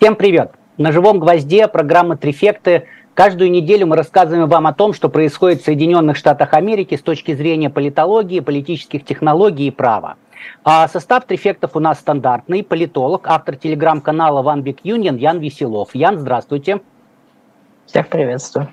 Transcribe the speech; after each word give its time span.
Всем 0.00 0.16
привет! 0.16 0.50
На 0.76 0.90
живом 0.90 1.20
гвозде 1.20 1.68
программа 1.68 2.16
«Трефекты». 2.16 2.88
Каждую 3.14 3.52
неделю 3.52 3.86
мы 3.86 3.96
рассказываем 3.96 4.48
вам 4.48 4.66
о 4.66 4.74
том, 4.74 4.92
что 4.92 5.08
происходит 5.08 5.62
в 5.62 5.64
Соединенных 5.64 6.16
Штатах 6.16 6.52
Америки 6.52 6.96
с 6.96 7.00
точки 7.00 7.32
зрения 7.32 7.70
политологии, 7.70 8.40
политических 8.40 9.04
технологий 9.04 9.68
и 9.68 9.70
права. 9.70 10.16
А 10.64 10.88
состав 10.88 11.26
трефектов 11.26 11.76
у 11.76 11.80
нас 11.80 12.00
стандартный. 12.00 12.64
Политолог, 12.64 13.28
автор 13.28 13.54
телеграм-канала 13.54 14.42
One 14.42 14.64
Big 14.64 14.80
Union 14.82 15.16
Ян 15.16 15.38
Веселов. 15.38 15.94
Ян, 15.94 16.18
здравствуйте. 16.18 16.80
Всех 17.86 18.08
приветствую. 18.08 18.68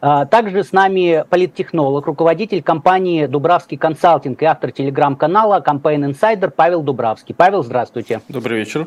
А, 0.00 0.26
также 0.26 0.62
с 0.62 0.70
нами 0.70 1.24
политтехнолог, 1.28 2.06
руководитель 2.06 2.62
компании 2.62 3.26
Дубравский 3.26 3.76
консалтинг 3.76 4.40
и 4.42 4.44
автор 4.44 4.70
телеграм-канала 4.70 5.60
Campaign 5.66 6.12
Insider 6.12 6.50
Павел 6.50 6.82
Дубравский. 6.82 7.34
Павел, 7.34 7.64
здравствуйте. 7.64 8.20
Добрый 8.28 8.60
вечер. 8.60 8.86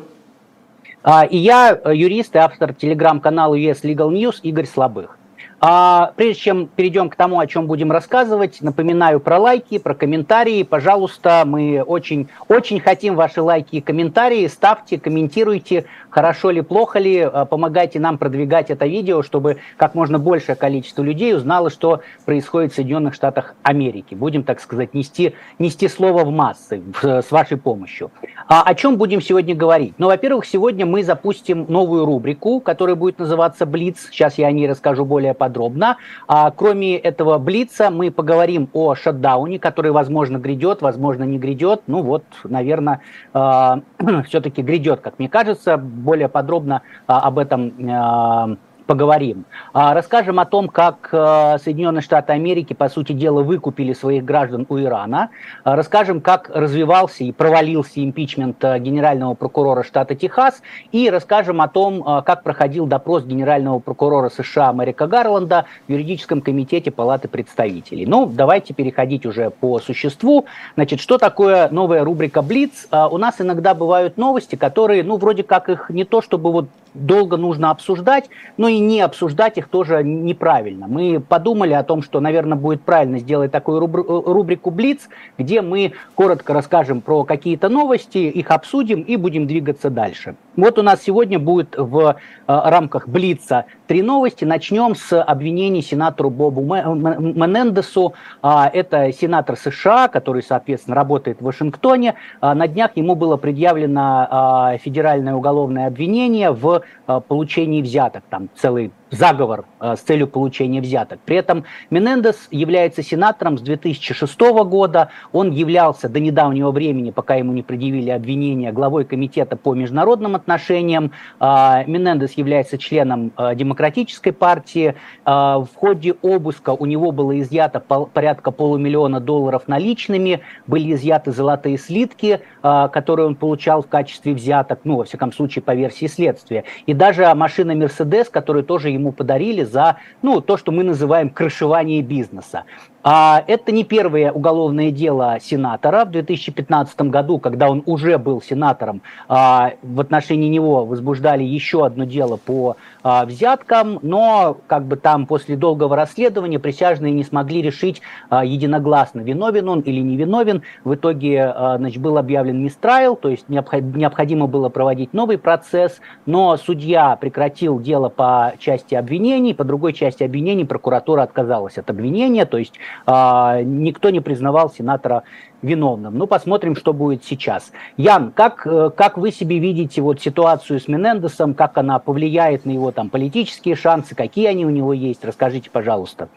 А, 1.02 1.24
и 1.24 1.36
я, 1.36 1.78
э, 1.82 1.94
юрист 1.94 2.34
и 2.36 2.38
автор 2.38 2.74
телеграм-канала 2.74 3.54
US 3.54 3.82
Legal 3.82 4.10
News 4.10 4.40
Игорь 4.42 4.66
Слабых. 4.66 5.16
А 5.62 6.12
прежде 6.16 6.40
чем 6.40 6.66
перейдем 6.68 7.10
к 7.10 7.16
тому, 7.16 7.38
о 7.38 7.46
чем 7.46 7.66
будем 7.66 7.92
рассказывать, 7.92 8.62
напоминаю 8.62 9.20
про 9.20 9.38
лайки, 9.38 9.78
про 9.78 9.94
комментарии. 9.94 10.62
Пожалуйста, 10.62 11.42
мы 11.44 11.82
очень, 11.82 12.28
очень 12.48 12.80
хотим 12.80 13.14
ваши 13.14 13.42
лайки 13.42 13.76
и 13.76 13.80
комментарии. 13.82 14.46
Ставьте, 14.46 14.98
комментируйте, 14.98 15.84
хорошо 16.10 16.50
ли, 16.50 16.60
плохо 16.60 16.98
ли. 16.98 17.20
А, 17.20 17.44
помогайте 17.44 18.00
нам 18.00 18.18
продвигать 18.18 18.70
это 18.70 18.86
видео, 18.86 19.22
чтобы 19.22 19.58
как 19.76 19.94
можно 19.94 20.18
большее 20.18 20.56
количество 20.56 21.02
людей 21.02 21.34
узнало, 21.34 21.70
что 21.70 22.00
происходит 22.24 22.72
в 22.72 22.74
Соединенных 22.74 23.14
Штатах 23.14 23.54
Америки. 23.62 24.14
Будем, 24.14 24.42
так 24.42 24.60
сказать, 24.60 24.94
нести, 24.94 25.34
нести 25.58 25.88
слово 25.88 26.24
в 26.24 26.30
массы 26.30 26.82
с 27.02 27.30
вашей 27.30 27.56
помощью. 27.56 28.10
А 28.48 28.62
о 28.62 28.74
чем 28.74 28.96
будем 28.96 29.20
сегодня 29.22 29.54
говорить? 29.54 29.94
Ну, 29.98 30.08
во-первых, 30.08 30.46
сегодня 30.46 30.84
мы 30.84 31.04
запустим 31.04 31.66
новую 31.68 32.04
рубрику, 32.04 32.60
которая 32.60 32.96
будет 32.96 33.18
называться 33.18 33.66
«Блиц». 33.66 34.08
Сейчас 34.10 34.38
я 34.38 34.48
о 34.48 34.52
ней 34.52 34.68
расскажу 34.68 35.04
более 35.04 35.34
подробно 35.34 35.60
подробно. 35.70 35.96
А, 36.26 36.50
кроме 36.50 36.96
этого 36.96 37.38
Блица 37.38 37.90
мы 37.90 38.10
поговорим 38.10 38.68
о 38.72 38.94
шатдауне, 38.94 39.58
который, 39.58 39.90
возможно, 39.90 40.38
грядет, 40.38 40.82
возможно, 40.82 41.24
не 41.24 41.38
грядет. 41.38 41.82
Ну 41.86 42.02
вот, 42.02 42.24
наверное, 42.44 43.00
э, 43.34 43.80
все-таки 44.26 44.62
грядет, 44.62 45.00
как 45.00 45.18
мне 45.18 45.28
кажется. 45.28 45.76
Более 45.76 46.28
подробно 46.28 46.82
э, 46.84 47.12
об 47.12 47.38
этом 47.38 47.88
э, 47.88 48.56
поговорим. 48.90 49.44
А, 49.72 49.94
расскажем 49.94 50.40
о 50.40 50.46
том, 50.46 50.66
как 50.66 51.10
э, 51.12 51.58
Соединенные 51.62 52.02
Штаты 52.02 52.32
Америки, 52.32 52.72
по 52.72 52.88
сути 52.88 53.12
дела, 53.12 53.44
выкупили 53.44 53.92
своих 53.92 54.24
граждан 54.24 54.66
у 54.68 54.80
Ирана. 54.80 55.30
А, 55.62 55.76
расскажем, 55.76 56.20
как 56.20 56.50
развивался 56.52 57.22
и 57.22 57.30
провалился 57.30 58.02
импичмент 58.02 58.56
э, 58.64 58.80
генерального 58.80 59.34
прокурора 59.34 59.84
штата 59.84 60.16
Техас. 60.16 60.60
И 60.90 61.08
расскажем 61.08 61.60
о 61.60 61.68
том, 61.68 62.02
э, 62.02 62.22
как 62.22 62.42
проходил 62.42 62.86
допрос 62.86 63.22
генерального 63.22 63.78
прокурора 63.78 64.28
США 64.28 64.72
Мэрика 64.72 65.06
Гарланда 65.06 65.66
в 65.86 65.92
юридическом 65.92 66.40
комитете 66.40 66.90
Палаты 66.90 67.28
представителей. 67.28 68.06
Ну, 68.06 68.26
давайте 68.26 68.74
переходить 68.74 69.24
уже 69.24 69.50
по 69.50 69.78
существу. 69.78 70.46
Значит, 70.74 70.98
что 70.98 71.16
такое 71.16 71.68
новая 71.68 72.02
рубрика 72.02 72.42
«Блиц»? 72.42 72.88
А, 72.90 73.06
у 73.06 73.18
нас 73.18 73.40
иногда 73.40 73.72
бывают 73.74 74.16
новости, 74.16 74.56
которые, 74.56 75.04
ну, 75.04 75.16
вроде 75.16 75.44
как 75.44 75.68
их 75.68 75.90
не 75.90 76.02
то, 76.02 76.20
чтобы 76.20 76.50
вот 76.50 76.66
долго 76.94 77.36
нужно 77.36 77.70
обсуждать, 77.70 78.28
но 78.56 78.68
и 78.68 78.78
не 78.78 79.00
обсуждать 79.00 79.58
их 79.58 79.68
тоже 79.68 80.02
неправильно. 80.02 80.86
Мы 80.86 81.20
подумали 81.20 81.72
о 81.72 81.82
том, 81.82 82.02
что, 82.02 82.20
наверное, 82.20 82.56
будет 82.56 82.82
правильно 82.82 83.18
сделать 83.18 83.52
такую 83.52 83.80
рубрику 83.80 84.70
«Блиц», 84.70 85.08
где 85.38 85.62
мы 85.62 85.92
коротко 86.14 86.52
расскажем 86.52 87.00
про 87.00 87.24
какие-то 87.24 87.68
новости, 87.68 88.18
их 88.18 88.50
обсудим 88.50 89.02
и 89.02 89.16
будем 89.16 89.46
двигаться 89.46 89.90
дальше. 89.90 90.34
Вот 90.56 90.78
у 90.78 90.82
нас 90.82 91.02
сегодня 91.02 91.38
будет 91.38 91.74
в 91.76 91.98
э, 92.08 92.14
рамках 92.46 93.08
Блица 93.08 93.66
три 93.90 94.02
новости. 94.02 94.44
Начнем 94.44 94.94
с 94.94 95.20
обвинений 95.20 95.82
сенатору 95.82 96.30
Бобу 96.30 96.62
Менендесу. 96.62 98.14
А, 98.40 98.70
это 98.72 99.12
сенатор 99.12 99.56
США, 99.56 100.06
который, 100.06 100.44
соответственно, 100.44 100.94
работает 100.94 101.40
в 101.40 101.44
Вашингтоне. 101.44 102.14
А, 102.40 102.54
на 102.54 102.68
днях 102.68 102.92
ему 102.94 103.16
было 103.16 103.36
предъявлено 103.36 104.28
а, 104.30 104.78
федеральное 104.78 105.34
уголовное 105.34 105.88
обвинение 105.88 106.52
в 106.52 106.84
получении 107.26 107.82
взяток. 107.82 108.22
Там 108.30 108.48
целый 108.54 108.92
заговор 109.10 109.64
э, 109.80 109.96
с 109.96 110.00
целью 110.00 110.28
получения 110.28 110.80
взяток. 110.80 111.20
При 111.24 111.36
этом 111.36 111.64
Менендес 111.90 112.48
является 112.50 113.02
сенатором 113.02 113.58
с 113.58 113.62
2006 113.62 114.40
года. 114.40 115.10
Он 115.32 115.50
являлся 115.50 116.08
до 116.08 116.20
недавнего 116.20 116.70
времени, 116.70 117.10
пока 117.10 117.34
ему 117.34 117.52
не 117.52 117.62
предъявили 117.62 118.10
обвинения, 118.10 118.72
главой 118.72 119.04
комитета 119.04 119.56
по 119.56 119.74
международным 119.74 120.36
отношениям. 120.36 121.12
Э, 121.40 121.84
Менендес 121.86 122.32
является 122.32 122.78
членом 122.78 123.32
э, 123.36 123.54
Демократической 123.54 124.30
партии. 124.30 124.94
В 125.24 125.68
ходе 125.74 126.14
обыска 126.22 126.70
у 126.70 126.86
него 126.86 127.12
было 127.12 127.38
изъято 127.40 127.80
порядка 127.80 128.50
полумиллиона 128.50 129.20
долларов 129.20 129.64
наличными, 129.66 130.40
были 130.66 130.94
изъяты 130.94 131.32
золотые 131.32 131.78
слитки, 131.78 132.40
которые 132.62 133.26
он 133.26 133.34
получал 133.34 133.82
в 133.82 133.88
качестве 133.88 134.34
взяток, 134.34 134.80
ну, 134.84 134.96
во 134.96 135.04
всяком 135.04 135.32
случае, 135.32 135.62
по 135.62 135.74
версии 135.74 136.06
следствия. 136.06 136.64
И 136.86 136.94
даже 136.94 137.32
машина 137.34 137.74
Мерседес, 137.74 138.28
которую 138.28 138.64
тоже 138.64 138.90
ему 139.00 139.12
подарили 139.12 139.64
за 139.64 139.96
ну, 140.22 140.40
то, 140.40 140.56
что 140.56 140.72
мы 140.72 140.84
называем 140.84 141.30
крышевание 141.30 142.02
бизнеса. 142.02 142.64
А 143.02 143.42
это 143.46 143.72
не 143.72 143.84
первое 143.84 144.30
уголовное 144.30 144.90
дело 144.90 145.38
сенатора. 145.40 146.04
В 146.04 146.10
2015 146.10 147.00
году, 147.02 147.38
когда 147.38 147.70
он 147.70 147.82
уже 147.86 148.18
был 148.18 148.42
сенатором, 148.42 149.00
а, 149.26 149.72
в 149.82 150.00
отношении 150.00 150.48
него 150.48 150.84
возбуждали 150.84 151.42
еще 151.42 151.86
одно 151.86 152.04
дело 152.04 152.36
по 152.36 152.76
а, 153.02 153.24
взяткам, 153.24 153.98
но 154.02 154.58
как 154.66 154.84
бы 154.84 154.96
там 154.96 155.26
после 155.26 155.56
долгого 155.56 155.96
расследования 155.96 156.58
присяжные 156.58 157.12
не 157.12 157.24
смогли 157.24 157.62
решить 157.62 158.02
а, 158.28 158.44
единогласно, 158.44 159.20
виновен 159.20 159.68
он 159.70 159.80
или 159.80 160.00
не 160.00 160.16
виновен. 160.16 160.62
В 160.84 160.94
итоге 160.94 161.54
значит, 161.78 162.02
был 162.02 162.18
объявлен 162.18 162.62
мистрайл, 162.62 163.16
то 163.16 163.28
есть 163.28 163.48
необходимо 163.48 164.46
было 164.46 164.68
проводить 164.68 165.14
новый 165.14 165.38
процесс, 165.38 166.00
но 166.26 166.56
судья 166.58 167.16
прекратил 167.16 167.80
дело 167.80 168.10
по 168.10 168.52
части 168.58 168.94
обвинений, 168.94 169.54
по 169.54 169.64
другой 169.64 169.94
части 169.94 170.22
обвинений 170.22 170.64
прокуратура 170.64 171.22
отказалась 171.22 171.78
от 171.78 171.88
обвинения, 171.88 172.44
то 172.44 172.58
есть 172.58 172.74
никто 173.06 174.10
не 174.10 174.20
признавал 174.20 174.70
сенатора 174.70 175.24
виновным. 175.62 176.16
Ну, 176.16 176.26
посмотрим, 176.26 176.76
что 176.76 176.92
будет 176.92 177.24
сейчас. 177.24 177.72
Ян, 177.96 178.32
как, 178.32 178.66
э, 178.66 178.90
как 178.96 179.18
вы 179.18 179.30
себе 179.30 179.58
видите 179.58 180.00
вот 180.00 180.20
ситуацию 180.20 180.80
с 180.80 180.88
Менендесом, 180.88 181.54
как 181.54 181.76
она 181.78 181.98
повлияет 181.98 182.64
на 182.64 182.70
его 182.70 182.92
там 182.92 183.10
политические 183.10 183.76
шансы, 183.76 184.14
какие 184.14 184.46
они 184.46 184.64
у 184.64 184.70
него 184.70 184.92
есть? 184.92 185.24
Расскажите, 185.24 185.70
пожалуйста. 185.70 186.28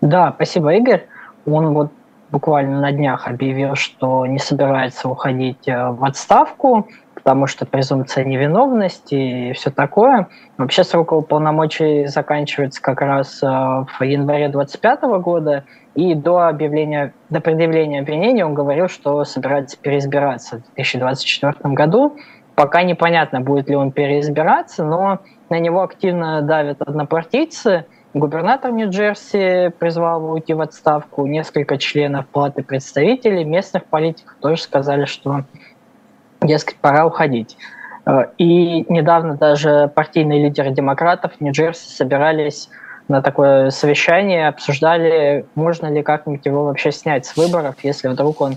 Да, 0.00 0.32
спасибо, 0.34 0.74
Игорь. 0.74 1.06
Он 1.46 1.74
вот 1.74 1.90
буквально 2.30 2.80
на 2.80 2.92
днях 2.92 3.28
объявил, 3.28 3.74
что 3.74 4.26
не 4.26 4.38
собирается 4.38 5.08
уходить 5.08 5.68
э, 5.68 5.90
в 5.90 6.04
отставку, 6.04 6.88
потому 7.24 7.46
что 7.46 7.64
презумпция 7.64 8.22
невиновности 8.24 9.14
и 9.14 9.52
все 9.54 9.70
такое. 9.70 10.28
Вообще 10.58 10.84
срок 10.84 11.26
полномочий 11.26 12.04
заканчивается 12.06 12.82
как 12.82 13.00
раз 13.00 13.42
э, 13.42 13.46
в 13.46 14.02
январе 14.02 14.48
2025 14.48 15.02
года, 15.22 15.64
и 15.94 16.14
до 16.14 16.46
объявления, 16.46 17.14
до 17.30 17.40
предъявления 17.40 18.00
обвинения 18.00 18.44
он 18.44 18.52
говорил, 18.52 18.88
что 18.88 19.24
собирается 19.24 19.78
переизбираться 19.78 20.58
в 20.58 20.74
2024 20.74 21.74
году. 21.74 22.16
Пока 22.54 22.82
непонятно, 22.82 23.40
будет 23.40 23.70
ли 23.70 23.74
он 23.74 23.90
переизбираться, 23.90 24.84
но 24.84 25.20
на 25.48 25.58
него 25.58 25.82
активно 25.82 26.42
давят 26.42 26.82
однопартийцы. 26.82 27.86
Губернатор 28.12 28.70
Нью-Джерси 28.70 29.72
призвал 29.78 30.20
его 30.20 30.32
уйти 30.34 30.54
в 30.54 30.60
отставку. 30.60 31.26
Несколько 31.26 31.78
членов 31.78 32.26
Палаты 32.28 32.62
представителей, 32.62 33.44
местных 33.44 33.86
политиков 33.86 34.36
тоже 34.40 34.62
сказали, 34.62 35.04
что 35.04 35.44
дескать, 36.44 36.76
пора 36.76 37.06
уходить. 37.06 37.56
Э, 38.06 38.26
и 38.38 38.84
недавно 38.92 39.36
даже 39.36 39.90
партийные 39.94 40.42
лидеры 40.42 40.70
демократов 40.70 41.32
Нью-Джерси 41.40 41.88
собирались 41.88 42.68
на 43.08 43.20
такое 43.20 43.70
совещание, 43.70 44.48
обсуждали, 44.48 45.46
можно 45.54 45.92
ли 45.92 46.02
как-нибудь 46.02 46.46
его 46.46 46.64
вообще 46.64 46.90
снять 46.90 47.26
с 47.26 47.36
выборов, 47.36 47.76
если 47.82 48.08
вдруг 48.08 48.40
он 48.40 48.56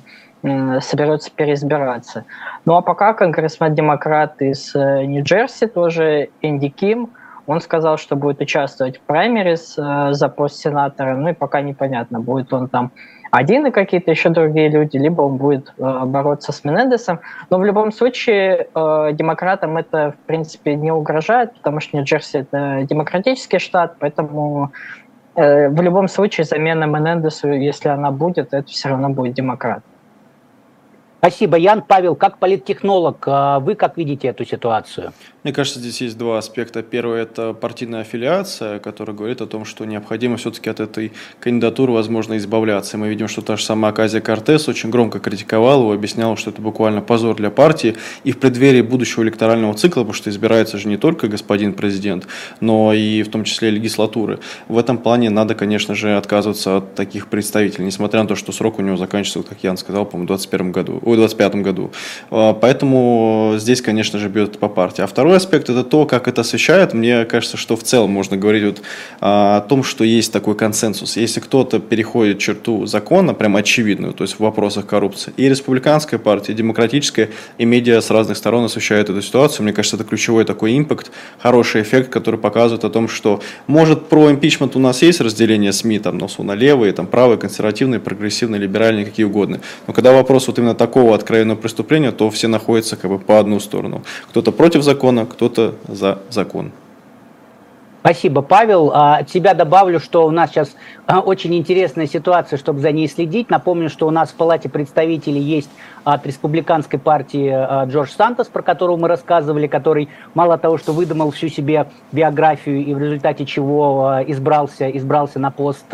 соберется 0.82 1.32
переизбираться. 1.36 2.26
Ну 2.66 2.76
а 2.76 2.82
пока 2.82 3.14
конгрессмен-демократ 3.14 4.42
из 4.42 4.74
э, 4.76 5.04
Нью-Джерси, 5.06 5.68
тоже 5.68 6.30
Энди 6.42 6.70
Ким, 6.70 7.10
он 7.48 7.62
сказал, 7.62 7.98
что 7.98 8.16
будет 8.16 8.42
участвовать 8.42 8.98
в 8.98 9.02
праймерис 9.02 9.78
э, 9.78 10.10
за 10.12 10.30
пост 10.30 10.58
сенатора, 10.58 11.16
ну 11.16 11.30
и 11.30 11.34
пока 11.34 11.62
непонятно, 11.62 12.20
будет 12.20 12.54
он 12.54 12.68
там 12.68 12.92
один 13.32 13.66
и 13.66 13.72
какие-то 13.72 14.12
еще 14.12 14.30
другие 14.30 14.70
люди, 14.70 14.98
либо 14.98 15.22
он 15.22 15.38
будет 15.38 15.74
э, 15.78 16.06
бороться 16.06 16.52
с 16.52 16.64
Менендесом. 16.64 17.20
Но 17.50 17.58
в 17.58 17.66
любом 17.66 17.92
случае 17.92 18.68
э, 18.74 19.10
демократам 19.14 19.78
это, 19.78 20.12
в 20.12 20.28
принципе, 20.28 20.76
не 20.76 20.92
угрожает, 20.92 21.54
потому 21.54 21.80
что 21.80 21.98
Нью-Джерси– 21.98 22.38
это 22.40 22.86
демократический 22.90 23.60
штат, 23.60 23.96
поэтому 24.00 24.72
э, 25.36 25.70
в 25.70 25.82
любом 25.82 26.08
случае 26.08 26.46
замена 26.46 26.86
Менендесу, 26.86 27.50
если 27.52 27.90
она 27.90 28.12
будет, 28.12 28.54
это 28.54 28.68
все 28.68 28.90
равно 28.90 29.10
будет 29.10 29.34
демократ. 29.34 29.84
Спасибо, 31.20 31.58
Ян. 31.58 31.82
Павел, 31.82 32.16
как 32.16 32.38
политтехнолог, 32.38 33.24
а 33.28 33.60
вы 33.60 33.76
как 33.76 33.98
видите 33.98 34.28
эту 34.28 34.46
ситуацию? 34.46 35.12
Мне 35.48 35.54
кажется, 35.54 35.80
здесь 35.80 36.02
есть 36.02 36.18
два 36.18 36.40
аспекта. 36.40 36.84
Первый– 36.84 37.22
это 37.22 37.54
партийная 37.54 38.02
аффилиация, 38.02 38.80
которая 38.80 39.16
говорит 39.16 39.40
о 39.40 39.46
том, 39.46 39.64
что 39.64 39.86
необходимо 39.86 40.36
все-таки 40.36 40.70
от 40.70 40.82
этой 40.82 41.14
кандидатуры, 41.40 41.94
возможно, 41.94 42.36
избавляться. 42.36 42.98
Мы 42.98 43.08
видим, 43.08 43.30
что 43.30 43.42
та 43.42 43.56
же 43.56 43.64
самая 43.64 43.94
Аказия 43.94 44.20
Кортес 44.20 44.68
очень 44.68 44.90
громко 44.90 45.20
критиковала 45.20 45.84
его, 45.84 45.94
объясняла, 45.94 46.36
что 46.36 46.50
это 46.50 46.62
буквально 46.62 47.00
позор 47.00 47.38
для 47.38 47.50
партии. 47.50 47.96
И 48.26 48.34
в 48.34 48.40
преддверии 48.40 48.82
будущего 48.82 49.24
электорального 49.24 49.74
цикла, 49.74 50.02
потому 50.02 50.16
что 50.16 50.30
избирается 50.30 50.78
же 50.78 50.90
не 50.90 50.98
только 50.98 51.30
господин 51.30 51.72
президент, 51.72 52.28
но 52.60 52.92
и 52.92 53.24
в 53.24 53.30
том 53.30 53.46
числе 53.46 53.70
легислатуры. 53.70 54.40
В 54.68 54.78
этом 54.78 54.98
плане 54.98 55.30
надо, 55.30 55.56
конечно 55.56 55.96
же, 55.96 56.18
отказываться 56.18 56.76
от 56.80 56.96
таких 56.96 57.30
представителей, 57.30 57.86
несмотря 57.86 58.22
на 58.22 58.28
то, 58.28 58.36
что 58.36 58.52
срок 58.52 58.80
у 58.80 58.82
него 58.82 58.98
заканчивается, 58.98 59.50
как 59.50 59.64
Ян 59.64 59.78
сказал, 59.78 60.04
по-моему, 60.04 60.26
в 60.26 60.28
2021 60.28 60.72
году, 60.74 60.94
ой, 61.06 61.16
2025 61.16 61.56
году. 61.64 61.92
А, 62.32 62.52
поэтому 62.52 63.54
здесь, 63.56 63.82
конечно 63.82 64.20
же, 64.20 64.28
бьет 64.28 64.60
по 64.60 64.68
партии. 64.68 65.04
А 65.04 65.08
второй 65.08 65.37
аспект– 65.38 65.70
это 65.72 65.84
то, 65.84 66.06
как 66.06 66.28
это 66.28 66.42
освещает. 66.42 66.94
Мне 66.94 67.26
кажется, 67.26 67.58
что 67.58 67.76
в 67.76 67.84
целом 67.84 68.12
можно 68.12 68.38
говорить 68.38 68.64
вот, 68.64 68.82
а, 69.22 69.58
о 69.58 69.62
том, 69.62 69.84
что 69.84 70.04
есть 70.04 70.32
такой 70.34 70.56
консенсус. 70.56 71.18
Если 71.18 71.40
кто-то 71.40 71.80
переходит 71.80 72.40
черту 72.40 72.86
закона, 72.86 73.34
прям 73.34 73.56
очевидную, 73.56 74.14
то 74.14 74.24
есть 74.24 74.36
в 74.36 74.40
вопросах 74.40 74.86
коррупции, 74.86 75.34
и 75.38 75.50
республиканская 75.50 76.20
партия, 76.20 76.54
и 76.54 76.56
демократическая, 76.56 77.30
и 77.58 77.66
медиа 77.66 78.02
с 78.02 78.10
разных 78.10 78.38
сторон 78.38 78.66
освещают 78.66 79.10
эту 79.10 79.22
ситуацию, 79.22 79.64
мне 79.64 79.74
кажется, 79.74 79.96
это 79.96 80.06
ключевой 80.06 80.44
такой 80.46 80.78
импакт, 80.78 81.12
хороший 81.40 81.82
эффект, 81.82 82.10
который 82.10 82.40
показывает 82.40 82.84
о 82.84 82.90
том, 82.90 83.08
что 83.08 83.42
может 83.68 84.08
про 84.08 84.32
импичмент 84.32 84.76
у 84.76 84.80
нас 84.80 85.02
есть 85.02 85.22
разделение 85.22 85.72
СМИ, 85.72 86.00
там, 86.00 86.18
но 86.18 86.28
на 86.44 86.54
левые, 86.54 86.94
там, 86.94 87.08
правые, 87.08 87.38
консервативные, 87.38 88.00
прогрессивные, 88.00 88.60
либеральные, 88.60 89.06
какие 89.06 89.26
угодно. 89.26 89.60
Но 89.88 89.94
когда 89.94 90.12
вопрос 90.12 90.48
вот 90.48 90.60
именно 90.60 90.76
такого 90.76 91.16
откровенного 91.16 91.58
преступления, 91.58 92.12
то 92.12 92.30
все 92.30 92.48
находятся 92.48 92.96
как 92.96 93.10
бы 93.12 93.20
по 93.20 93.40
одну 93.40 93.60
сторону. 93.60 94.04
Кто-то 94.30 94.52
против 94.52 94.84
закона, 94.84 95.17
кто-то 95.26 95.76
за 95.88 96.20
закон. 96.30 96.72
Спасибо, 98.08 98.42
Павел. 98.42 98.92
А, 98.94 99.18
от 99.18 99.30
себя 99.30 99.54
добавлю, 99.54 100.00
что 100.00 100.26
у 100.26 100.32
нас 100.32 100.52
сейчас 100.52 100.74
а, 101.08 101.20
очень 101.20 101.54
интересная 101.56 102.08
ситуация, 102.08 102.56
чтобы 102.56 102.80
за 102.80 102.94
ней 102.94 103.10
следить. 103.10 103.50
Напомню, 103.50 103.90
что 103.90 104.08
у 104.08 104.12
нас 104.12 104.30
в 104.30 104.36
Палате 104.36 104.70
представителей 104.70 105.42
есть 105.42 105.70
от 106.06 106.26
республиканской 106.26 107.00
партии 107.00 107.50
а, 107.50 107.84
Джордж 107.84 108.12
Сантос, 108.12 108.48
про 108.48 108.62
которого 108.62 108.96
мы 108.96 109.10
рассказывали, 109.10 109.68
который 109.68 110.08
мало 110.36 110.58
того, 110.58 110.78
что 110.78 110.94
выдумал 110.94 111.32
всю 111.32 111.50
себе 111.50 111.88
биографию 112.14 112.78
и 112.78 112.94
в 112.94 112.98
результате 112.98 113.46
чего 113.46 114.20
избрался, 114.26 114.90
избрался 114.90 115.40
на 115.40 115.52
пост 115.52 115.94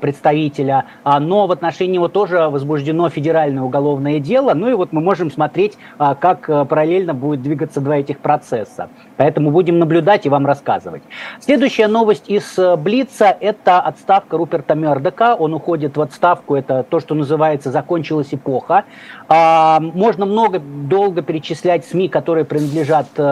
представителя, 0.00 0.84
но 1.04 1.48
в 1.48 1.50
отношении 1.50 1.94
него 1.94 2.06
тоже 2.06 2.48
возбуждено 2.48 3.08
федеральное 3.08 3.64
уголовное 3.64 4.20
дело. 4.20 4.54
Ну 4.54 4.70
и 4.70 4.74
вот 4.74 4.92
мы 4.92 5.00
можем 5.00 5.32
смотреть, 5.32 5.76
как 5.98 6.46
параллельно 6.46 7.12
будет 7.12 7.42
двигаться 7.42 7.80
два 7.80 7.96
этих 7.96 8.20
процесса. 8.20 8.88
Поэтому 9.16 9.50
будем 9.50 9.80
наблюдать 9.80 10.26
и 10.26 10.28
вам 10.28 10.46
рассказывать. 10.46 11.02
Следующая 11.42 11.88
новость 11.88 12.24
из 12.28 12.58
э, 12.58 12.76
Блица– 12.76 13.34
это 13.40 13.80
отставка 13.80 14.36
Руперта 14.36 14.74
Мердока. 14.74 15.34
Он 15.34 15.54
уходит 15.54 15.96
в 15.96 16.02
отставку, 16.02 16.54
это 16.54 16.82
то, 16.82 17.00
что 17.00 17.14
называется 17.14 17.70
«закончилась 17.70 18.28
эпоха». 18.32 18.84
А, 19.26 19.80
можно 19.80 20.26
много, 20.26 20.58
долго 20.58 21.22
перечислять 21.22 21.86
СМИ, 21.86 22.10
которые 22.10 22.44
принадлежат 22.44 23.06
э, 23.16 23.22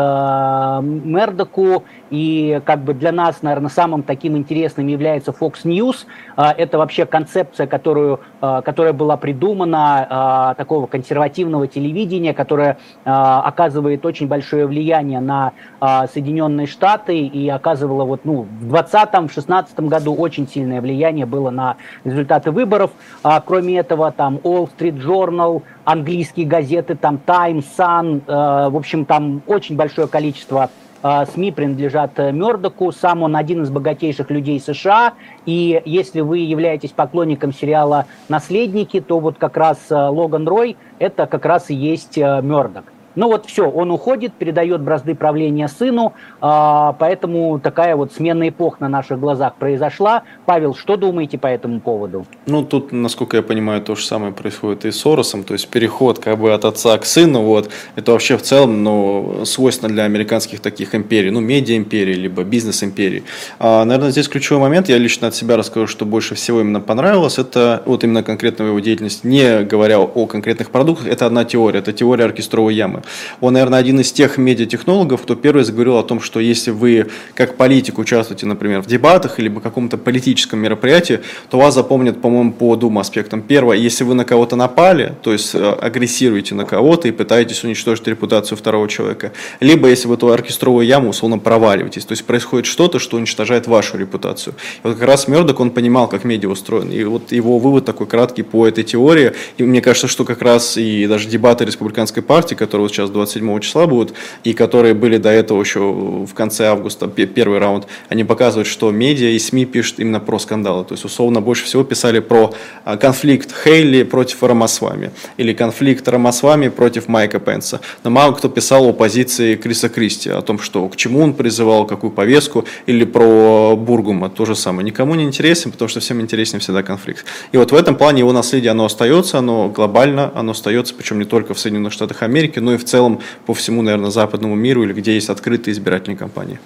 Мердоку, 0.82 1.84
и 2.08 2.62
как 2.64 2.80
бы 2.82 2.94
для 2.94 3.12
нас, 3.12 3.42
наверное, 3.42 3.68
самым 3.68 4.02
таким 4.02 4.38
интересным 4.38 4.86
является 4.86 5.32
Fox 5.32 5.64
News. 5.64 6.06
А, 6.34 6.54
это 6.56 6.78
вообще 6.78 7.04
концепция, 7.04 7.66
которую, 7.66 8.20
а, 8.40 8.62
которая 8.62 8.94
была 8.94 9.18
придумана, 9.18 10.54
такого 10.56 10.86
консервативного 10.86 11.66
телевидения, 11.66 12.32
которая 12.32 12.78
оказывает 13.04 14.06
очень 14.06 14.28
большое 14.28 14.66
влияние 14.66 15.20
на 15.20 15.52
Соединенные 15.80 16.66
Штаты 16.66 17.18
и 17.18 17.48
оказывала 17.48 17.87
оказывала 17.88 18.04
вот, 18.04 18.20
ну, 18.24 18.46
в 18.60 18.74
2020-2016 18.74 19.88
году 19.88 20.14
очень 20.14 20.48
сильное 20.48 20.80
влияние 20.80 21.26
было 21.26 21.50
на 21.50 21.76
результаты 22.04 22.50
выборов. 22.50 22.90
А, 23.22 23.40
кроме 23.40 23.78
этого, 23.78 24.12
там 24.12 24.36
Wall 24.36 24.68
Street 24.78 25.02
Journal, 25.02 25.62
английские 25.84 26.46
газеты, 26.46 26.94
там 26.94 27.18
Times, 27.18 27.64
Sun, 27.76 28.22
э, 28.26 28.70
в 28.70 28.76
общем, 28.76 29.04
там 29.04 29.42
очень 29.46 29.76
большое 29.76 30.06
количество 30.06 30.70
э, 31.02 31.24
СМИ 31.32 31.52
принадлежат 31.52 32.18
э, 32.18 32.32
Мердоку, 32.32 32.92
сам 32.92 33.22
он 33.22 33.36
один 33.36 33.62
из 33.62 33.70
богатейших 33.70 34.30
людей 34.30 34.60
США, 34.60 35.14
и 35.46 35.80
если 35.84 36.20
вы 36.20 36.38
являетесь 36.38 36.90
поклонником 36.90 37.52
сериала 37.52 38.06
«Наследники», 38.28 39.00
то 39.00 39.18
вот 39.18 39.38
как 39.38 39.56
раз 39.56 39.78
э, 39.90 39.94
Логан 39.94 40.46
Рой– 40.46 40.76
это 40.98 41.26
как 41.26 41.44
раз 41.44 41.70
и 41.70 41.74
есть 41.74 42.16
Мердок. 42.16 42.84
Ну 43.18 43.26
вот 43.26 43.46
все, 43.46 43.68
он 43.68 43.90
уходит, 43.90 44.32
передает 44.34 44.80
бразды 44.80 45.16
правления 45.16 45.66
сыну, 45.66 46.12
а, 46.40 46.94
поэтому 47.00 47.58
такая 47.58 47.96
вот 47.96 48.12
смена 48.12 48.48
эпох 48.48 48.78
на 48.78 48.88
наших 48.88 49.18
глазах 49.18 49.56
произошла. 49.56 50.22
Павел, 50.46 50.76
что 50.76 50.96
думаете 50.96 51.36
по 51.36 51.48
этому 51.48 51.80
поводу? 51.80 52.26
Ну 52.46 52.62
тут, 52.62 52.92
насколько 52.92 53.36
я 53.36 53.42
понимаю, 53.42 53.82
то 53.82 53.96
же 53.96 54.04
самое 54.04 54.32
происходит 54.32 54.84
и 54.84 54.92
с 54.92 55.00
Соросом, 55.00 55.42
то 55.42 55.54
есть 55.54 55.66
переход 55.66 56.20
как 56.20 56.38
бы 56.38 56.52
от 56.52 56.64
отца 56.64 56.96
к 56.96 57.04
сыну, 57.04 57.42
вот, 57.42 57.70
это 57.96 58.12
вообще 58.12 58.36
в 58.36 58.42
целом, 58.42 58.84
ну, 58.84 59.40
свойственно 59.44 59.92
для 59.92 60.04
американских 60.04 60.60
таких 60.60 60.94
империй, 60.94 61.32
ну, 61.32 61.40
медиа-империй, 61.40 62.14
либо 62.14 62.44
бизнес-империй. 62.44 63.24
А, 63.58 63.84
наверное, 63.84 64.12
здесь 64.12 64.28
ключевой 64.28 64.60
момент, 64.60 64.88
я 64.88 64.96
лично 64.96 65.26
от 65.26 65.34
себя 65.34 65.56
расскажу, 65.56 65.88
что 65.88 66.06
больше 66.06 66.36
всего 66.36 66.60
именно 66.60 66.80
понравилось, 66.80 67.38
это 67.38 67.82
вот 67.84 68.04
именно 68.04 68.22
конкретно 68.22 68.62
его 68.62 68.78
деятельность, 68.78 69.24
не 69.24 69.64
говоря 69.64 69.98
о 69.98 70.26
конкретных 70.26 70.70
продуктах, 70.70 71.08
это 71.08 71.26
одна 71.26 71.44
теория, 71.44 71.80
это 71.80 71.92
теория 71.92 72.24
оркестровой 72.26 72.76
ямы. 72.76 73.02
Он, 73.40 73.52
наверное, 73.52 73.78
один 73.78 74.00
из 74.00 74.12
тех 74.12 74.38
медиатехнологов, 74.38 75.22
кто 75.22 75.34
первый 75.34 75.64
заговорил 75.64 75.96
о 75.96 76.02
том, 76.02 76.20
что 76.20 76.40
если 76.40 76.70
вы 76.70 77.08
как 77.34 77.56
политик 77.56 77.98
участвуете, 77.98 78.46
например, 78.46 78.82
в 78.82 78.86
дебатах 78.86 79.38
или 79.38 79.48
в 79.48 79.60
каком-то 79.60 79.98
политическом 79.98 80.58
мероприятии, 80.58 81.20
то 81.50 81.58
вас 81.58 81.74
запомнят, 81.74 82.20
по-моему, 82.20 82.52
по 82.52 82.76
двум 82.76 82.98
аспектам. 82.98 83.42
Первое, 83.42 83.76
если 83.76 84.04
вы 84.04 84.14
на 84.14 84.24
кого-то 84.24 84.56
напали, 84.56 85.14
то 85.22 85.32
есть 85.32 85.54
э, 85.54 85.58
агрессируете 85.58 86.54
на 86.54 86.64
кого-то 86.64 87.08
и 87.08 87.12
пытаетесь 87.12 87.64
уничтожить 87.64 88.06
репутацию 88.06 88.58
второго 88.58 88.88
человека, 88.88 89.32
либо 89.60 89.88
если 89.88 90.08
вы 90.08 90.14
эту 90.14 90.32
оркестровую 90.32 90.86
яму 90.86 91.10
условно 91.10 91.38
проваливаетесь, 91.38 92.04
то 92.04 92.12
есть 92.12 92.24
происходит 92.24 92.66
что-то, 92.66 92.98
что 92.98 93.16
уничтожает 93.16 93.66
вашу 93.66 93.98
репутацию. 93.98 94.54
И 94.84 94.86
вот 94.86 94.96
как 94.98 95.06
раз 95.06 95.28
Мердок, 95.28 95.60
он 95.60 95.70
понимал, 95.70 96.08
как 96.08 96.24
медиа 96.24 96.48
устроен, 96.48 96.90
и 96.90 97.04
вот 97.04 97.32
его 97.32 97.58
вывод 97.58 97.84
такой 97.84 98.06
краткий 98.06 98.42
по 98.42 98.66
этой 98.66 98.84
теории, 98.84 99.32
и 99.56 99.62
мне 99.62 99.80
кажется, 99.80 100.08
что 100.08 100.24
как 100.24 100.42
раз 100.42 100.76
и 100.76 101.06
даже 101.06 101.28
дебаты 101.28 101.64
республиканской 101.64 102.22
партии, 102.22 102.54
которые 102.54 102.86
вот 102.86 102.92
сейчас 102.98 103.10
27 103.10 103.60
числа 103.60 103.86
будут, 103.86 104.14
и 104.44 104.52
которые 104.52 104.94
были 104.94 105.18
до 105.18 105.30
этого 105.30 105.60
еще 105.60 105.80
в 105.80 106.34
конце 106.34 106.66
августа, 106.66 107.06
первый 107.06 107.58
раунд, 107.58 107.86
они 108.08 108.24
показывают, 108.24 108.66
что 108.66 108.90
медиа 108.90 109.30
и 109.30 109.38
СМИ 109.38 109.66
пишут 109.66 110.00
именно 110.00 110.20
про 110.20 110.38
скандалы. 110.38 110.84
То 110.84 110.94
есть, 110.94 111.04
условно, 111.04 111.40
больше 111.40 111.64
всего 111.64 111.84
писали 111.84 112.18
про 112.18 112.52
а, 112.84 112.96
конфликт 112.96 113.54
Хейли 113.64 114.02
против 114.02 114.42
Рамасвами, 114.42 115.12
или 115.36 115.52
конфликт 115.52 116.08
Рамасвами 116.08 116.68
против 116.68 117.08
Майка 117.08 117.38
Пенса. 117.38 117.80
Но 118.02 118.10
мало 118.10 118.32
кто 118.32 118.48
писал 118.48 118.88
о 118.88 118.92
позиции 118.92 119.54
Криса 119.54 119.88
Кристи, 119.88 120.30
о 120.30 120.42
том, 120.42 120.58
что 120.58 120.88
к 120.88 120.96
чему 120.96 121.20
он 121.20 121.34
призывал, 121.34 121.86
какую 121.86 122.10
повестку, 122.10 122.64
или 122.86 123.04
про 123.04 123.76
Бургума, 123.76 124.28
то 124.28 124.44
же 124.44 124.56
самое. 124.56 124.84
Никому 124.84 125.14
не 125.14 125.24
интересен, 125.24 125.70
потому 125.70 125.88
что 125.88 126.00
всем 126.00 126.20
интереснее 126.20 126.60
всегда 126.60 126.82
конфликт. 126.82 127.24
И 127.52 127.56
вот 127.56 127.70
в 127.70 127.74
этом 127.74 127.96
плане 127.96 128.20
его 128.20 128.32
наследие, 128.32 128.72
оно 128.72 128.86
остается, 128.86 129.38
оно 129.38 129.68
глобально, 129.68 130.32
оно 130.34 130.52
остается, 130.52 130.94
причем 130.94 131.18
не 131.18 131.24
только 131.24 131.54
в 131.54 131.58
Соединенных 131.58 131.92
Штатах 131.92 132.22
Америки, 132.22 132.58
но 132.58 132.74
и 132.74 132.76
в 132.76 132.87
целом 132.88 133.20
по 133.46 133.54
всему, 133.54 133.82
наверное, 133.82 134.10
западному 134.10 134.54
миру 134.54 134.82
или 134.82 134.92
где 134.92 135.14
есть 135.14 135.30
открытые 135.30 135.72
избирательные 135.72 136.16
кампании. 136.16 136.58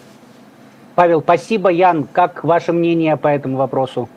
Павел, 0.95 1.23
спасибо. 1.23 1.71
Ян, 1.71 2.07
как 2.12 2.45
ваше 2.45 2.73
мнение 2.73 3.17
по 3.17 3.29
этому 3.29 3.57
вопросу? 3.57 4.09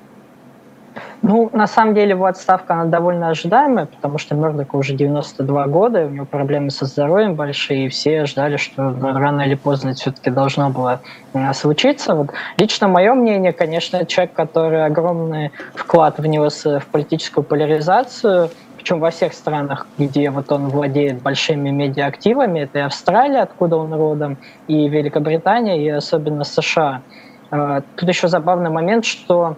Ну, 1.21 1.49
на 1.53 1.67
самом 1.67 1.95
деле, 1.95 2.11
его 2.11 2.25
отставка, 2.25 2.73
она 2.73 2.85
довольно 2.85 3.29
ожидаемая, 3.29 3.87
потому 3.87 4.17
что 4.17 4.35
Мердоку 4.35 4.77
уже 4.77 4.93
92 4.93 5.67
года, 5.67 6.05
у 6.05 6.09
него 6.09 6.25
проблемы 6.25 6.69
со 6.69 6.85
здоровьем 6.85 7.35
большие, 7.35 7.87
и 7.87 7.89
все 7.89 8.25
ждали, 8.25 8.57
что 8.57 8.91
ну, 8.91 9.13
рано 9.17 9.41
или 9.41 9.55
поздно 9.55 9.89
это 9.89 9.99
все-таки 9.99 10.29
должно 10.29 10.69
было 10.69 11.01
э, 11.33 11.53
случиться. 11.53 12.15
Вот. 12.15 12.29
Лично 12.57 12.87
мое 12.87 13.13
мнение, 13.13 13.53
конечно, 13.53 14.05
человек, 14.05 14.33
который 14.33 14.85
огромный 14.85 15.51
вклад 15.73 16.19
внес 16.19 16.63
в 16.63 16.83
политическую 16.91 17.43
поляризацию– 17.43 18.51
причем 18.85 18.99
во 18.99 19.09
всех 19.09 19.33
странах, 19.33 19.87
где 19.97 20.29
вот 20.29 20.51
он 20.51 20.69
владеет 20.69 21.19
большими 21.23 21.71
медиаактивами, 21.71 22.59
это 22.59 22.77
и 22.77 22.81
Австралия, 22.83 23.41
откуда 23.41 23.77
он 23.77 23.91
родом, 23.91 24.37
и 24.67 24.87
Великобритания, 24.87 25.83
и 25.83 25.89
особенно 25.89 26.43
США. 26.43 27.01
А, 27.49 27.81
тут 27.95 28.07
еще 28.07 28.27
забавный 28.27 28.69
момент, 28.69 29.03
что 29.03 29.57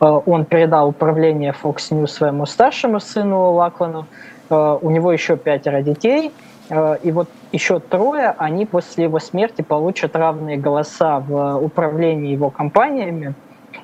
а, 0.00 0.14
он 0.14 0.46
передал 0.46 0.88
управление 0.88 1.54
Fox 1.62 1.92
News 1.92 2.08
своему 2.08 2.44
старшему 2.44 2.98
сыну 2.98 3.52
Лаклану, 3.52 4.08
а, 4.50 4.78
у 4.82 4.90
него 4.90 5.12
еще 5.12 5.36
пятеро 5.36 5.80
детей, 5.80 6.32
и 6.68 7.12
вот 7.12 7.28
еще 7.52 7.78
трое, 7.78 8.34
они 8.36 8.66
после 8.66 9.04
его 9.04 9.20
смерти 9.20 9.62
получат 9.62 10.16
равные 10.16 10.56
голоса 10.56 11.20
в 11.20 11.58
управлении 11.64 12.32
его 12.32 12.50
компаниями. 12.50 13.34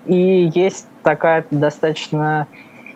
И 0.07 0.51
есть 0.53 0.89
такая 1.05 1.45
достаточно 1.53 2.49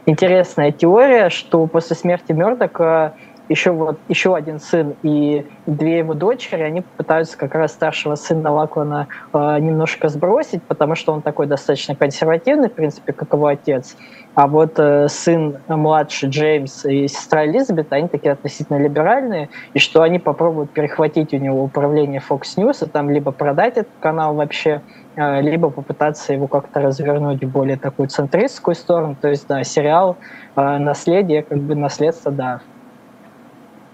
интересная 0.06 0.72
теория, 0.72 1.28
что 1.28 1.66
после 1.66 1.96
смерти 1.96 2.32
Мердока 2.32 3.14
еще 3.48 3.70
вот 3.70 3.98
еще 4.08 4.34
один 4.34 4.58
сын 4.58 4.94
и 5.02 5.46
две 5.66 5.98
его 5.98 6.14
дочери, 6.14 6.62
они 6.62 6.80
пытаются 6.80 7.36
как 7.38 7.54
раз 7.54 7.72
старшего 7.72 8.14
сына 8.16 8.50
Лаклана 8.52 9.08
э, 9.32 9.58
немножко 9.60 10.08
сбросить, 10.08 10.62
потому 10.64 10.94
что 10.94 11.12
он 11.12 11.22
такой 11.22 11.46
достаточно 11.46 11.94
консервативный, 11.94 12.68
в 12.68 12.72
принципе, 12.72 13.12
как 13.12 13.32
его 13.32 13.46
отец. 13.46 13.96
А 14.34 14.48
вот 14.48 14.78
э, 14.78 15.08
сын 15.08 15.58
младший 15.68 16.28
Джеймс 16.28 16.84
и 16.84 17.08
сестра 17.08 17.46
Элизабет, 17.46 17.92
они 17.92 18.08
такие 18.08 18.32
относительно 18.32 18.78
либеральные, 18.78 19.48
и 19.72 19.78
что 19.78 20.02
они 20.02 20.18
попробуют 20.18 20.72
перехватить 20.72 21.32
у 21.32 21.38
него 21.38 21.62
управление 21.62 22.20
Fox 22.28 22.42
News, 22.56 22.84
и 22.84 22.88
там 22.88 23.10
либо 23.10 23.32
продать 23.32 23.78
этот 23.78 23.92
канал 24.00 24.34
вообще, 24.34 24.82
э, 25.14 25.40
либо 25.40 25.70
попытаться 25.70 26.32
его 26.32 26.48
как-то 26.48 26.80
развернуть 26.80 27.44
в 27.44 27.48
более 27.48 27.78
такую 27.78 28.08
центристскую 28.08 28.74
сторону. 28.74 29.16
То 29.20 29.28
есть, 29.28 29.46
да, 29.46 29.62
сериал 29.64 30.16
э, 30.56 30.78
«Наследие», 30.78 31.42
как 31.42 31.58
бы 31.58 31.74
наследство, 31.74 32.30
да, 32.30 32.60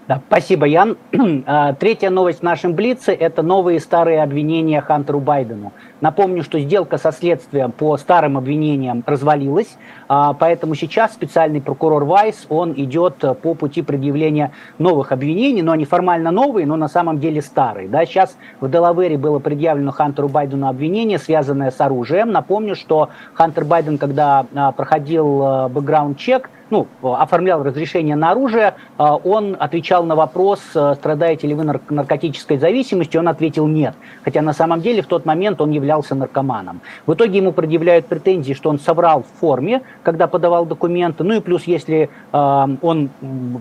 да, 0.07 0.21
спасибо, 0.27 0.65
Ян. 0.65 0.97
А, 1.45 1.73
третья 1.73 2.09
новость 2.09 2.39
в 2.39 2.43
нашем 2.43 2.73
Блице– 2.73 3.13
это 3.19 3.41
новые 3.41 3.79
старые 3.79 4.21
обвинения 4.21 4.81
Хантеру 4.81 5.19
Байдену. 5.19 5.71
Напомню, 6.01 6.43
что 6.43 6.59
сделка 6.59 6.97
со 6.97 7.11
следствием 7.11 7.71
по 7.71 7.97
старым 7.97 8.37
обвинениям 8.37 9.03
развалилась, 9.05 9.77
а, 10.07 10.33
поэтому 10.33 10.75
сейчас 10.75 11.13
специальный 11.13 11.61
прокурор 11.61 12.05
Вайс, 12.05 12.45
он 12.49 12.73
идет 12.73 13.15
по 13.41 13.53
пути 13.55 13.81
предъявления 13.81 14.51
новых 14.77 15.11
обвинений, 15.11 15.61
но 15.61 15.71
они 15.71 15.85
формально 15.85 16.31
новые, 16.31 16.65
но 16.65 16.75
на 16.75 16.87
самом 16.87 17.19
деле 17.19 17.41
старые. 17.41 17.87
Да, 17.87 18.05
сейчас 18.05 18.37
в 18.59 18.69
Делавере 18.69 19.17
было 19.17 19.39
предъявлено 19.39 19.91
Хантеру 19.91 20.29
Байдену 20.29 20.67
обвинение, 20.67 21.19
связанное 21.19 21.71
с 21.71 21.79
оружием. 21.79 22.31
Напомню, 22.31 22.75
что 22.75 23.09
Хантер 23.33 23.65
Байден, 23.65 23.97
когда 23.97 24.45
а, 24.53 24.71
проходил 24.71 25.69
бэкграунд-чек, 25.69 26.49
ну, 26.73 26.87
оформлял 27.13 27.63
разрешение 27.63 28.15
на 28.15 28.31
оружие, 28.31 28.73
а, 28.97 29.15
он 29.15 29.55
отвечал 29.59 30.03
на 30.05 30.15
вопрос, 30.15 30.59
э, 30.73 30.95
страдаете 30.95 31.47
ли 31.47 31.53
вы 31.53 31.63
наркотической 31.63 32.57
зависимостью, 32.57 33.21
он 33.21 33.27
ответил 33.27 33.67
нет. 33.67 33.93
Хотя 34.23 34.41
на 34.41 34.53
самом 34.53 34.81
деле 34.81 35.03
в 35.03 35.05
тот 35.05 35.25
момент 35.25 35.61
он 35.61 35.69
являлся 35.69 36.15
наркоманом. 36.15 36.81
В 37.05 37.13
итоге 37.13 37.37
ему 37.37 37.51
предъявляют 37.51 38.07
претензии, 38.07 38.53
что 38.53 38.69
он 38.71 38.79
соврал 38.79 39.21
в 39.21 39.39
форме, 39.39 39.81
когда 40.01 40.25
подавал 40.27 40.65
документы. 40.65 41.23
Ну 41.23 41.35
и 41.35 41.41
плюс, 41.41 41.65
если 41.65 42.09
э, 42.31 42.67
он 42.81 43.09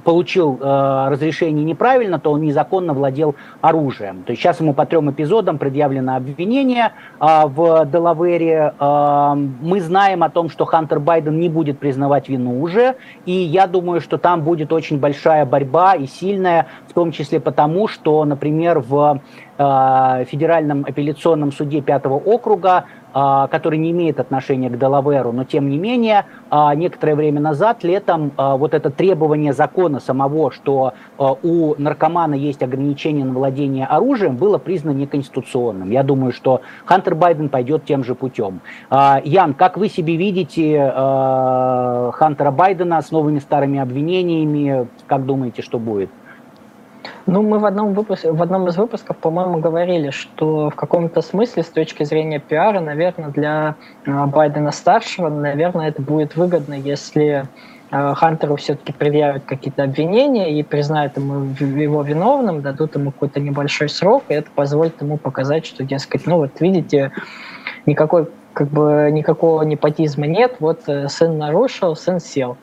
получил 0.05 0.59
э, 0.61 1.09
разрешение 1.11 1.65
неправильно, 1.65 2.19
то 2.19 2.33
он 2.33 2.41
незаконно 2.41 2.95
владел 2.95 3.35
оружием. 3.61 4.23
То 4.23 4.33
есть 4.33 4.43
сейчас 4.43 4.61
ему 4.61 4.73
по 4.73 4.87
трем 4.87 5.11
эпизодам 5.11 5.59
предъявлено 5.59 6.17
обвинение 6.17 6.93
в 7.21 7.87
Делавере. 7.93 8.73
Мы 9.61 9.81
знаем 9.81 10.23
о 10.23 10.31
том, 10.31 10.49
что 10.49 10.65
Хантер 10.65 10.99
Байден 10.99 11.39
не 11.39 11.49
будет 11.49 11.79
признавать 11.79 12.29
вину 12.29 12.63
уже, 12.63 12.97
и 13.25 13.33
я 13.33 13.67
думаю, 13.67 14.01
что 14.01 14.19
там 14.19 14.43
будет 14.43 14.73
очень 14.73 14.99
большая 14.99 15.47
борьба 15.47 15.95
и 15.95 16.07
сильная, 16.07 16.67
в 16.89 16.93
том 16.93 17.13
числе 17.13 17.41
потому, 17.41 17.89
что, 17.89 18.25
например, 18.25 18.81
в 18.81 19.21
э, 19.59 20.25
Федеральном 20.29 20.85
апелляционном 20.87 21.53
суде 21.53 21.81
пятого 21.81 22.15
округа 22.15 22.85
который 23.13 23.79
не 23.79 23.91
имеет 23.91 24.21
отношения 24.21 24.71
к 24.71 24.79
Делаверу, 24.79 25.33
но 25.33 25.45
тем 25.45 25.69
не 25.69 25.79
менее, 25.79 26.25
а, 26.51 26.75
некоторое 26.75 27.15
время 27.15 27.41
назад, 27.41 27.85
летом, 27.85 28.33
а, 28.37 28.57
вот 28.57 28.75
это 28.75 28.91
требование 28.91 29.53
закона 29.53 30.01
самого, 30.01 30.51
что 30.51 30.95
у 31.19 31.75
наркомана 31.79 32.35
есть 32.35 32.63
ограничение 32.63 33.25
на 33.25 33.33
владение 33.33 33.87
оружием, 33.87 34.37
было 34.37 34.59
признано 34.59 34.97
неконституционным. 34.97 35.91
Я 35.91 36.03
думаю, 36.03 36.33
что 36.33 36.63
Хантер 36.85 37.15
Байден 37.15 37.49
пойдет 37.49 37.85
тем 37.85 38.05
же 38.05 38.15
путем. 38.15 38.61
Ян, 38.91 39.55
как 39.55 39.77
вы 39.77 39.89
себе 39.89 40.17
видите 40.17 40.93
Хантера 42.15 42.51
Байдена 42.51 43.01
с 43.03 43.11
новыми 43.11 43.39
старыми 43.39 43.79
обвинениями? 43.79 44.89
Как 45.07 45.25
думаете, 45.27 45.63
что 45.63 45.79
будет? 45.79 46.11
Ну, 47.27 47.43
мы 47.43 47.61
в 47.61 47.65
одном, 47.67 47.95
выпуске, 47.95 48.33
в 48.33 48.43
одном 48.43 48.69
из 48.69 48.77
выпусков, 48.77 49.17
по-моему, 49.17 49.59
говорили, 49.59 50.11
что 50.11 50.71
в 50.71 50.75
каком-то 50.75 51.23
смысле, 51.23 51.63
с 51.63 51.69
точки 51.69 52.03
зрения 52.03 52.41
пиара, 52.41 52.81
наверное, 52.81 53.29
для 53.29 53.77
э, 54.05 54.27
Байдена-старшего, 54.27 55.29
наверное, 55.29 55.89
это 55.89 56.03
будет 56.03 56.35
выгодно, 56.35 56.75
если 56.75 57.45
э, 57.93 58.15
Хантеру 58.15 58.57
все-таки 58.57 58.93
предъявят 58.93 59.45
какие-то 59.45 59.85
обвинения 59.85 60.59
и 60.59 60.65
признают 60.65 61.17
ему 61.17 61.55
его 61.61 62.03
виновным, 62.03 62.61
дадут 62.61 62.97
ему 62.97 63.13
какой-то 63.13 63.39
небольшой 63.39 63.89
срок, 63.89 64.25
и 64.29 64.35
это 64.35 64.51
позволит 64.53 65.01
ему 65.01 65.17
показать, 65.17 65.65
что, 65.65 65.85
дескать, 65.85 66.27
ну 66.27 66.39
вот 66.39 66.61
видите, 66.61 67.13
никакой 67.87 68.27
как 68.53 68.69
бы 68.69 69.09
никакого 69.13 69.63
непотизма 69.63 70.27
нет, 70.27 70.57
вот 70.59 70.81
э, 70.89 71.09
сын 71.09 71.39
нарушил, 71.39 71.95
сын 71.95 72.19
сел 72.19 72.57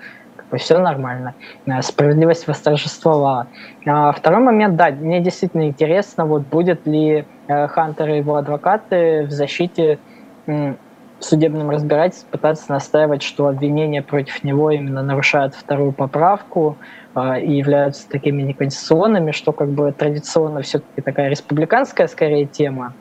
все 0.57 0.79
нормально. 0.79 1.35
Э, 1.65 1.81
справедливость 1.81 2.47
восторжествовала. 2.47 3.47
А 3.85 4.11
второй 4.11 4.41
момент, 4.41 4.75
да, 4.75 4.89
мне 4.89 5.19
действительно 5.19 5.67
интересно, 5.67 6.25
вот 6.25 6.43
будет 6.43 6.85
ли 6.87 7.25
э, 7.47 7.67
Хантер 7.67 8.09
и 8.09 8.17
его 8.17 8.35
адвокаты 8.35 9.25
в 9.25 9.31
защите 9.31 9.99
в 10.47 11.23
судебном 11.23 11.69
разбирательстве 11.69 12.27
пытаться 12.31 12.71
настаивать, 12.71 13.21
что 13.21 13.47
обвинения 13.47 14.01
против 14.01 14.43
него 14.43 14.71
именно 14.71 15.03
нарушают 15.03 15.53
вторую 15.53 15.91
поправку 15.91 16.77
э, 17.13 17.41
и 17.41 17.51
являются 17.57 18.09
такими 18.09 18.41
неконституционными, 18.41 19.31
что 19.31 19.51
как 19.51 19.69
бы 19.69 19.91
традиционно 19.91 20.61
все-таки 20.61 21.01
такая 21.01 21.29
республиканская 21.29 22.07
скорее 22.07 22.45
тема 22.45 22.93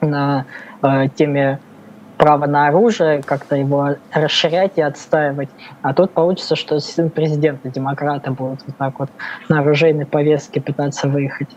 на 0.00 0.46
теме 1.14 1.58
право 2.20 2.44
на 2.46 2.68
оружие, 2.68 3.22
как-то 3.22 3.56
его 3.56 3.96
расширять 4.12 4.72
и 4.76 4.82
отстаивать. 4.82 5.48
А 5.80 5.94
тут 5.94 6.12
получится, 6.12 6.54
что 6.54 6.78
сын 6.78 7.08
президента 7.08 7.70
демократы 7.70 8.30
будут 8.30 8.60
вот 8.66 8.76
так 8.76 8.98
вот 8.98 9.08
на 9.48 9.60
оружейной 9.60 10.04
повестке 10.04 10.60
пытаться 10.60 11.08
выехать. 11.08 11.48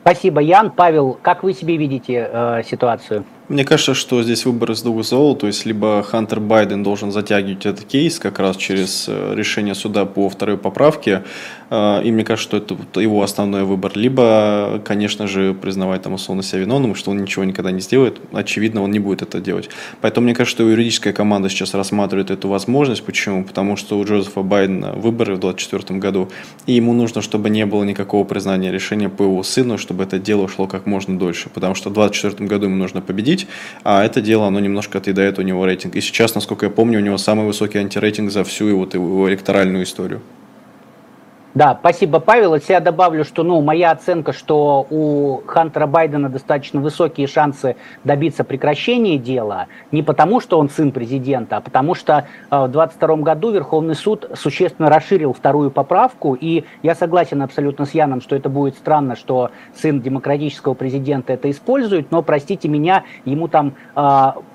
Спасибо, 0.00 0.40
Ян. 0.40 0.70
Павел, 0.70 1.18
как 1.20 1.42
вы 1.42 1.52
себе 1.52 1.76
видите 1.76 2.28
э, 2.30 2.62
ситуацию? 2.64 3.24
Мне 3.48 3.66
кажется, 3.66 3.92
что 3.92 4.22
здесь 4.22 4.46
выбор 4.46 4.70
из 4.70 4.80
двух 4.80 5.04
зол, 5.04 5.36
то 5.36 5.46
есть 5.46 5.66
либо 5.66 6.02
Хантер 6.02 6.40
Байден 6.40 6.82
должен 6.82 7.12
затягивать 7.12 7.66
этот 7.66 7.84
кейс 7.84 8.18
как 8.18 8.38
раз 8.38 8.56
через 8.56 9.04
э, 9.06 9.34
решение 9.36 9.74
суда 9.74 10.06
по 10.06 10.30
второй 10.30 10.56
поправке, 10.56 11.24
э, 11.68 12.00
и 12.02 12.10
мне 12.10 12.24
кажется, 12.24 12.48
что 12.48 12.56
это 12.56 13.00
его 13.00 13.22
основной 13.22 13.64
выбор, 13.64 13.92
либо, 13.96 14.80
конечно 14.82 15.26
же, 15.26 15.52
признавать 15.52 16.00
там 16.00 16.14
условно 16.14 16.42
себя 16.42 16.60
виновным, 16.60 16.94
что 16.94 17.10
он 17.10 17.18
ничего 17.18 17.44
никогда 17.44 17.70
не 17.70 17.80
сделает, 17.80 18.18
очевидно, 18.32 18.82
он 18.82 18.90
не 18.90 18.98
будет 18.98 19.20
это 19.20 19.42
делать. 19.42 19.68
Поэтому 20.00 20.24
мне 20.24 20.34
кажется, 20.34 20.56
что 20.56 20.70
юридическая 20.70 21.12
команда 21.12 21.50
сейчас 21.50 21.74
рассматривает 21.74 22.30
эту 22.30 22.48
возможность. 22.48 23.04
Почему? 23.04 23.44
Потому 23.44 23.76
что 23.76 23.98
у 23.98 24.04
Джозефа 24.06 24.40
Байдена 24.40 24.92
выборы 24.92 25.34
в 25.34 25.40
2024 25.40 25.98
году, 26.00 26.30
и 26.64 26.72
ему 26.72 26.94
нужно, 26.94 27.20
чтобы 27.20 27.50
не 27.50 27.66
было 27.66 27.84
никакого 27.84 28.24
признания 28.24 28.72
решения 28.72 29.10
по 29.10 29.24
его 29.24 29.42
сыну, 29.42 29.76
чтобы 29.76 30.04
это 30.04 30.18
дело 30.18 30.48
шло 30.48 30.66
как 30.66 30.86
можно 30.86 31.18
дольше, 31.18 31.50
потому 31.50 31.74
что 31.74 31.90
в 31.90 31.92
2024 31.92 32.48
году 32.48 32.66
ему 32.66 32.76
нужно 32.76 33.02
победить, 33.02 33.33
победить, 33.34 33.46
а 33.82 34.04
это 34.04 34.20
дело, 34.20 34.46
оно 34.46 34.60
немножко 34.60 34.98
отъедает 34.98 35.38
у 35.38 35.42
него 35.42 35.66
рейтинг. 35.66 35.96
И 35.96 36.00
сейчас, 36.00 36.34
насколько 36.34 36.66
я 36.66 36.70
помню, 36.70 36.98
у 36.98 37.02
него 37.02 37.18
самый 37.18 37.46
высокий 37.46 37.78
антирейтинг 37.78 38.30
за 38.30 38.44
всю 38.44 38.66
его, 38.66 38.88
его 38.92 39.28
электоральную 39.28 39.84
историю. 39.84 40.20
Да, 41.54 41.78
спасибо, 41.78 42.18
Павел. 42.18 42.54
От 42.54 42.64
себя 42.64 42.80
добавлю, 42.80 43.24
что 43.24 43.44
ну, 43.44 43.60
моя 43.60 43.92
оценка, 43.92 44.32
что 44.32 44.88
у 44.90 45.40
Хантера 45.46 45.86
Байдена 45.86 46.28
достаточно 46.28 46.80
высокие 46.80 47.28
шансы 47.28 47.76
добиться 48.02 48.42
прекращения 48.42 49.18
дела, 49.18 49.68
не 49.92 50.02
потому, 50.02 50.40
что 50.40 50.58
он 50.58 50.68
сын 50.68 50.90
президента, 50.90 51.58
а 51.58 51.60
потому 51.60 51.94
что 51.94 52.26
э, 52.50 52.56
в 52.56 52.72
2022 52.72 53.16
году 53.18 53.52
Верховный 53.52 53.94
суд 53.94 54.28
существенно 54.34 54.90
расширил 54.90 55.32
вторую 55.32 55.70
поправку, 55.70 56.34
и 56.34 56.64
я 56.82 56.96
согласен 56.96 57.40
абсолютно 57.40 57.86
с 57.86 57.92
Яном, 57.94 58.20
что 58.20 58.34
это 58.34 58.48
будет 58.48 58.74
странно, 58.74 59.14
что 59.14 59.52
сын 59.76 60.00
демократического 60.00 60.74
президента 60.74 61.34
это 61.34 61.48
использует, 61.48 62.10
но, 62.10 62.22
простите 62.22 62.66
меня, 62.66 63.04
ему 63.24 63.46
там 63.46 63.74
э, 63.94 64.00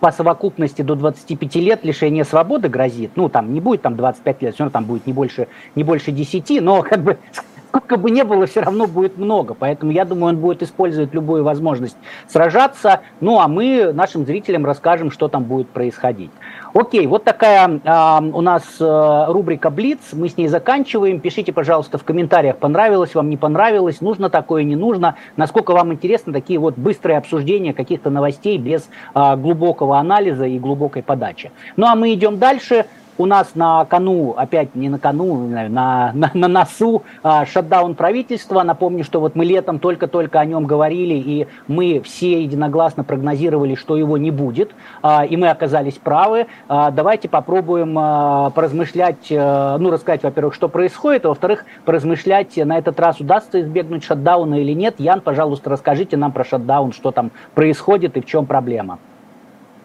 по 0.02 0.12
совокупности 0.12 0.82
до 0.82 0.96
25 0.96 1.56
лет 1.56 1.86
лишения 1.86 2.26
свободы 2.26 2.68
грозит. 2.68 3.12
Ну, 3.16 3.30
там 3.30 3.54
не 3.54 3.62
будет 3.62 3.84
там 3.84 3.96
25 3.96 4.42
лет, 4.42 4.54
все 4.54 4.64
равно 4.66 4.74
там 4.74 4.84
будет 4.84 5.08
не 5.08 5.14
больше, 5.14 5.48
не 5.76 5.86
больше 5.86 6.12
10, 6.12 6.62
но 6.62 6.89
как 6.90 7.02
бы 7.02 7.18
сколько 7.70 7.98
бы 7.98 8.10
ни 8.10 8.24
было, 8.24 8.48
все 8.48 8.62
равно 8.62 8.88
будет 8.88 9.18
много. 9.18 9.54
Поэтому 9.54 9.92
я 9.92 10.06
думаю, 10.06 10.34
он 10.34 10.40
будет 10.42 10.64
использовать 10.64 11.14
любую 11.14 11.44
возможность 11.44 11.98
сражаться. 12.28 13.02
Ну, 13.22 13.40
а 13.40 13.48
мы 13.48 13.94
нашим 13.94 14.26
зрителям 14.26 14.66
расскажем, 14.66 15.12
что 15.12 15.28
там 15.28 15.44
будет 15.44 15.70
происходить. 15.70 16.32
Окей, 16.74 17.08
вот 17.08 17.24
такая 17.24 17.68
э, 17.84 18.20
у 18.32 18.42
нас 18.42 18.64
э, 18.80 19.26
рубрика 19.28 19.70
Блиц. 19.70 20.00
Мы 20.14 20.30
с 20.30 20.38
ней 20.38 20.48
заканчиваем. 20.48 21.20
Пишите, 21.20 21.52
пожалуйста, 21.52 21.98
в 21.98 22.04
комментариях, 22.04 22.58
понравилось 22.58 23.16
вам, 23.16 23.30
не 23.30 23.38
понравилось, 23.38 24.02
нужно 24.02 24.30
такое, 24.30 24.64
не 24.64 24.76
нужно. 24.76 25.16
Насколько 25.36 25.74
вам 25.74 25.94
интересны 25.94 26.34
такие 26.34 26.60
вот 26.60 26.76
быстрые 26.76 27.18
обсуждения 27.18 27.74
каких-то 27.74 28.10
новостей 28.10 28.58
без 28.58 28.90
э, 29.14 29.36
глубокого 29.36 29.98
анализа 30.00 30.46
и 30.46 30.60
глубокой 30.60 31.04
подачи. 31.04 31.52
Ну, 31.76 31.88
а 31.88 31.96
мы 31.96 32.14
идем 32.14 32.38
дальше. 32.38 32.86
У 33.20 33.26
нас 33.26 33.54
на 33.54 33.84
кону, 33.86 34.34
опять 34.38 34.76
не 34.76 34.88
на 34.88 34.98
кону, 34.98 35.46
на, 35.48 36.12
на, 36.14 36.32
на 36.34 36.48
носу 36.48 37.04
а, 37.22 37.46
шатдаун 37.46 37.94
правительства. 37.94 38.64
Напомню, 38.64 39.04
что 39.04 39.20
вот 39.20 39.36
мы 39.36 39.44
летом 39.44 39.78
только-только 39.80 40.40
о 40.40 40.46
нем 40.46 40.66
говорили, 40.66 41.16
и 41.16 41.48
мы 41.68 42.02
все 42.02 42.42
единогласно 42.42 43.04
прогнозировали, 43.04 43.76
что 43.76 43.98
его 43.98 44.18
не 44.18 44.32
будет, 44.32 44.72
а, 45.02 45.26
и 45.26 45.36
мы 45.36 45.50
оказались 45.50 45.96
правы. 45.96 46.48
А, 46.70 46.92
давайте 46.92 47.28
попробуем 47.28 47.94
а, 48.00 48.52
поразмышлять, 48.52 49.28
а, 49.32 49.78
ну, 49.78 49.92
рассказать, 49.92 50.24
во-первых, 50.24 50.54
что 50.54 50.70
происходит, 50.70 51.26
а 51.26 51.30
во-вторых, 51.30 51.66
поразмышлять, 51.84 52.56
на 52.56 52.78
этот 52.78 52.98
раз 53.02 53.20
удастся 53.20 53.60
избегнуть 53.60 54.06
шатдауна 54.06 54.62
или 54.62 54.72
нет. 54.72 54.96
Ян, 54.98 55.20
пожалуйста, 55.20 55.70
расскажите 55.70 56.16
нам 56.16 56.32
про 56.32 56.46
шатдаун, 56.46 56.94
что 56.94 57.12
там 57.12 57.32
происходит 57.54 58.16
и 58.16 58.22
в 58.22 58.26
чем 58.26 58.46
проблема. 58.46 58.98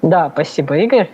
Да, 0.04 0.28
спасибо, 0.28 0.76
Игорь. 0.76 1.08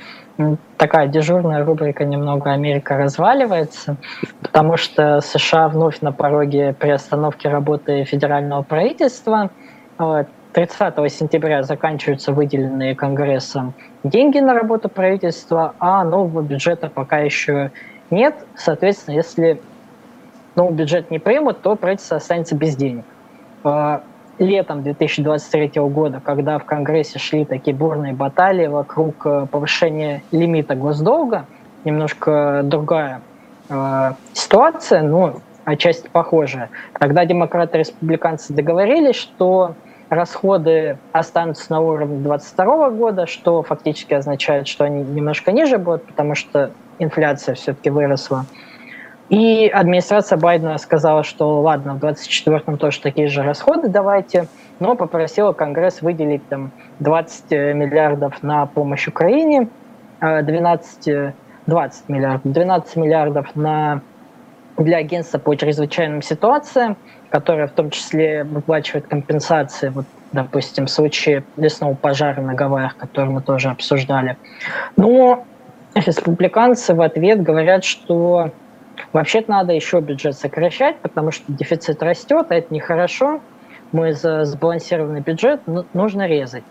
Такая 0.77 1.07
дежурная 1.07 1.65
рубрика 1.65 2.05
«Немного 2.05 2.51
Америка 2.51 2.97
разваливается», 2.97 3.99
потому 4.43 4.77
что 4.77 5.21
США 5.21 5.69
вновь 5.69 6.01
на 6.01 6.11
пороге 6.11 6.75
приостановки 6.77 7.47
работы 7.47 8.03
федерального 8.03 8.63
правительства. 8.63 9.51
30 9.97 11.13
сентября 11.13 11.63
заканчиваются 11.63 12.33
выделенные 12.33 12.97
Конгрессом 12.97 13.75
деньги 14.03 14.41
на 14.41 14.55
работу 14.55 14.89
правительства, 14.89 15.75
а 15.79 16.03
нового 16.03 16.43
бюджета 16.43 16.91
пока 16.93 17.19
еще 17.19 17.71
нет. 18.11 18.35
Соответственно, 18.57 19.15
если 19.15 19.63
новый 20.57 20.75
бюджет 20.75 21.13
не 21.13 21.21
примут, 21.21 21.63
то 21.63 21.77
правительство 21.77 22.17
останется 22.17 22.57
без 22.57 22.75
денег. 22.75 23.05
Летом 24.41 24.83
2023 24.83 25.83
года, 25.83 26.23
когда 26.25 26.59
в 26.59 26.65
Конгрессе 26.65 27.19
шли 27.19 27.45
такие 27.45 27.77
бурные 27.77 28.15
баталии 28.15 28.69
вокруг 28.69 29.27
э, 29.27 29.47
повышения 29.51 30.23
лимита 30.33 30.75
госдолга, 30.75 31.45
немножко 31.85 32.63
другая 32.65 33.21
э, 33.69 34.13
ситуация, 34.33 35.03
ну, 35.03 35.43
отчасти 35.67 36.09
похожая. 36.09 36.71
Тогда 36.99 37.27
демократы 37.27 37.77
и 37.77 37.81
республиканцы 37.81 38.55
договорились, 38.55 39.17
что 39.17 39.75
расходы 40.09 40.97
останутся 41.13 41.71
на 41.71 41.81
уровне 41.81 42.17
2022 42.21 42.91
года, 42.93 43.27
что 43.27 43.63
фактически 43.63 44.15
означает, 44.15 44.69
что 44.69 44.85
они 44.85 45.03
немножко 45.03 45.53
ниже 45.53 45.77
будут, 45.77 46.07
потому 46.07 46.35
что 46.35 46.71
инфляция 46.99 47.57
все-таки 47.57 47.91
выросла. 47.91 48.47
И 49.31 49.69
администрация 49.69 50.37
Байдена 50.39 50.77
сказала, 50.79 51.23
что 51.23 51.61
ладно, 51.61 51.95
в 51.95 52.01
2024 52.01 52.77
тоже 52.77 53.01
такие 53.01 53.29
же 53.29 53.45
расходы 53.45 53.89
давайте, 53.89 54.49
но 54.81 54.97
попросила 54.97 55.53
Конгресс 55.53 56.03
выделить 56.03 56.47
там 56.49 56.73
20 56.99 57.51
миллиардов 57.53 58.43
на 58.43 58.67
помощь 58.67 59.07
Украине, 59.07 59.69
12, 60.21 61.35
20 61.65 62.09
миллиардов, 62.09 62.53
12 62.53 62.97
миллиардов 62.97 63.55
на, 63.55 64.01
для 64.77 64.97
агентства 64.97 65.39
по 65.39 65.55
чрезвычайным 65.55 66.23
ситуациям, 66.23 66.97
которое 67.31 67.69
в 67.69 67.73
том 67.73 67.91
числе 67.91 68.43
выплачивает 68.43 69.07
компенсации, 69.07 69.91
вот, 69.91 70.07
допустим, 70.33 70.87
в 70.87 70.91
случае 70.91 71.45
лесного 71.57 71.95
пожара 71.95 72.41
на 72.41 72.55
Гавайях, 72.55 72.97
который 72.97 73.31
мы 73.31 73.43
тоже 73.43 73.69
обсуждали. 73.69 74.37
Но 74.97 75.45
республиканцы 75.95 76.95
в 76.95 77.01
ответ 77.01 77.41
говорят, 77.45 77.85
что 77.85 78.51
Вообще-то 79.13 79.51
надо 79.51 79.73
еще 79.73 80.01
бюджет 80.01 80.37
сокращать, 80.37 80.99
потому 81.01 81.31
что 81.31 81.53
дефицит 81.53 82.03
растет, 82.03 82.47
а 82.51 82.55
это 82.55 82.73
нехорошо. 82.73 83.41
Мы 83.93 84.13
за 84.13 84.45
сбалансированный 84.45 85.21
бюджет 85.21 85.63
нужно 85.95 86.27
резать. 86.27 86.65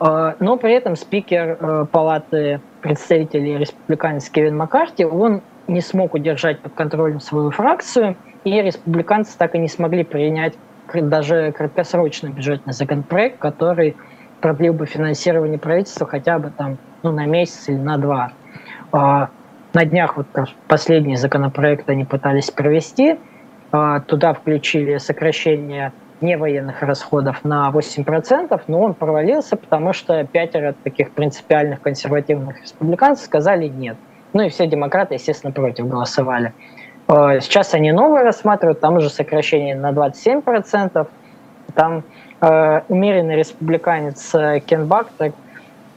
А, 0.00 0.34
но 0.40 0.56
при 0.56 0.72
этом 0.72 0.96
спикер 0.96 1.58
э, 1.60 1.86
Палаты 1.90 2.60
представителей 2.80 3.58
республиканец 3.58 4.28
Кевин 4.30 4.56
Маккарти, 4.56 5.04
он 5.04 5.42
не 5.68 5.80
смог 5.80 6.14
удержать 6.14 6.60
под 6.60 6.72
контролем 6.72 7.20
свою 7.20 7.50
фракцию, 7.50 8.16
и 8.44 8.62
республиканцы 8.62 9.36
так 9.36 9.54
и 9.54 9.58
не 9.58 9.68
смогли 9.68 10.02
принять 10.02 10.54
даже 10.92 11.52
краткосрочный 11.52 12.30
бюджетный 12.30 12.72
законопроект, 12.72 13.38
который 13.38 13.96
продлил 14.40 14.72
бы 14.72 14.86
финансирование 14.86 15.58
правительства 15.58 16.06
хотя 16.06 16.38
бы 16.38 16.50
там 16.50 16.78
ну, 17.02 17.12
на 17.12 17.26
месяц 17.26 17.68
или 17.68 17.76
на 17.76 17.98
два. 17.98 18.32
На 19.72 19.84
днях 19.84 20.16
вот 20.16 20.26
последний 20.66 21.16
законопроект 21.16 21.88
они 21.88 22.04
пытались 22.04 22.50
провести. 22.50 23.18
А, 23.72 24.00
туда 24.00 24.34
включили 24.34 24.98
сокращение 24.98 25.92
невоенных 26.20 26.82
расходов 26.82 27.44
на 27.44 27.70
8%, 27.70 28.60
но 28.66 28.80
он 28.80 28.94
провалился, 28.94 29.56
потому 29.56 29.92
что 29.92 30.24
пятеро 30.24 30.74
таких 30.82 31.12
принципиальных 31.12 31.80
консервативных 31.80 32.60
республиканцев 32.60 33.24
сказали 33.24 33.68
нет. 33.68 33.96
Ну 34.32 34.42
и 34.42 34.48
все 34.48 34.66
демократы, 34.66 35.14
естественно, 35.14 35.52
против 35.52 35.88
голосовали. 35.88 36.52
А, 37.06 37.38
сейчас 37.40 37.72
они 37.74 37.92
новые 37.92 38.24
рассматривают, 38.24 38.80
там 38.80 38.96
уже 38.96 39.08
сокращение 39.08 39.76
на 39.76 39.92
27%. 39.92 41.06
Там 41.74 42.02
э, 42.40 42.80
умеренный 42.88 43.36
республиканец 43.36 44.34
э, 44.34 44.58
Кен 44.60 44.86
Бактер 44.86 45.32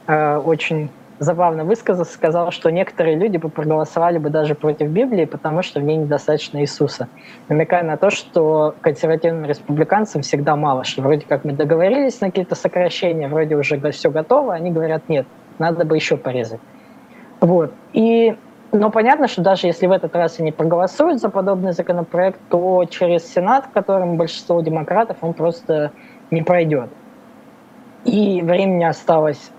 э, 0.06 0.36
очень 0.36 0.88
забавно 1.18 1.64
высказался, 1.64 2.12
сказал, 2.12 2.50
что 2.50 2.70
некоторые 2.70 3.16
люди 3.16 3.36
бы 3.36 3.48
проголосовали 3.48 4.18
бы 4.18 4.30
даже 4.30 4.54
против 4.54 4.88
Библии, 4.88 5.24
потому 5.24 5.62
что 5.62 5.80
в 5.80 5.82
ней 5.82 5.96
недостаточно 5.96 6.58
Иисуса. 6.58 7.08
Намекая 7.48 7.82
на 7.82 7.96
то, 7.96 8.10
что 8.10 8.74
консервативным 8.80 9.44
республиканцам 9.44 10.22
всегда 10.22 10.56
мало, 10.56 10.84
что 10.84 11.02
вроде 11.02 11.24
как 11.26 11.44
мы 11.44 11.52
договорились 11.52 12.20
на 12.20 12.28
какие-то 12.28 12.54
сокращения, 12.54 13.28
вроде 13.28 13.56
уже 13.56 13.78
все 13.92 14.10
готово, 14.10 14.54
они 14.54 14.70
говорят, 14.70 15.08
нет, 15.08 15.26
надо 15.58 15.84
бы 15.84 15.96
еще 15.96 16.16
порезать. 16.16 16.60
Вот. 17.40 17.72
И 17.92 18.36
но 18.72 18.90
понятно, 18.90 19.28
что 19.28 19.40
даже 19.40 19.68
если 19.68 19.86
в 19.86 19.92
этот 19.92 20.16
раз 20.16 20.40
они 20.40 20.50
проголосуют 20.50 21.20
за 21.20 21.28
подобный 21.28 21.72
законопроект, 21.72 22.40
то 22.50 22.84
через 22.86 23.24
Сенат, 23.32 23.66
в 23.66 23.70
котором 23.70 24.16
большинство 24.16 24.60
демократов, 24.62 25.18
он 25.20 25.32
просто 25.32 25.92
не 26.32 26.42
пройдет. 26.42 26.90
И 28.04 28.42
времени 28.42 28.82
осталось 28.82 29.52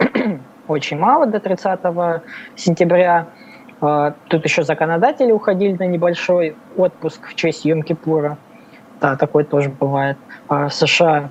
очень 0.67 0.97
мало 0.97 1.25
до 1.25 1.39
30 1.39 1.79
сентября. 2.55 3.27
А, 3.81 4.13
тут 4.29 4.43
еще 4.45 4.63
законодатели 4.63 5.31
уходили 5.31 5.75
на 5.77 5.87
небольшой 5.87 6.55
отпуск 6.77 7.27
в 7.27 7.35
честь 7.35 7.65
Йом-Кипура. 7.65 8.37
Да, 9.01 9.15
такой 9.15 9.43
тоже 9.43 9.69
бывает 9.69 10.17
а, 10.47 10.69
в 10.69 10.73
США. 10.73 11.29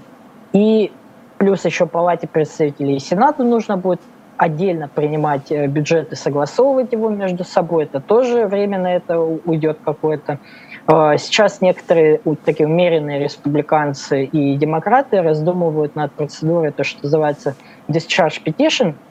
И 0.52 0.92
плюс 1.38 1.64
еще 1.64 1.86
Палате 1.86 2.28
представителей 2.28 2.96
и 2.96 3.00
Сенату 3.00 3.44
нужно 3.44 3.76
будет 3.76 4.00
отдельно 4.36 4.88
принимать 4.88 5.50
э, 5.52 5.66
бюджет 5.68 6.12
и 6.12 6.16
согласовывать 6.16 6.92
его 6.92 7.08
между 7.08 7.44
собой. 7.44 7.84
Это 7.84 8.00
тоже 8.00 8.46
время 8.46 8.78
на 8.78 8.94
это 8.94 9.20
уйдет 9.20 9.78
какое-то. 9.84 10.38
А, 10.86 11.16
сейчас 11.16 11.60
некоторые 11.60 12.20
такие 12.44 12.68
умеренные 12.68 13.20
республиканцы 13.20 14.24
и 14.24 14.56
демократы 14.56 15.22
раздумывают 15.22 15.96
над 15.96 16.12
процедурой, 16.12 16.72
то, 16.72 16.84
что 16.84 17.04
называется 17.04 17.56
discharge 17.88 18.42
petition– 18.44 18.94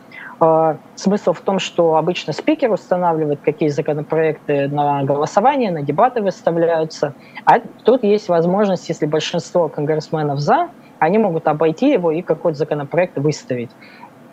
смысл 0.95 1.33
в 1.33 1.41
том, 1.41 1.59
что 1.59 1.95
обычно 1.95 2.33
спикер 2.33 2.71
устанавливает, 2.71 3.39
какие 3.41 3.69
законопроекты 3.69 4.67
на 4.67 5.03
голосование, 5.03 5.71
на 5.71 5.81
дебаты 5.81 6.21
выставляются. 6.21 7.13
А 7.45 7.59
тут 7.83 8.03
есть 8.03 8.29
возможность, 8.29 8.89
если 8.89 9.05
большинство 9.05 9.69
конгрессменов 9.69 10.39
за, 10.39 10.69
они 10.99 11.17
могут 11.17 11.47
обойти 11.47 11.91
его 11.91 12.11
и 12.11 12.21
какой-то 12.21 12.57
законопроект 12.57 13.17
выставить. 13.17 13.71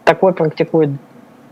Такое 0.04 0.32
практикуют 0.32 0.90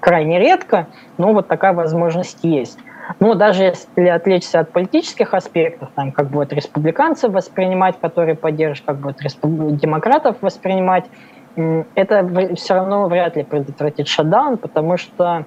крайне 0.00 0.38
редко, 0.38 0.86
но 1.18 1.32
вот 1.32 1.48
такая 1.48 1.72
возможность 1.72 2.38
есть. 2.42 2.78
Но 3.20 3.34
даже 3.34 3.64
если 3.64 4.06
отвлечься 4.08 4.60
от 4.60 4.70
политических 4.70 5.34
аспектов, 5.34 5.88
там, 5.94 6.12
как 6.12 6.28
будет 6.28 6.52
республиканцев 6.52 7.32
воспринимать, 7.32 7.98
которые 8.00 8.34
поддерживают, 8.34 8.84
как 8.86 8.96
будет 8.98 9.80
демократов 9.80 10.36
воспринимать, 10.40 11.06
это 11.94 12.54
все 12.54 12.74
равно 12.74 13.08
вряд 13.08 13.36
ли 13.36 13.42
предотвратит 13.42 14.06
шатдаун, 14.08 14.58
потому 14.58 14.96
что 14.96 15.44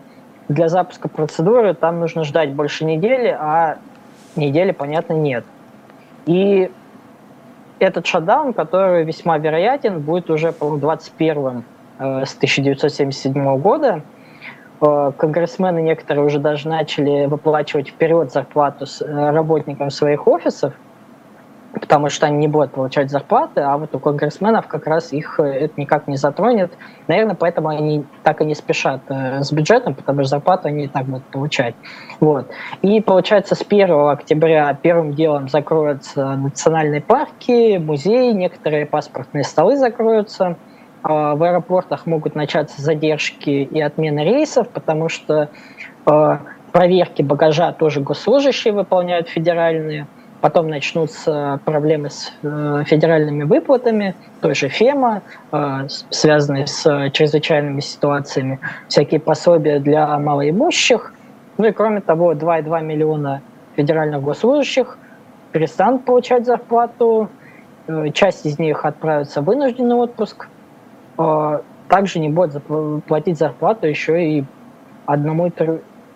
для 0.49 0.67
запуска 0.67 1.07
процедуры 1.07 1.73
там 1.73 1.99
нужно 1.99 2.23
ждать 2.23 2.53
больше 2.53 2.85
недели, 2.85 3.27
а 3.27 3.77
недели, 4.35 4.71
понятно, 4.71 5.13
нет. 5.13 5.45
И 6.25 6.69
этот 7.79 8.05
шатдаун, 8.05 8.53
который 8.53 9.03
весьма 9.05 9.37
вероятен, 9.37 10.01
будет 10.01 10.29
уже, 10.29 10.51
по-моему, 10.51 10.85
21-м 10.85 11.63
э, 11.99 12.25
с 12.25 12.35
1977 12.35 13.57
года. 13.59 14.01
Э, 14.81 15.11
конгрессмены 15.17 15.81
некоторые 15.81 16.25
уже 16.25 16.39
даже 16.39 16.67
начали 16.67 17.25
выплачивать 17.25 17.89
вперед 17.89 18.31
зарплату 18.31 18.85
с, 18.85 19.01
э, 19.01 19.31
работникам 19.31 19.89
своих 19.89 20.27
офисов– 20.27 20.73
потому 21.79 22.09
что 22.09 22.25
они 22.25 22.37
не 22.37 22.47
будут 22.47 22.71
получать 22.71 23.09
зарплаты, 23.09 23.61
а 23.61 23.77
вот 23.77 23.93
у 23.95 23.99
конгрессменов 23.99 24.67
как 24.67 24.87
раз 24.87 25.13
их 25.13 25.39
э, 25.39 25.43
это 25.43 25.73
никак 25.77 26.07
не 26.07 26.17
затронет. 26.17 26.71
Наверное, 27.07 27.35
поэтому 27.35 27.69
они 27.69 28.05
так 28.23 28.41
и 28.41 28.45
не 28.45 28.55
спешат 28.55 29.01
э, 29.07 29.41
с 29.41 29.51
бюджетом, 29.51 29.95
потому 29.95 30.21
что 30.21 30.29
зарплату 30.29 30.67
они 30.67 30.85
и 30.85 30.87
так 30.87 31.05
будут 31.05 31.25
получать. 31.25 31.75
Вот. 32.19 32.49
И 32.81 32.99
получается, 33.01 33.55
с 33.55 33.61
1 33.61 33.91
октября 34.09 34.73
первым 34.73 35.13
делом 35.13 35.49
закроются 35.49 36.35
национальные 36.35 37.01
парки, 37.01 37.77
музеи, 37.77 38.31
некоторые 38.31 38.85
паспортные 38.85 39.43
столы 39.43 39.77
закроются. 39.77 40.57
А 41.03 41.35
в 41.35 41.43
аэропортах 41.43 42.05
могут 42.05 42.35
начаться 42.35 42.79
задержки 42.81 43.49
и 43.49 43.81
отмены 43.81 44.23
рейсов, 44.23 44.69
потому 44.69 45.09
что 45.09 45.49
э, 46.05 46.37
проверки 46.71 47.21
багажа 47.21 47.71
тоже 47.71 48.01
госслужащие 48.01 48.73
выполняют 48.73 49.27
федеральные. 49.27 50.07
Потом 50.41 50.69
начнутся 50.69 51.59
проблемы 51.65 52.09
с 52.09 52.33
э, 52.41 52.83
федеральными 52.87 53.43
выплатами, 53.43 54.15
той 54.41 54.55
же 54.55 54.69
ФЕМА, 54.69 55.21
э, 55.51 55.87
связанные 56.09 56.65
с 56.65 57.11
чрезвычайными 57.11 57.79
ситуациями, 57.79 58.59
всякие 58.87 59.19
пособия 59.19 59.79
для 59.79 60.17
малоимущих. 60.17 61.13
Ну 61.59 61.67
и 61.67 61.71
кроме 61.71 62.01
того, 62.01 62.33
2,2 62.33 62.81
миллиона 62.81 63.41
федеральных 63.75 64.23
госслужащих 64.23 64.97
перестанут 65.51 66.05
получать 66.05 66.45
зарплату, 66.47 67.29
э, 67.87 68.09
часть 68.11 68.43
из 68.47 68.57
них 68.57 68.83
отправится 68.83 69.41
в 69.41 69.45
вынужденный 69.45 69.95
отпуск, 69.95 70.47
э, 71.19 71.59
также 71.87 72.17
не 72.17 72.29
будет 72.29 72.63
платить 73.05 73.37
зарплату 73.37 73.85
еще 73.85 74.23
и 74.23 74.45
одному 75.05 75.51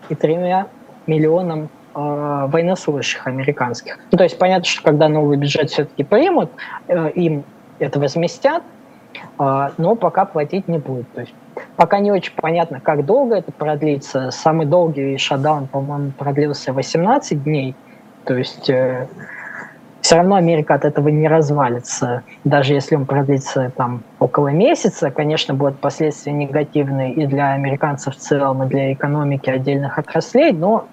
и 0.10 0.16
тремя 0.16 0.68
миллионам 1.06 1.66
э, 1.66 1.85
военнослужащих 1.95 3.25
американских. 3.25 3.97
Ну, 4.12 4.17
то 4.17 4.23
есть 4.23 4.38
понятно, 4.38 4.65
что 4.65 4.84
когда 4.84 5.08
новый 5.08 5.38
бюджет 5.38 5.69
все-таки 5.69 6.03
примут, 6.03 6.51
им 6.88 7.43
это 7.79 7.99
возместят, 7.99 8.63
но 9.38 9.95
пока 9.95 10.25
платить 10.25 10.67
не 10.67 10.77
будет. 10.77 11.10
То 11.13 11.21
есть 11.21 11.34
пока 11.75 11.99
не 11.99 12.12
очень 12.12 12.34
понятно, 12.36 12.79
как 12.79 13.05
долго 13.05 13.36
это 13.36 13.51
продлится. 13.51 14.31
Самый 14.31 14.65
долгий 14.65 15.17
шатдаун, 15.17 15.67
по-моему, 15.67 16.12
продлился 16.12 16.73
18 16.73 17.43
дней. 17.43 17.75
То 18.25 18.36
есть 18.36 18.69
э, 18.69 19.08
все 20.01 20.15
равно 20.17 20.36
Америка 20.36 20.73
от 20.73 20.86
этого 20.86 21.10
не 21.10 21.27
развалится. 21.27 22.23
Даже 22.43 22.73
если 22.73 22.95
он 22.95 23.05
продлится 23.05 23.71
там 23.75 24.03
около 24.19 24.49
месяца, 24.49 25.12
конечно, 25.12 25.53
будут 25.53 25.79
последствия 25.79 26.31
негативные 26.31 27.13
и 27.13 27.25
для 27.25 27.53
американцев 27.53 28.15
в 28.15 28.19
целом, 28.19 28.63
и 28.63 28.67
для 28.67 28.93
экономики 28.93 29.49
отдельных 29.49 29.97
отраслей, 29.97 30.51
но 30.51 30.88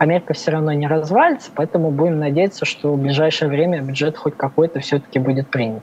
Америка 0.00 0.32
все 0.32 0.52
равно 0.52 0.72
не 0.72 0.86
развалится, 0.86 1.50
поэтому 1.54 1.90
будем 1.90 2.20
надеяться, 2.20 2.64
что 2.64 2.94
в 2.94 2.98
ближайшее 2.98 3.50
время 3.50 3.82
бюджет 3.82 4.16
хоть 4.16 4.34
какой-то 4.34 4.80
все-таки 4.80 5.18
будет 5.18 5.48
принят. 5.48 5.82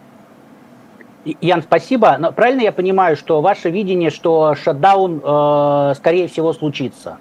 Ян, 1.40 1.62
спасибо. 1.62 2.16
Но 2.18 2.32
правильно 2.32 2.62
я 2.62 2.72
понимаю, 2.72 3.16
что 3.16 3.42
ваше 3.42 3.70
видение, 3.70 4.10
что 4.10 4.56
шатдаун, 4.56 5.22
э, 5.24 5.94
скорее 5.98 6.28
всего, 6.28 6.52
случится? 6.54 7.18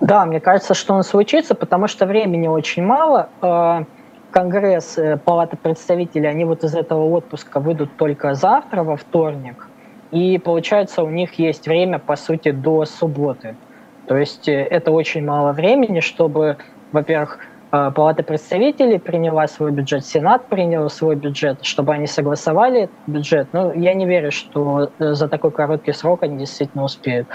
Да, 0.00 0.24
мне 0.24 0.40
кажется, 0.40 0.72
что 0.72 0.94
он 0.94 1.02
случится, 1.02 1.54
потому 1.54 1.88
что 1.88 2.06
времени 2.06 2.48
очень 2.48 2.82
мало. 2.82 3.28
Э, 3.42 3.84
Конгресс, 4.30 4.96
э, 4.96 5.18
Палата 5.18 5.58
представителей, 5.58 6.28
они 6.28 6.46
вот 6.46 6.64
из 6.64 6.74
этого 6.74 7.04
отпуска 7.10 7.60
выйдут 7.60 7.90
только 7.98 8.32
завтра, 8.32 8.82
во 8.82 8.96
вторник. 8.96 9.68
И 10.10 10.38
получается, 10.38 11.02
у 11.02 11.10
них 11.10 11.34
есть 11.34 11.66
время, 11.66 11.98
по 11.98 12.16
сути, 12.16 12.50
до 12.50 12.86
субботы. 12.86 13.56
То 14.10 14.16
есть 14.16 14.48
э, 14.48 14.64
это 14.64 14.90
очень 14.90 15.24
мало 15.24 15.52
времени, 15.52 16.00
чтобы, 16.00 16.56
во-первых, 16.90 17.38
Палата 17.70 18.24
представителей 18.24 18.98
приняла 18.98 19.46
свой 19.46 19.70
бюджет, 19.70 20.04
Сенат 20.04 20.46
принял 20.46 20.90
свой 20.90 21.14
бюджет, 21.14 21.58
чтобы 21.62 21.92
они 21.92 22.08
согласовали 22.08 22.90
бюджет. 23.06 23.46
Но 23.52 23.72
я 23.72 23.94
не 23.94 24.06
верю, 24.06 24.32
что 24.32 24.90
за 24.98 25.28
такой 25.28 25.52
короткий 25.52 25.92
срок 25.92 26.24
они 26.24 26.38
действительно 26.38 26.82
успеют. 26.82 27.28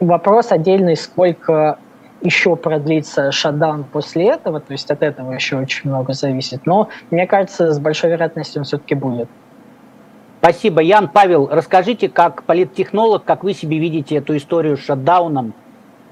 Вопрос 0.00 0.52
отдельный, 0.52 0.96
сколько 0.96 1.78
еще 2.20 2.56
продлится 2.56 3.32
шатдаун 3.32 3.84
после 3.84 4.26
этого, 4.26 4.60
то 4.60 4.72
есть 4.72 4.90
от 4.90 5.02
этого 5.02 5.32
еще 5.32 5.56
очень 5.56 5.88
много 5.88 6.12
зависит. 6.12 6.66
Но 6.66 6.90
мне 7.10 7.26
кажется, 7.26 7.72
с 7.72 7.78
большой 7.78 8.10
вероятностью 8.10 8.60
он 8.60 8.64
все-таки 8.64 8.94
будет. 8.94 9.30
Спасибо. 10.40 10.82
Ян, 10.82 11.08
Павел, 11.08 11.48
расскажите, 11.50 12.10
как 12.10 12.42
политтехнолог, 12.42 13.24
как 13.24 13.44
вы 13.44 13.54
себе 13.54 13.78
видите 13.78 14.16
эту 14.16 14.36
историю 14.36 14.76
с 14.76 14.80
шатдауном 14.80 15.54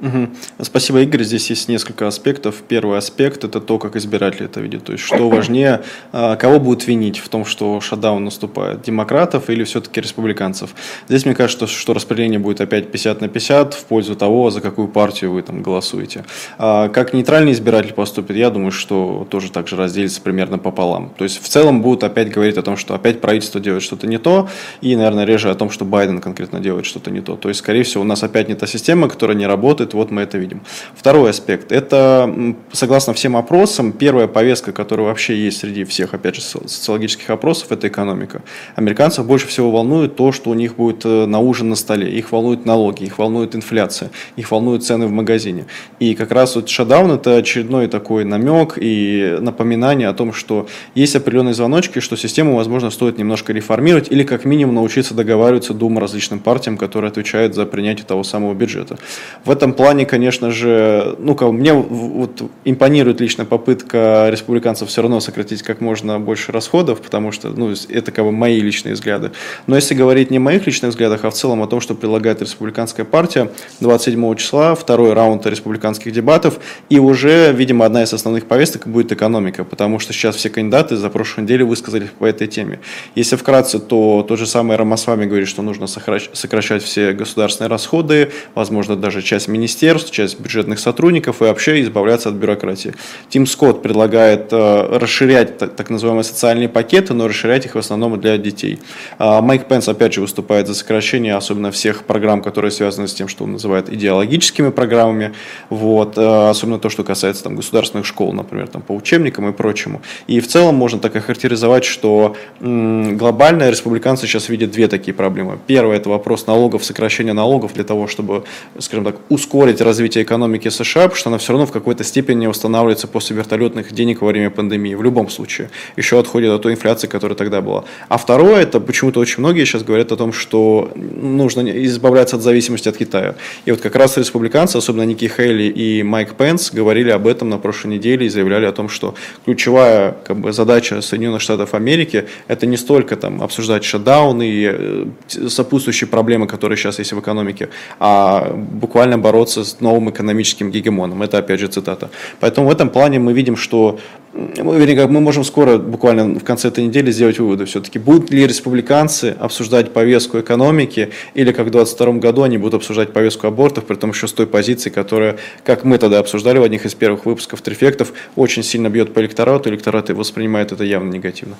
Угу. 0.01 0.29
Спасибо, 0.63 1.03
Игорь. 1.03 1.23
Здесь 1.25 1.51
есть 1.51 1.69
несколько 1.69 2.07
аспектов. 2.07 2.63
Первый 2.67 2.97
аспект– 2.97 3.45
это 3.45 3.61
то, 3.61 3.79
как 3.79 3.97
избиратели 3.97 4.47
это 4.47 4.61
видят. 4.61 4.85
То 4.85 4.93
есть, 4.93 5.05
что 5.05 5.29
важнее, 5.29 5.83
а, 6.13 6.37
кого 6.37 6.59
будут 6.59 6.87
винить 6.87 7.19
в 7.19 7.29
том, 7.29 7.45
что 7.45 7.81
шатдаун 7.81 8.25
наступает? 8.25 8.83
Демократов 8.83 9.51
или 9.51 9.65
все-таки 9.65 10.01
республиканцев? 10.01 10.71
Здесь 11.09 11.27
мне 11.27 11.35
кажется, 11.35 11.67
что, 11.67 11.93
распределение 11.93 12.39
будет 12.39 12.61
опять 12.61 12.91
50 12.91 13.21
на 13.21 13.29
50 13.29 13.75
в 13.75 13.85
пользу 13.85 14.17
того, 14.17 14.51
за 14.51 14.61
какую 14.61 14.89
партию 14.89 15.33
вы 15.33 15.43
там 15.43 15.63
голосуете. 15.63 16.25
А 16.59 16.89
как 16.89 17.13
нейтральный 17.13 17.53
избиратель 17.53 17.93
поступит, 17.93 18.37
я 18.37 18.51
думаю, 18.51 18.73
что 18.73 19.27
тоже 19.31 19.51
так 19.51 19.69
же 19.69 19.77
разделится 19.77 20.21
примерно 20.23 20.59
пополам. 20.59 21.13
То 21.19 21.25
есть, 21.25 21.43
в 21.43 21.49
целом 21.49 21.83
будут 21.83 22.05
опять 22.05 22.31
говорить 22.31 22.57
о 22.57 22.63
том, 22.63 22.77
что 22.77 22.95
опять 22.95 23.21
правительство 23.21 23.61
делает 23.61 23.83
что-то 23.83 24.07
не 24.07 24.19
то, 24.19 24.49
и, 24.81 24.97
наверное, 24.97 25.25
реже 25.25 25.51
о 25.51 25.55
том, 25.55 25.71
что 25.71 25.85
Байден 25.85 26.21
конкретно 26.21 26.61
делает 26.61 26.87
что-то 26.87 27.11
не 27.11 27.21
то. 27.21 27.37
То 27.37 27.49
есть, 27.49 27.61
скорее 27.61 27.83
всего, 27.83 28.03
у 28.03 28.07
нас 28.07 28.23
опять 28.23 28.49
не 28.49 28.55
та 28.55 28.67
система, 28.67 29.09
которая 29.09 29.37
не 29.37 29.47
работает, 29.47 29.89
происходит, 29.90 29.94
вот 29.94 30.11
мы 30.11 30.22
это 30.22 30.38
видим. 30.38 30.61
Второй 30.94 31.31
аспект, 31.31 31.72
это, 31.72 32.55
согласно 32.72 33.12
всем 33.12 33.37
опросам, 33.37 33.92
первая 33.92 34.26
повестка, 34.26 34.72
которая 34.72 35.07
вообще 35.07 35.37
есть 35.37 35.61
среди 35.61 35.85
всех, 35.85 36.14
опять 36.14 36.37
же, 36.37 36.40
социологических 36.40 37.31
опросов, 37.31 37.72
это 37.72 37.88
экономика. 37.88 38.42
Американцев 38.76 39.26
больше 39.26 39.46
всего 39.46 39.70
волнует 39.70 40.16
то, 40.16 40.33
что 40.33 40.50
у 40.50 40.55
них 40.55 40.76
будет 40.76 41.05
э, 41.05 41.26
на 41.26 41.38
ужин 41.38 41.68
на 41.68 41.76
столе, 41.76 42.11
их 42.11 42.33
волнуют 42.33 42.66
налоги, 42.66 43.05
их 43.05 43.18
волнует 43.18 43.55
инфляция, 43.55 44.11
их 44.38 44.50
волнуют 44.50 44.85
цены 44.85 45.07
в 45.07 45.11
магазине. 45.11 45.64
И 46.00 46.14
как 46.14 46.33
раз 46.33 46.57
вот 46.57 46.68
шатдаун 46.68 47.11
это 47.11 47.37
очередной 47.37 47.88
такой 47.88 48.24
намек 48.24 48.79
и 48.81 49.37
напоминание 49.40 50.09
о 50.09 50.12
том, 50.12 50.33
что 50.33 50.66
есть 50.94 51.16
определенные 51.16 51.55
звоночки, 51.55 52.00
что 52.00 52.16
систему, 52.16 52.57
возможно, 52.57 52.90
стоит 52.90 53.18
немножко 53.18 53.53
реформировать 53.53 54.12
или 54.12 54.22
как 54.22 54.44
минимум 54.44 54.74
научиться 54.74 55.14
договариваться 55.14 55.74
двум 55.74 55.98
различным 55.98 56.40
партиям, 56.40 56.76
которые 56.76 57.09
отвечают 57.09 57.55
за 57.55 57.66
принятие 57.66 58.07
того 58.07 58.24
самого 58.24 58.55
бюджета. 58.55 58.96
В 59.44 59.50
этом 59.50 59.72
плане, 59.81 60.05
конечно 60.05 60.51
же, 60.51 61.16
ну, 61.19 61.35
мне 61.53 61.73
вот 61.73 62.43
импонирует 62.66 63.19
лично 63.19 63.47
попытка 63.47 64.29
республиканцев 64.31 64.90
все 64.90 65.01
равно 65.01 65.21
сократить 65.21 65.62
как 65.62 65.81
можно 65.81 66.21
больше 66.21 66.53
расходов, 66.53 67.01
потому 67.01 67.33
что, 67.33 67.49
ну, 67.49 67.73
это 67.88 68.12
как 68.12 68.27
бы 68.27 68.31
мои 68.31 68.61
личные 68.61 68.93
взгляды. 68.93 69.31
Но 69.66 69.77
если 69.77 69.95
говорить 69.95 70.31
не 70.31 70.37
о 70.37 70.40
моих 70.40 70.66
личных 70.66 70.90
взглядах, 70.90 71.25
а 71.25 71.31
в 71.31 71.33
целом 71.33 71.62
о 71.62 71.66
том, 71.66 71.81
что 71.81 71.95
предлагает 71.95 72.43
республиканская 72.43 73.07
партия, 73.07 73.51
27 73.81 74.35
числа 74.35 74.75
второй 74.75 75.14
раунд 75.14 75.47
республиканских 75.47 76.12
дебатов, 76.12 76.61
и 76.90 76.99
уже, 76.99 77.51
видимо, 77.55 77.87
одна 77.87 78.03
из 78.03 78.12
основных 78.12 78.45
повесток 78.45 78.87
будет 78.87 79.12
экономика, 79.12 79.64
потому 79.64 79.99
что 79.99 80.12
сейчас 80.12 80.37
все 80.37 80.51
кандидаты 80.51 80.97
за 80.97 81.09
прошлую 81.09 81.45
неделю 81.45 81.66
высказались 81.66 82.11
по 82.19 82.27
этой 82.27 82.49
теме. 82.49 82.81
Если 83.14 83.37
вкратце, 83.37 83.79
то 83.79 84.27
тот 84.29 84.38
же 84.38 84.47
самый 84.47 84.77
Рамасвами 84.77 85.25
говорит, 85.25 85.49
что 85.49 85.62
нужно 85.62 85.87
сокращать 85.87 86.83
все 86.83 87.12
государственные 87.12 87.71
расходы, 87.71 88.31
возможно, 88.55 88.95
даже 88.95 89.23
часть 89.23 89.49
министерств 89.49 89.70
министерств, 89.71 90.11
часть 90.11 90.41
бюджетных 90.41 90.79
сотрудников 90.79 91.41
и 91.41 91.45
вообще 91.45 91.81
избавляться 91.83 92.29
от 92.29 92.35
бюрократии. 92.35 92.95
Тим 93.29 93.47
Скотт 93.47 93.83
предлагает 93.83 94.53
э, 94.53 94.99
расширять 94.99 95.59
так, 95.59 95.91
называемые 95.91 96.25
социальные 96.25 96.69
пакеты, 96.69 97.15
но 97.15 97.29
расширять 97.29 97.67
их 97.67 97.75
в 97.75 97.79
основном 97.79 98.21
для 98.21 98.37
детей. 98.37 98.81
А 99.19 99.41
Майк 99.41 99.67
Пенс 99.67 99.89
опять 99.89 100.15
же 100.15 100.21
выступает 100.21 100.67
за 100.67 100.75
сокращение, 100.75 101.37
особенно 101.37 101.71
всех 101.71 102.05
программ, 102.05 102.43
которые 102.43 102.71
связаны 102.73 103.07
с 103.07 103.15
тем, 103.15 103.29
что 103.29 103.45
он 103.45 103.53
называет 103.53 103.93
идеологическими 103.93 104.71
программами, 104.71 105.33
вот, 105.69 106.19
э, 106.19 106.51
особенно 106.51 106.79
то, 106.79 106.91
что 106.91 107.05
касается 107.05 107.45
там, 107.45 107.57
государственных 107.57 108.07
школ, 108.07 108.33
например, 108.33 108.69
там, 108.69 108.83
по 108.83 108.93
учебникам 108.93 109.49
и 109.49 109.53
прочему. 109.53 110.03
И 110.27 110.41
в 110.41 110.49
целом 110.49 110.75
можно 110.75 110.99
так 110.99 111.15
охарактеризовать, 111.15 111.85
что 111.85 112.37
м, 112.61 113.17
глобально 113.17 113.71
республиканцы 113.71 114.27
сейчас 114.27 114.49
видят 114.49 114.73
две 114.73 114.89
такие 114.89 115.15
проблемы. 115.15 115.59
Первое– 115.67 115.97
это 115.99 116.09
вопрос 116.09 116.47
налогов, 116.47 116.85
сокращения 116.85 117.33
налогов 117.33 117.75
для 117.75 117.85
того, 117.85 118.09
чтобы, 118.09 118.45
скажем 118.79 119.05
так, 119.05 119.17
ускорить 119.29 119.50
ускорить 119.51 119.81
развитие 119.81 120.23
экономики 120.23 120.69
США, 120.69 121.03
потому 121.03 121.17
что 121.17 121.31
она 121.31 121.39
все 121.39 121.53
равно 121.53 121.67
в 121.67 121.73
какой-то 121.73 122.05
степени 122.05 122.47
устанавливается 122.47 123.09
после 123.09 123.37
вертолетных 123.37 123.93
денег 123.93 124.23
во 124.23 124.29
время 124.29 124.51
пандемии. 124.51 124.95
В 124.95 125.03
любом 125.03 125.29
случае. 125.29 125.71
Еще 125.97 126.21
отходит 126.21 126.51
от 126.53 126.63
той 126.63 126.73
инфляции, 126.73 127.09
которая 127.09 127.37
тогда 127.37 127.61
была. 127.61 127.83
А 128.09 128.17
второе, 128.17 128.63
это 128.63 128.79
почему-то 128.81 129.21
очень 129.21 129.41
многие 129.41 129.65
сейчас 129.65 129.83
говорят 129.83 130.13
о 130.13 130.17
том, 130.17 130.33
что 130.33 130.93
нужно 130.95 131.69
избавляться 131.85 132.37
от 132.37 132.43
зависимости 132.43 132.89
от 132.89 132.97
Китая. 132.97 133.35
И 133.67 133.73
вот 133.73 133.81
как 133.81 133.97
раз 133.97 134.19
республиканцы, 134.19 134.77
особенно 134.77 135.03
Ники 135.07 135.27
Хейли 135.27 135.65
и 135.65 136.05
Майк 136.05 136.35
Пенс, 136.35 136.71
говорили 136.73 137.11
об 137.11 137.27
этом 137.27 137.49
на 137.49 137.59
прошлой 137.59 137.97
неделе 137.97 138.27
и 138.27 138.29
заявляли 138.29 138.67
о 138.67 138.73
том, 138.73 138.89
что 138.89 139.15
ключевая 139.45 140.15
как 140.25 140.37
бы, 140.37 140.53
задача 140.53 141.03
Соединенных 141.03 141.41
Штатов 141.41 141.75
Америки 141.75 142.25
это 142.49 142.67
не 142.67 142.77
столько 142.77 143.17
там, 143.17 143.43
обсуждать 143.43 143.85
шатдаун 143.85 144.43
и 144.43 144.65
э, 144.65 145.07
сопутствующие 145.49 146.07
проблемы, 146.09 146.47
которые 146.47 146.77
сейчас 146.77 147.01
есть 147.01 147.13
в 147.13 147.19
экономике, 147.19 147.69
а 147.99 148.55
буквально 148.55 149.19
бороться 149.19 149.39
бороться 149.40 149.64
с 149.64 149.81
новым 149.81 150.11
экономическим 150.11 150.70
гегемоном. 150.70 151.22
Это 151.22 151.38
опять 151.38 151.61
же 151.61 151.68
цитата. 151.68 152.11
Поэтому 152.40 152.68
в 152.68 152.70
этом 152.70 152.90
плане 152.90 153.18
мы 153.18 153.33
видим, 153.33 153.57
что 153.57 153.98
мы, 154.35 154.79
вернее, 154.79 155.07
мы 155.07 155.20
можем 155.20 155.44
скоро, 155.44 155.79
буквально 155.79 156.38
в 156.38 156.44
конце 156.44 156.68
этой 156.68 156.85
недели, 156.85 157.11
сделать 157.11 157.38
выводы. 157.38 157.64
Все-таки 157.64 157.98
будут 157.98 158.31
ли 158.31 158.46
республиканцы 158.46 159.37
обсуждать 159.40 159.92
повестку 159.92 160.38
экономики, 160.38 161.09
или 161.35 161.53
как 161.53 161.66
в 161.66 161.70
2022 161.70 162.20
году 162.20 162.42
они 162.42 162.59
будут 162.59 162.74
обсуждать 162.74 163.12
повестку 163.12 163.46
абортов, 163.46 163.85
при 163.85 163.96
том 163.96 164.11
еще 164.11 164.26
с 164.26 164.33
той 164.33 164.46
позиции, 164.46 164.90
которая, 164.90 165.37
как 165.64 165.85
мы 165.85 165.98
тогда 165.98 166.18
обсуждали 166.18 166.59
в 166.59 166.62
одних 166.62 166.85
из 166.85 166.94
первых 166.94 167.26
выпусков 167.26 167.62
трефектов, 167.62 168.12
очень 168.37 168.62
сильно 168.62 168.90
бьет 168.90 169.14
по 169.14 169.20
электорату, 169.20 169.70
электорат 169.70 170.11
воспринимает 170.11 170.72
это 170.72 170.85
явно 170.85 171.12
негативно. 171.12 171.57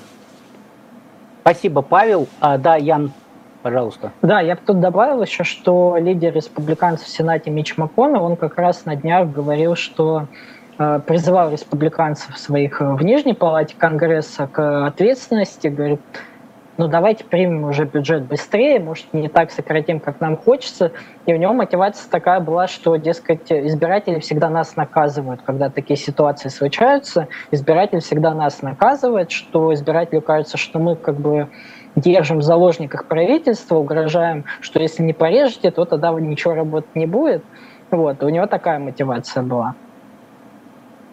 Спасибо, 1.41 1.83
Павел. 1.83 2.29
А, 2.41 2.59
да, 2.59 2.77
Ян, 2.77 3.13
пожалуйста. 3.63 4.13
Да, 4.23 4.41
я 4.41 4.55
бы 4.55 4.61
тут 4.65 4.81
добавил 4.81 5.23
еще, 5.23 5.45
что 5.45 5.97
лидер 5.99 6.35
республиканцев 6.35 7.07
в 7.07 7.11
Сенате 7.11 7.51
Мич 7.51 7.77
МакКоннелл, 7.77 8.25
он 8.25 8.37
как 8.37 8.59
раз 8.59 8.85
на 8.85 8.97
днях 8.97 9.31
говорил, 9.31 9.77
что 9.77 10.27
э, 10.79 11.01
призывал 11.07 11.51
республиканцев 11.51 12.37
своих 12.39 12.81
в 12.81 13.03
Нижней 13.03 13.35
Палате 13.35 13.75
Конгресса 13.77 14.47
к 14.47 14.87
ответственности, 14.87 15.69
говорит, 15.69 16.01
ну 16.81 16.89
давайте 16.89 17.25
примем 17.25 17.65
уже 17.65 17.85
бюджет 17.85 18.23
быстрее, 18.23 18.81
может 18.81 19.13
не 19.13 19.29
так 19.29 19.51
сократим, 19.51 20.01
как 20.01 20.19
нам 20.21 20.39
хочется. 20.39 20.93
И 21.27 21.35
у 21.35 21.37
него 21.37 21.53
мотивация 21.53 22.11
такая 22.11 22.41
была, 22.41 22.69
что, 22.69 22.97
дескать, 22.97 23.53
избиратели 23.53 24.19
всегда 24.21 24.49
нас 24.49 24.77
наказывают, 24.77 25.43
когда 25.45 25.69
такие 25.69 25.99
ситуации 25.99 26.49
случаются. 26.49 27.29
Избиратель 27.51 28.01
всегда 28.01 28.33
нас 28.33 28.63
наказывает, 28.63 29.31
что 29.31 29.75
избирателю 29.75 30.23
кажется, 30.23 30.57
что 30.57 30.79
мы 30.79 30.97
как 30.97 31.17
бы 31.17 31.49
держим 31.97 32.39
в 32.39 32.43
заложниках 32.43 33.07
правительства, 33.07 33.77
угрожаем, 33.77 34.45
что 34.61 34.81
если 34.81 35.03
не 35.03 35.13
порежете, 35.13 35.71
то 35.71 35.85
тогда 35.85 36.13
ничего 36.13 36.55
работать 36.55 36.95
не 36.95 37.07
будет. 37.07 37.43
Вот, 37.91 38.23
у 38.23 38.29
него 38.29 38.47
такая 38.47 38.79
мотивация 38.79 39.43
была. 39.43 39.75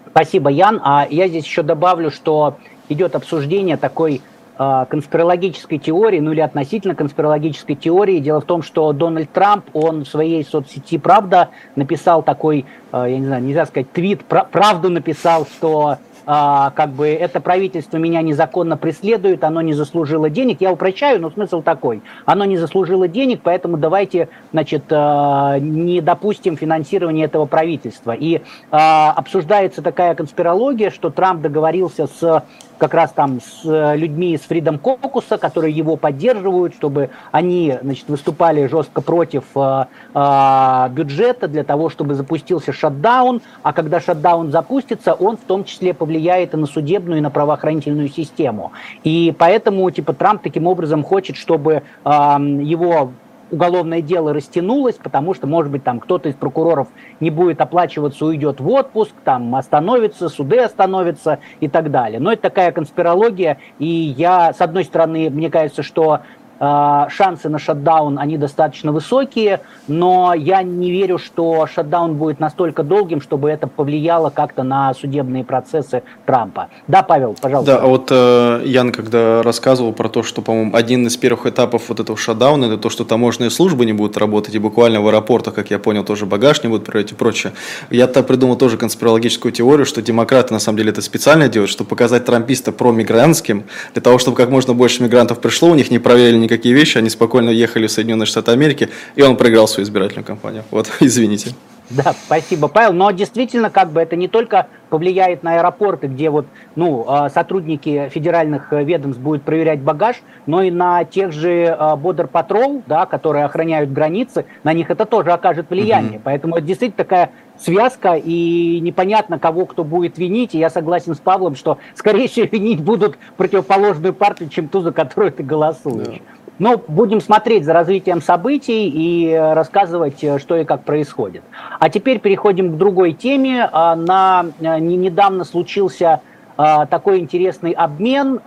Спасибо, 0.09 0.49
Ян. 0.49 0.81
А 0.83 1.07
я 1.09 1.27
здесь 1.27 1.45
еще 1.45 1.63
добавлю, 1.63 2.11
что 2.11 2.57
идет 2.89 3.15
обсуждение 3.15 3.77
такой 3.77 4.21
а, 4.59 4.85
конспирологической 4.85 5.77
теории, 5.77 6.19
ну 6.19 6.31
или 6.31 6.41
относительно 6.41 6.95
конспирологической 6.95 7.75
теории. 7.75 8.19
Дело 8.19 8.41
в 8.41 8.45
том, 8.45 8.63
что 8.63 8.91
Дональд 8.93 9.31
Трамп, 9.31 9.65
он 9.73 10.03
в 10.03 10.07
своей 10.07 10.43
соцсети 10.43 10.97
«Правда» 10.97 11.49
написал 11.75 12.23
такой, 12.23 12.65
а, 12.91 13.07
я 13.07 13.19
не 13.19 13.25
знаю, 13.25 13.43
нельзя 13.43 13.67
сказать, 13.67 13.91
твит, 13.91 14.23
правду 14.25 14.89
написал, 14.89 15.45
что 15.45 15.97
как 16.27 16.89
бы 16.89 17.07
это 17.07 17.39
правительство 17.39 17.95
меня 17.95 18.21
незаконно 18.21 18.75
преследует, 18.75 19.45
оно 19.45 19.61
не 19.61 19.73
заслужило 19.73 20.29
денег. 20.29 20.59
Я 20.59 20.73
упрощаю, 20.73 21.21
но 21.21 21.31
смысл 21.31 21.61
такой. 21.61 22.01
Оно 22.25 22.43
не 22.43 22.57
заслужило 22.57 23.07
денег, 23.07 23.39
поэтому 23.43 23.77
давайте, 23.77 24.27
значит, 24.51 24.83
а, 24.89 25.57
не 25.57 26.01
допустим 26.01 26.57
финансирования 26.57 27.23
этого 27.23 27.45
правительства. 27.45 28.11
И 28.11 28.41
а, 28.71 29.13
обсуждается 29.15 29.81
такая 29.81 30.15
конспирология, 30.15 30.89
что 30.89 31.09
Трамп 31.09 31.41
договорился 31.41 32.07
с 32.07 32.43
как 32.77 32.93
раз 32.93 33.11
там 33.11 33.39
с 33.41 33.65
э, 33.65 33.95
людьми 33.95 34.33
из 34.33 34.41
Freedom 34.41 34.79
Caucus, 34.79 35.37
которые 35.37 35.73
его 35.73 35.95
поддерживают, 35.95 36.75
чтобы 36.75 37.09
они 37.31 37.77
значит, 37.81 38.07
выступали 38.07 38.67
жестко 38.67 39.01
против 39.01 39.43
э, 39.55 39.85
э, 40.13 40.89
бюджета 40.91 41.47
для 41.47 41.63
того, 41.63 41.89
чтобы 41.89 42.15
запустился 42.15 42.71
шатдаун, 42.73 43.41
а 43.63 43.73
когда 43.73 43.99
шатдаун 43.99 44.51
запустится, 44.51 45.13
он 45.13 45.37
в 45.37 45.41
том 45.41 45.63
числе 45.63 45.93
повлияет 45.93 46.53
и 46.53 46.57
на 46.57 46.67
судебную, 46.67 47.19
и 47.19 47.21
на 47.21 47.29
правоохранительную 47.29 48.09
систему. 48.09 48.71
И 49.03 49.33
поэтому 49.37 49.89
типа 49.91 50.13
Трамп 50.13 50.41
таким 50.43 50.67
образом 50.67 51.03
хочет, 51.03 51.35
чтобы 51.35 51.83
э, 52.03 52.09
его 52.09 53.11
уголовное 53.51 54.01
дело 54.01 54.33
растянулось, 54.33 54.95
потому 54.95 55.33
что, 55.33 55.47
может 55.47 55.71
быть, 55.71 55.83
там 55.83 55.99
кто-то 55.99 56.29
из 56.29 56.35
прокуроров 56.35 56.87
не 57.19 57.29
будет 57.29 57.61
оплачиваться, 57.61 58.25
уйдет 58.25 58.59
в 58.59 58.69
отпуск, 58.69 59.11
там 59.23 59.55
остановится, 59.55 60.29
суды 60.29 60.59
остановятся 60.59 61.39
и 61.59 61.67
так 61.67 61.91
далее. 61.91 62.19
Но 62.19 62.31
это 62.31 62.43
такая 62.43 62.71
конспирология, 62.71 63.57
и 63.79 63.87
я, 63.87 64.53
с 64.53 64.61
одной 64.61 64.83
стороны, 64.83 65.29
мне 65.29 65.49
кажется, 65.49 65.83
что 65.83 66.21
шансы 66.59 67.49
на 67.49 67.59
шатдаун, 67.59 68.17
они 68.19 68.37
достаточно 68.37 68.91
высокие, 68.91 69.61
но 69.87 70.33
я 70.33 70.63
не 70.63 70.91
верю, 70.91 71.17
что 71.17 71.67
шатдаун 71.67 72.15
будет 72.15 72.39
настолько 72.39 72.83
долгим, 72.83 73.21
чтобы 73.21 73.49
это 73.49 73.67
повлияло 73.67 74.29
как-то 74.29 74.63
на 74.63 74.93
судебные 74.93 75.43
процессы 75.43 76.03
Трампа. 76.25 76.69
Да, 76.87 77.03
Павел, 77.03 77.35
пожалуйста. 77.39 77.73
Да, 77.73 77.81
а 77.83 77.87
вот 77.87 78.07
э, 78.11 78.61
Ян, 78.65 78.91
когда 78.91 79.43
рассказывал 79.43 79.93
про 79.93 80.09
то, 80.09 80.23
что, 80.23 80.41
по-моему, 80.41 80.75
один 80.75 81.05
из 81.07 81.17
первых 81.17 81.45
этапов 81.45 81.89
вот 81.89 81.99
этого 81.99 82.17
шатдауна, 82.17 82.65
это 82.65 82.77
то, 82.77 82.89
что 82.89 83.05
таможенные 83.05 83.49
службы 83.49 83.85
не 83.85 83.93
будут 83.93 84.17
работать, 84.17 84.55
и 84.55 84.59
буквально 84.59 85.01
в 85.01 85.07
аэропортах, 85.07 85.53
как 85.53 85.71
я 85.71 85.79
понял, 85.79 86.03
тоже 86.03 86.25
багаж 86.25 86.63
не 86.63 86.69
будут 86.69 86.85
проверять 86.85 87.11
и 87.11 87.15
прочее. 87.15 87.53
Я-то 87.89 88.23
придумал 88.23 88.55
тоже 88.55 88.77
конспирологическую 88.77 89.51
теорию, 89.51 89.85
что 89.85 90.01
демократы 90.01 90.53
на 90.53 90.59
самом 90.59 90.77
деле 90.77 90.91
это 90.91 91.01
специально 91.01 91.47
делают, 91.47 91.69
чтобы 91.69 91.89
показать 91.89 92.25
трамписта 92.25 92.71
промигрантским, 92.71 93.65
для 93.93 94.01
того, 94.01 94.17
чтобы 94.17 94.37
как 94.37 94.49
можно 94.49 94.73
больше 94.73 95.03
мигрантов 95.03 95.39
пришло, 95.39 95.69
у 95.69 95.75
них 95.75 95.91
не 95.91 95.99
проверили 95.99 96.37
никакие 96.47 96.73
вещи, 96.73 96.97
они 96.97 97.09
спокойно 97.09 97.49
ехали 97.49 97.87
в 97.87 97.91
Соединенные 97.91 98.25
Штаты 98.25 98.51
Америки, 98.51 98.89
и 99.15 99.21
он 99.21 99.37
проиграл 99.37 99.67
свою 99.67 99.85
избирательную 99.85 100.25
кампанию. 100.25 100.63
Вот, 100.71 100.89
извините. 100.99 101.51
Да, 101.89 102.13
спасибо, 102.13 102.67
Павел. 102.67 102.91
Но 102.91 103.11
действительно, 103.11 103.69
как 103.69 103.91
бы 103.91 104.01
это 104.01 104.15
не 104.15 104.27
только 104.27 104.67
повлияет 104.89 105.43
на 105.43 105.55
аэропорты, 105.55 106.07
где 106.07 106.29
вот, 106.29 106.45
ну, 106.75 107.05
а, 107.07 107.29
сотрудники 107.29 108.09
федеральных 108.09 108.73
э, 108.73 108.83
ведомств 108.83 109.21
будут 109.21 109.43
проверять 109.43 109.79
багаж, 109.79 110.17
но 110.45 110.61
и 110.63 110.71
на 110.71 111.03
тех 111.05 111.31
же 111.31 111.65
Border 111.79 112.29
а, 112.33 112.43
Patrol, 112.43 112.83
да, 112.87 113.05
которые 113.05 113.45
охраняют 113.45 113.91
границы, 113.91 114.45
на 114.63 114.73
них 114.73 114.89
это 114.89 115.05
тоже 115.05 115.31
окажет 115.31 115.69
влияние. 115.69 116.19
Mm-hmm. 116.19 116.21
Поэтому 116.23 116.55
это 116.57 116.65
действительно 116.65 117.03
такая 117.03 117.31
связка, 117.57 118.15
и 118.15 118.79
непонятно, 118.81 119.39
кого 119.39 119.65
кто 119.65 119.83
будет 119.83 120.17
винить. 120.17 120.55
И 120.55 120.59
я 120.59 120.69
согласен 120.69 121.15
с 121.15 121.19
Павлом, 121.19 121.55
что, 121.55 121.77
скорее 121.95 122.27
всего, 122.27 122.47
винить 122.51 122.81
будут 122.81 123.17
противоположную 123.37 124.13
партию, 124.13 124.49
чем 124.49 124.67
ту, 124.67 124.81
за 124.81 124.91
которую 124.91 125.31
ты 125.31 125.43
голосуешь. 125.43 126.07
Yeah. 126.07 126.21
Но 126.59 126.81
будем 126.87 127.21
смотреть 127.21 127.65
за 127.65 127.73
развитием 127.73 128.21
событий 128.21 128.89
и 128.89 129.33
рассказывать, 129.33 130.23
э, 130.23 130.39
что 130.39 130.57
и 130.57 130.65
как 130.65 130.83
происходит. 130.83 131.43
А 131.79 131.89
теперь 131.89 132.19
переходим 132.19 132.73
к 132.73 132.77
другой 132.77 133.13
теме. 133.13 133.69
А, 133.71 133.95
на, 133.95 134.45
э, 134.59 134.79
недавно 134.79 135.43
случился 135.43 136.21
а, 136.59 136.87
такой 136.87 137.19
интересный 137.19 137.71
обмен 137.71 138.37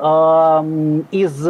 из 1.12 1.48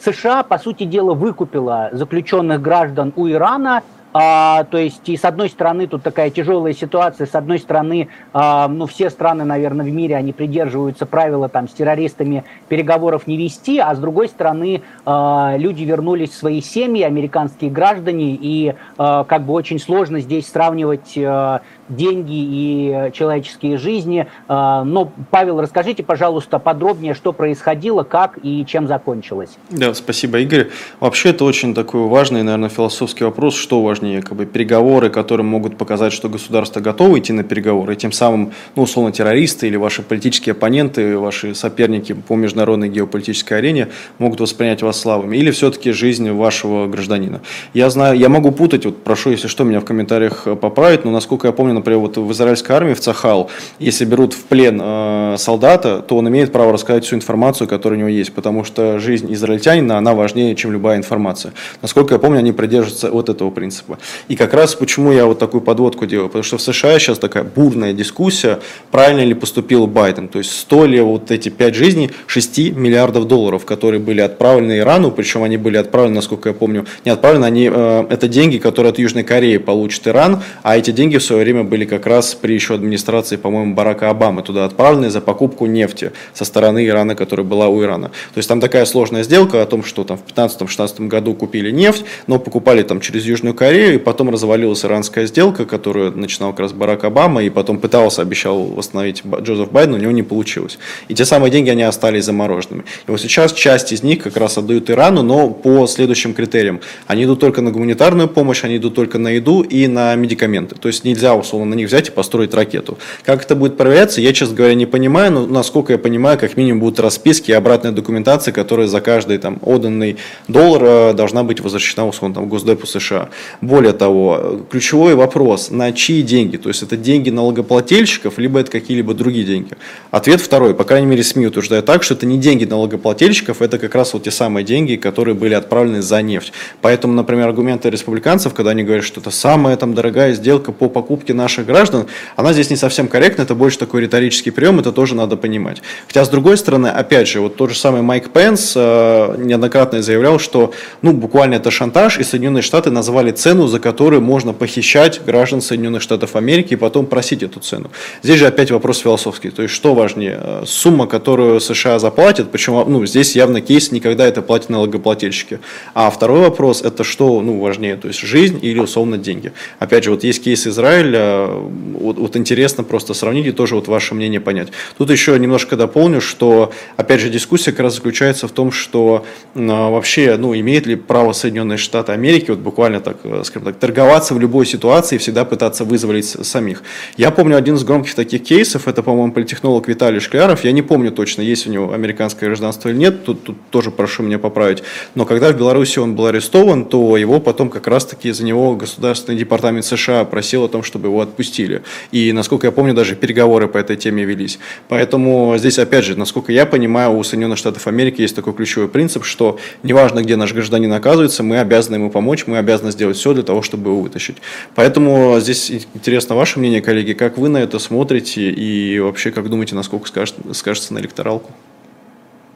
США, 0.00 0.42
по 0.42 0.58
сути 0.58 0.82
дела, 0.82 1.14
выкупила 1.14 1.90
заключенных 1.92 2.60
граждан 2.60 3.12
у 3.14 3.28
Ирана– 3.28 3.82
а, 4.18 4.64
то 4.64 4.78
есть, 4.78 5.06
и 5.10 5.16
с 5.18 5.26
одной 5.26 5.50
стороны, 5.50 5.86
тут 5.86 6.02
такая 6.02 6.30
тяжелая 6.30 6.72
ситуация, 6.72 7.26
с 7.26 7.34
одной 7.34 7.58
стороны, 7.58 8.08
а, 8.32 8.66
ну, 8.66 8.86
все 8.86 9.10
страны, 9.10 9.44
наверное, 9.44 9.84
в 9.84 9.90
мире, 9.90 10.16
они 10.16 10.32
придерживаются 10.32 11.04
правила 11.04 11.50
там 11.50 11.68
с 11.68 11.72
террористами 11.72 12.42
переговоров 12.70 13.26
не 13.26 13.36
вести, 13.36 13.78
а 13.78 13.94
с 13.94 13.98
другой 13.98 14.28
стороны, 14.28 14.80
а, 15.04 15.56
люди 15.58 15.82
вернулись 15.84 16.30
в 16.30 16.34
свои 16.34 16.62
семьи, 16.62 17.02
американские 17.02 17.70
граждане, 17.70 18.38
и 18.40 18.74
а, 18.96 19.24
как 19.24 19.42
бы 19.42 19.52
очень 19.52 19.78
сложно 19.78 20.20
здесь 20.20 20.50
сравнивать 20.50 21.12
а, 21.18 21.60
деньги 21.88 22.34
и 22.34 23.10
человеческие 23.12 23.78
жизни. 23.78 24.26
А, 24.48 24.84
но, 24.84 25.12
Павел, 25.30 25.60
расскажите, 25.60 26.02
пожалуйста, 26.02 26.58
подробнее, 26.58 27.14
что 27.14 27.32
происходило, 27.32 28.02
как 28.02 28.38
и 28.42 28.64
чем 28.66 28.86
закончилось. 28.86 29.56
Да, 29.70 29.94
спасибо, 29.94 30.38
Игорь. 30.38 30.68
Вообще, 31.00 31.30
это 31.30 31.44
очень 31.44 31.74
такой 31.74 32.06
важный, 32.08 32.42
наверное, 32.42 32.68
философский 32.68 33.24
вопрос, 33.24 33.56
что 33.56 33.82
важнее, 33.82 34.22
как 34.22 34.36
бы 34.36 34.46
переговоры, 34.46 35.10
которые 35.10 35.46
могут 35.46 35.76
показать, 35.76 36.12
что 36.12 36.28
государство 36.28 36.80
готово 36.80 37.18
идти 37.18 37.32
на 37.32 37.44
переговоры, 37.44 37.94
и 37.94 37.96
тем 37.96 38.12
самым, 38.12 38.52
ну, 38.74 38.82
условно, 38.82 39.12
террористы 39.12 39.68
или 39.68 39.76
ваши 39.76 40.02
политические 40.02 40.52
оппоненты, 40.52 41.18
ваши 41.18 41.54
соперники 41.54 42.12
по 42.12 42.34
международной 42.34 42.88
геополитической 42.88 43.54
арене 43.54 43.88
могут 44.18 44.40
воспринять 44.40 44.82
вас 44.82 45.00
слабыми, 45.00 45.36
или 45.36 45.50
все-таки 45.50 45.92
жизнь 45.92 46.30
вашего 46.30 46.86
гражданина. 46.86 47.40
Я 47.74 47.90
знаю, 47.90 48.18
я 48.18 48.28
могу 48.28 48.50
путать, 48.50 48.84
вот 48.86 49.02
прошу, 49.02 49.30
если 49.30 49.48
что, 49.48 49.64
меня 49.64 49.80
в 49.80 49.84
комментариях 49.84 50.46
поправить, 50.60 51.04
но 51.04 51.10
насколько 51.10 51.46
я 51.46 51.52
помню, 51.52 51.75
например, 51.76 52.00
вот 52.00 52.16
в 52.16 52.32
израильской 52.32 52.74
армии, 52.76 52.94
в 52.94 53.00
Цахал, 53.00 53.50
если 53.78 54.04
берут 54.04 54.34
в 54.34 54.44
плен 54.44 54.80
э, 54.82 55.36
солдата, 55.38 56.02
то 56.06 56.16
он 56.16 56.28
имеет 56.28 56.52
право 56.52 56.72
рассказать 56.72 57.04
всю 57.04 57.16
информацию, 57.16 57.68
которая 57.68 57.98
у 57.98 58.00
него 58.00 58.08
есть, 58.08 58.32
потому 58.32 58.64
что 58.64 58.98
жизнь 58.98 59.32
израильтянина, 59.32 59.98
она 59.98 60.14
важнее, 60.14 60.54
чем 60.56 60.72
любая 60.72 60.96
информация. 60.96 61.52
Насколько 61.82 62.14
я 62.14 62.18
помню, 62.18 62.38
они 62.38 62.52
придерживаются 62.52 63.10
вот 63.10 63.28
этого 63.28 63.50
принципа. 63.50 63.98
И 64.28 64.36
как 64.36 64.54
раз 64.54 64.74
почему 64.74 65.12
я 65.12 65.26
вот 65.26 65.38
такую 65.38 65.60
подводку 65.60 66.06
делаю, 66.06 66.28
потому 66.28 66.42
что 66.42 66.58
в 66.58 66.62
США 66.62 66.98
сейчас 66.98 67.18
такая 67.18 67.44
бурная 67.44 67.92
дискуссия, 67.92 68.58
правильно 68.90 69.24
ли 69.24 69.34
поступил 69.34 69.86
Байден, 69.86 70.28
то 70.28 70.38
есть 70.38 70.50
стоили 70.50 71.00
вот 71.00 71.30
эти 71.30 71.48
пять 71.48 71.74
жизней 71.74 72.10
6 72.26 72.58
миллиардов 72.76 73.26
долларов, 73.26 73.64
которые 73.64 74.00
были 74.00 74.20
отправлены 74.20 74.78
Ирану, 74.78 75.10
причем 75.10 75.42
они 75.42 75.56
были 75.56 75.76
отправлены, 75.76 76.16
насколько 76.16 76.48
я 76.48 76.54
помню, 76.54 76.86
не 77.04 77.10
отправлены, 77.10 77.44
они, 77.44 77.70
э, 77.72 78.06
это 78.10 78.28
деньги, 78.28 78.58
которые 78.58 78.90
от 78.90 78.98
Южной 78.98 79.24
Кореи 79.24 79.58
получит 79.58 80.06
Иран, 80.08 80.42
а 80.62 80.76
эти 80.76 80.90
деньги 80.90 81.18
в 81.18 81.22
свое 81.22 81.42
время 81.42 81.64
были 81.66 81.84
как 81.84 82.06
раз 82.06 82.34
при 82.34 82.54
еще 82.54 82.74
администрации, 82.74 83.36
по-моему, 83.36 83.74
Барака 83.74 84.10
Обамы 84.10 84.42
туда 84.42 84.64
отправлены 84.64 85.10
за 85.10 85.20
покупку 85.20 85.66
нефти 85.66 86.12
со 86.32 86.44
стороны 86.44 86.86
Ирана, 86.86 87.14
которая 87.14 87.44
была 87.44 87.68
у 87.68 87.82
Ирана. 87.82 88.08
То 88.08 88.38
есть 88.38 88.48
там 88.48 88.60
такая 88.60 88.84
сложная 88.86 89.22
сделка 89.22 89.62
о 89.62 89.66
том, 89.66 89.84
что 89.84 90.04
там 90.04 90.18
в 90.18 90.24
15-16 90.32 91.08
году 91.08 91.34
купили 91.34 91.70
нефть, 91.70 92.04
но 92.26 92.38
покупали 92.38 92.82
там 92.82 93.00
через 93.00 93.24
Южную 93.24 93.54
Корею, 93.54 93.94
и 93.94 93.98
потом 93.98 94.30
развалилась 94.30 94.84
иранская 94.84 95.26
сделка, 95.26 95.64
которую 95.64 96.16
начинал 96.16 96.52
как 96.52 96.60
раз 96.60 96.72
Барак 96.72 97.04
Обама, 97.04 97.42
и 97.42 97.50
потом 97.50 97.78
пытался, 97.78 98.22
обещал 98.22 98.62
восстановить 98.64 99.22
Джозеф 99.24 99.70
Байден, 99.70 99.94
у 99.94 99.98
него 99.98 100.12
не 100.12 100.22
получилось. 100.22 100.78
И 101.08 101.14
те 101.14 101.24
самые 101.24 101.50
деньги, 101.50 101.70
они 101.70 101.82
остались 101.82 102.24
замороженными. 102.24 102.84
И 103.06 103.10
вот 103.10 103.20
сейчас 103.20 103.52
часть 103.52 103.92
из 103.92 104.02
них 104.02 104.22
как 104.22 104.36
раз 104.36 104.58
отдают 104.58 104.90
Ирану, 104.90 105.22
но 105.22 105.50
по 105.50 105.86
следующим 105.86 106.34
критериям. 106.34 106.80
Они 107.06 107.24
идут 107.24 107.40
только 107.40 107.62
на 107.62 107.70
гуманитарную 107.70 108.28
помощь, 108.28 108.64
они 108.64 108.76
идут 108.76 108.94
только 108.94 109.18
на 109.18 109.28
еду 109.28 109.62
и 109.62 109.86
на 109.86 110.14
медикаменты. 110.14 110.74
То 110.76 110.88
есть 110.88 111.04
нельзя 111.04 111.34
условно 111.34 111.55
условно, 111.56 111.74
на 111.74 111.74
них 111.74 111.88
взять 111.88 112.08
и 112.08 112.10
построить 112.10 112.54
ракету. 112.54 112.98
Как 113.24 113.42
это 113.42 113.54
будет 113.54 113.76
проверяться, 113.76 114.20
я, 114.20 114.32
честно 114.32 114.56
говоря, 114.56 114.74
не 114.74 114.86
понимаю, 114.86 115.32
но, 115.32 115.46
насколько 115.46 115.92
я 115.92 115.98
понимаю, 115.98 116.38
как 116.38 116.56
минимум 116.56 116.80
будут 116.80 117.00
расписки 117.00 117.50
и 117.50 117.54
обратная 117.54 117.92
документация, 117.92 118.52
которая 118.52 118.86
за 118.86 119.00
каждый 119.00 119.38
там 119.38 119.58
отданный 119.62 120.16
доллар 120.48 120.82
э, 120.84 121.14
должна 121.14 121.42
быть 121.44 121.60
возвращена, 121.60 122.06
условно, 122.06 122.34
там, 122.34 122.48
Госдепу 122.48 122.86
США. 122.86 123.28
Более 123.60 123.92
того, 123.92 124.60
ключевой 124.70 125.14
вопрос, 125.14 125.70
на 125.70 125.92
чьи 125.92 126.22
деньги? 126.22 126.56
То 126.56 126.68
есть 126.68 126.82
это 126.82 126.96
деньги 126.96 127.30
налогоплательщиков, 127.30 128.38
либо 128.38 128.60
это 128.60 128.70
какие-либо 128.70 129.14
другие 129.14 129.44
деньги? 129.44 129.70
Ответ 130.10 130.40
второй, 130.40 130.74
по 130.74 130.84
крайней 130.84 131.06
мере, 131.06 131.22
СМИ 131.22 131.46
утверждают 131.46 131.86
так, 131.86 132.02
что 132.02 132.14
это 132.14 132.26
не 132.26 132.38
деньги 132.38 132.64
налогоплательщиков, 132.64 133.62
это 133.62 133.78
как 133.78 133.94
раз 133.94 134.12
вот 134.12 134.24
те 134.24 134.30
самые 134.30 134.64
деньги, 134.64 134.96
которые 134.96 135.34
были 135.34 135.54
отправлены 135.54 136.02
за 136.02 136.22
нефть. 136.22 136.52
Поэтому, 136.82 137.14
например, 137.14 137.48
аргументы 137.48 137.90
республиканцев, 137.90 138.54
когда 138.54 138.72
они 138.72 138.82
говорят, 138.82 139.04
что 139.04 139.20
это 139.20 139.30
самая 139.30 139.76
там 139.76 139.94
дорогая 139.94 140.34
сделка 140.34 140.72
по 140.72 140.88
покупке 140.88 141.34
наших 141.46 141.66
граждан, 141.66 142.06
она 142.34 142.52
здесь 142.52 142.70
не 142.70 142.76
совсем 142.76 143.06
корректна, 143.06 143.42
это 143.42 143.54
больше 143.54 143.78
такой 143.78 144.00
риторический 144.02 144.50
прием, 144.50 144.80
это 144.80 144.90
тоже 144.90 145.14
надо 145.14 145.36
понимать. 145.36 145.80
Хотя, 146.08 146.24
с 146.24 146.28
другой 146.28 146.56
стороны, 146.56 146.88
опять 146.88 147.28
же, 147.28 147.40
вот 147.40 147.54
тот 147.54 147.70
же 147.70 147.76
самый 147.76 148.02
Майк 148.02 148.30
Пенс 148.30 148.72
э, 148.74 149.36
неоднократно 149.38 150.02
заявлял, 150.02 150.40
что 150.40 150.72
ну, 151.02 151.12
буквально 151.12 151.54
это 151.54 151.70
шантаж, 151.70 152.18
и 152.18 152.24
Соединенные 152.24 152.62
Штаты 152.62 152.90
назвали 152.90 153.30
цену, 153.30 153.68
за 153.68 153.78
которую 153.78 154.22
можно 154.22 154.52
похищать 154.52 155.20
граждан 155.24 155.60
Соединенных 155.60 156.02
Штатов 156.02 156.34
Америки 156.34 156.74
и 156.74 156.76
потом 156.76 157.06
просить 157.06 157.44
эту 157.44 157.60
цену. 157.60 157.90
Здесь 158.24 158.40
же 158.40 158.46
опять 158.48 158.72
вопрос 158.72 158.98
философский, 158.98 159.50
то 159.50 159.62
есть 159.62 159.74
что 159.74 159.94
важнее, 159.94 160.40
э, 160.42 160.62
сумма, 160.66 161.06
которую 161.06 161.60
США 161.60 162.00
заплатят, 162.00 162.50
причем 162.50 162.84
ну, 162.88 163.06
здесь 163.06 163.36
явно 163.36 163.60
кейс 163.60 163.92
никогда 163.92 164.26
это 164.26 164.42
платят 164.42 164.70
налогоплательщики. 164.70 165.60
А 165.94 166.10
второй 166.10 166.40
вопрос, 166.40 166.82
это 166.82 167.04
что 167.04 167.40
ну, 167.40 167.60
важнее, 167.60 167.94
то 167.96 168.08
есть 168.08 168.20
жизнь 168.20 168.58
или 168.62 168.80
условно 168.80 169.16
деньги. 169.16 169.52
Опять 169.78 170.02
же, 170.04 170.10
вот 170.10 170.24
есть 170.24 170.42
кейс 170.42 170.66
Израиля, 170.66 171.35
вот, 171.46 172.18
вот 172.18 172.36
интересно 172.36 172.84
просто 172.84 173.14
сравнить 173.14 173.46
и 173.46 173.52
тоже 173.52 173.74
вот 173.74 173.88
ваше 173.88 174.14
мнение 174.14 174.40
понять. 174.40 174.68
Тут 174.98 175.10
еще 175.10 175.38
немножко 175.38 175.76
дополню, 175.76 176.20
что, 176.20 176.72
опять 176.96 177.20
же, 177.20 177.30
дискуссия 177.30 177.72
как 177.72 177.80
раз 177.80 177.96
заключается 177.96 178.48
в 178.48 178.52
том, 178.52 178.72
что 178.72 179.24
э, 179.54 179.60
вообще, 179.66 180.36
ну, 180.38 180.54
имеет 180.54 180.86
ли 180.86 180.96
право 180.96 181.32
Соединенные 181.32 181.78
Штаты 181.78 182.12
Америки, 182.12 182.50
вот 182.50 182.60
буквально 182.60 183.00
так, 183.00 183.18
э, 183.24 183.42
скажем 183.44 183.66
так, 183.66 183.76
торговаться 183.76 184.34
в 184.34 184.40
любой 184.40 184.66
ситуации 184.66 185.16
и 185.16 185.18
всегда 185.18 185.44
пытаться 185.44 185.84
вызволить 185.84 186.26
самих. 186.26 186.82
Я 187.16 187.30
помню 187.30 187.56
один 187.56 187.76
из 187.76 187.84
громких 187.84 188.14
таких 188.14 188.42
кейсов, 188.42 188.88
это, 188.88 189.02
по-моему, 189.02 189.32
политехнолог 189.32 189.88
Виталий 189.88 190.20
Шкляров, 190.20 190.64
я 190.64 190.72
не 190.72 190.82
помню 190.82 191.10
точно, 191.10 191.42
есть 191.42 191.66
у 191.66 191.70
него 191.70 191.92
американское 191.92 192.48
гражданство 192.48 192.88
или 192.88 192.96
нет, 192.96 193.24
тут, 193.24 193.42
тут 193.44 193.56
тоже 193.70 193.90
прошу 193.90 194.22
меня 194.22 194.38
поправить, 194.38 194.82
но 195.14 195.24
когда 195.24 195.52
в 195.52 195.56
Беларуси 195.56 195.98
он 195.98 196.14
был 196.14 196.26
арестован, 196.26 196.84
то 196.84 197.16
его 197.16 197.40
потом 197.40 197.70
как 197.70 197.86
раз-таки 197.86 198.32
за 198.32 198.44
него 198.44 198.76
Государственный 198.76 199.38
департамент 199.38 199.84
США 199.84 200.24
просил 200.24 200.64
о 200.64 200.68
том, 200.68 200.82
чтобы 200.82 201.08
его 201.08 201.25
отпустили. 201.26 201.82
И, 202.12 202.32
насколько 202.32 202.66
я 202.66 202.72
помню, 202.72 202.94
даже 202.94 203.14
переговоры 203.14 203.68
по 203.68 203.78
этой 203.78 203.96
теме 203.96 204.24
велись. 204.24 204.58
Поэтому 204.88 205.54
здесь, 205.58 205.78
опять 205.78 206.04
же, 206.04 206.18
насколько 206.18 206.52
я 206.52 206.66
понимаю, 206.66 207.16
у 207.16 207.22
Соединенных 207.22 207.58
Штатов 207.58 207.86
Америки 207.86 208.20
есть 208.22 208.34
такой 208.34 208.54
ключевой 208.54 208.88
принцип, 208.88 209.24
что 209.24 209.58
неважно, 209.82 210.22
где 210.22 210.36
наш 210.36 210.52
гражданин 210.52 210.92
оказывается, 210.92 211.42
мы 211.42 211.58
обязаны 211.58 211.96
ему 211.96 212.10
помочь, 212.10 212.46
мы 212.46 212.58
обязаны 212.58 212.90
сделать 212.90 213.16
все 213.16 213.34
для 213.34 213.42
того, 213.42 213.62
чтобы 213.62 213.90
его 213.90 214.00
вытащить. 214.00 214.36
Поэтому 214.74 215.38
здесь 215.40 215.70
интересно 215.70 216.34
ваше 216.34 216.58
мнение, 216.58 216.80
коллеги, 216.80 217.12
как 217.12 217.38
вы 217.38 217.48
на 217.48 217.58
это 217.58 217.78
смотрите 217.78 218.50
и 218.50 218.98
вообще 219.00 219.30
как 219.30 219.48
думаете, 219.48 219.74
насколько 219.74 220.08
скажет, 220.08 220.36
скажется 220.52 220.94
на 220.94 220.98
электоралку? 220.98 221.50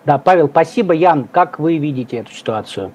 Да, 0.05 0.19
Павел, 0.19 0.49
спасибо. 0.49 0.95
Ян, 0.95 1.29
как 1.31 1.59
вы 1.59 1.77
видите 1.77 2.19
эту 2.19 2.33
ситуацию? 2.33 2.93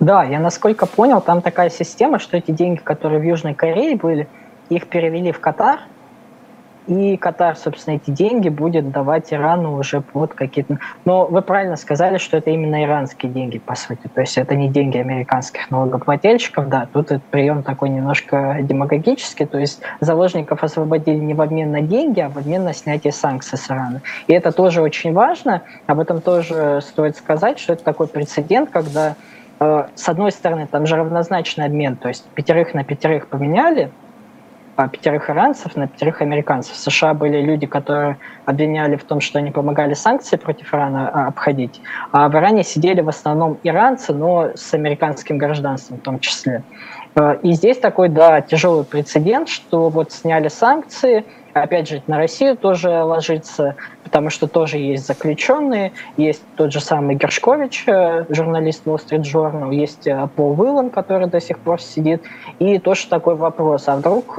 Да, 0.00 0.24
я 0.24 0.40
насколько 0.40 0.86
понял, 0.86 1.20
там 1.20 1.42
такая 1.42 1.68
система, 1.68 2.18
что 2.18 2.36
эти 2.38 2.50
деньги, 2.50 2.80
которые 2.80 3.20
в 3.20 3.22
Южной 3.22 3.54
Корее 3.54 3.96
были, 3.96 4.28
их 4.70 4.86
перевели 4.86 5.32
в 5.32 5.40
Катар, 5.40 5.80
и 6.86 7.16
Катар, 7.16 7.56
собственно, 7.56 7.94
эти 7.94 8.10
деньги 8.10 8.48
будет 8.48 8.90
давать 8.90 9.32
Ирану 9.32 9.78
уже 9.78 10.00
под 10.00 10.34
какие-то... 10.34 10.78
Но 11.04 11.26
вы 11.26 11.42
правильно 11.42 11.76
сказали, 11.76 12.18
что 12.18 12.38
это 12.38 12.50
именно 12.50 12.82
иранские 12.82 13.30
деньги, 13.30 13.58
по 13.58 13.76
сути. 13.76 14.08
То 14.12 14.22
есть 14.22 14.36
это 14.38 14.56
не 14.56 14.68
деньги 14.68 14.98
американских 14.98 15.70
налогоплательщиков, 15.70 16.68
да. 16.68 16.88
Тут 16.92 17.12
этот 17.12 17.22
прием 17.24 17.62
такой 17.62 17.90
немножко 17.90 18.58
демагогический. 18.62 19.46
То 19.46 19.58
есть 19.58 19.80
заложников 20.00 20.64
освободили 20.64 21.18
не 21.18 21.34
в 21.34 21.40
обмен 21.40 21.70
на 21.70 21.82
деньги, 21.82 22.20
а 22.20 22.28
в 22.28 22.38
обмен 22.38 22.64
на 22.64 22.72
снятие 22.72 23.12
санкций 23.12 23.58
с 23.58 23.70
Ирана. 23.70 24.02
И 24.26 24.32
это 24.32 24.50
тоже 24.50 24.82
очень 24.82 25.12
важно. 25.12 25.62
Об 25.86 26.00
этом 26.00 26.20
тоже 26.20 26.80
стоит 26.82 27.16
сказать, 27.16 27.60
что 27.60 27.74
это 27.74 27.84
такой 27.84 28.08
прецедент, 28.08 28.70
когда 28.70 29.14
э, 29.60 29.84
с 29.94 30.08
одной 30.08 30.32
стороны, 30.32 30.66
там 30.66 30.86
же 30.86 30.96
равнозначный 30.96 31.66
обмен, 31.66 31.94
то 31.94 32.08
есть 32.08 32.24
пятерых 32.34 32.74
на 32.74 32.82
пятерых 32.82 33.28
поменяли, 33.28 33.90
пятерых 34.88 35.30
иранцев 35.30 35.76
на 35.76 35.86
пятерых 35.86 36.22
американцев. 36.22 36.74
В 36.74 36.78
США 36.78 37.14
были 37.14 37.40
люди, 37.40 37.66
которые 37.66 38.18
обвиняли 38.44 38.96
в 38.96 39.04
том, 39.04 39.20
что 39.20 39.38
они 39.38 39.50
помогали 39.50 39.94
санкции 39.94 40.36
против 40.36 40.72
Ирана 40.74 41.08
а, 41.08 41.26
обходить, 41.28 41.80
а 42.12 42.28
в 42.28 42.34
Иране 42.34 42.64
сидели 42.64 43.00
в 43.00 43.08
основном 43.08 43.58
иранцы, 43.62 44.12
но 44.12 44.50
с 44.54 44.74
американским 44.74 45.38
гражданством 45.38 45.98
в 45.98 46.02
том 46.02 46.18
числе. 46.20 46.62
Э, 47.14 47.38
и 47.42 47.52
здесь 47.52 47.78
такой, 47.78 48.08
да, 48.08 48.40
тяжелый 48.40 48.84
прецедент, 48.84 49.48
что 49.48 49.88
вот 49.88 50.12
сняли 50.12 50.48
санкции, 50.48 51.24
опять 51.52 51.88
же, 51.88 52.02
на 52.06 52.18
Россию 52.18 52.56
тоже 52.56 53.02
ложится, 53.02 53.76
потому 54.04 54.30
что 54.30 54.46
тоже 54.46 54.78
есть 54.78 55.06
заключенные, 55.06 55.92
есть 56.16 56.42
тот 56.56 56.72
же 56.72 56.80
самый 56.80 57.16
Гершкович, 57.16 57.84
э, 57.86 58.24
журналист 58.28 58.86
Wall 58.86 58.96
Street 58.96 59.22
Journal, 59.22 59.74
есть 59.74 60.06
э, 60.06 60.28
Пол 60.36 60.54
Виллан, 60.54 60.90
который 60.90 61.28
до 61.28 61.40
сих 61.40 61.58
пор 61.58 61.80
сидит, 61.80 62.22
и 62.58 62.78
тоже 62.78 63.08
такой 63.08 63.36
вопрос, 63.36 63.88
а 63.88 63.96
вдруг 63.96 64.38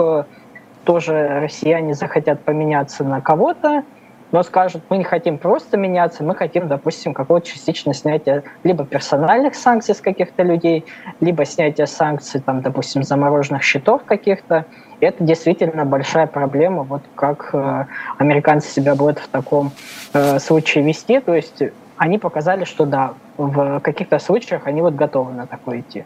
тоже 0.84 1.40
россияне 1.42 1.94
захотят 1.94 2.42
поменяться 2.42 3.04
на 3.04 3.22
кого-то, 3.22 3.84
но 4.32 4.44
скажут, 4.44 4.84
мы 4.90 4.98
не 4.98 5.04
хотим 5.04 5.38
просто 5.38 5.78
меняться, 5.78 6.24
мы 6.24 6.36
хотим, 6.36 6.68
допустим, 6.68 7.14
какого-то 7.14 7.48
частично 7.48 7.94
снятия 7.94 8.44
либо 8.64 8.86
персональных 8.86 9.56
санкций 9.56 9.94
с 9.94 10.02
каких-то 10.02 10.44
людей, 10.44 10.86
либо 11.20 11.46
снятия 11.46 11.86
санкций, 11.86 12.40
там, 12.40 12.62
допустим, 12.62 13.04
замороженных 13.04 13.64
счетов 13.64 14.04
каких-то. 14.06 14.66
Это 15.02 15.24
действительно 15.24 15.84
большая 15.84 16.28
проблема, 16.28 16.84
вот 16.84 17.02
как 17.16 17.50
э, 17.54 17.86
американцы 18.20 18.70
себя 18.70 18.96
будут 18.96 19.18
в 19.18 19.28
таком 19.28 19.72
э, 20.14 20.38
случае 20.38 20.84
вести. 20.84 21.20
То 21.20 21.34
есть 21.34 21.64
они 21.98 22.20
показали, 22.20 22.66
что 22.66 22.86
да, 22.86 23.14
в 23.36 23.80
каких-то 23.80 24.20
случаях 24.20 24.68
они 24.68 24.82
вот 24.82 24.94
готовы 24.94 25.34
на 25.34 25.48
такое 25.48 25.80
идти. 25.80 26.06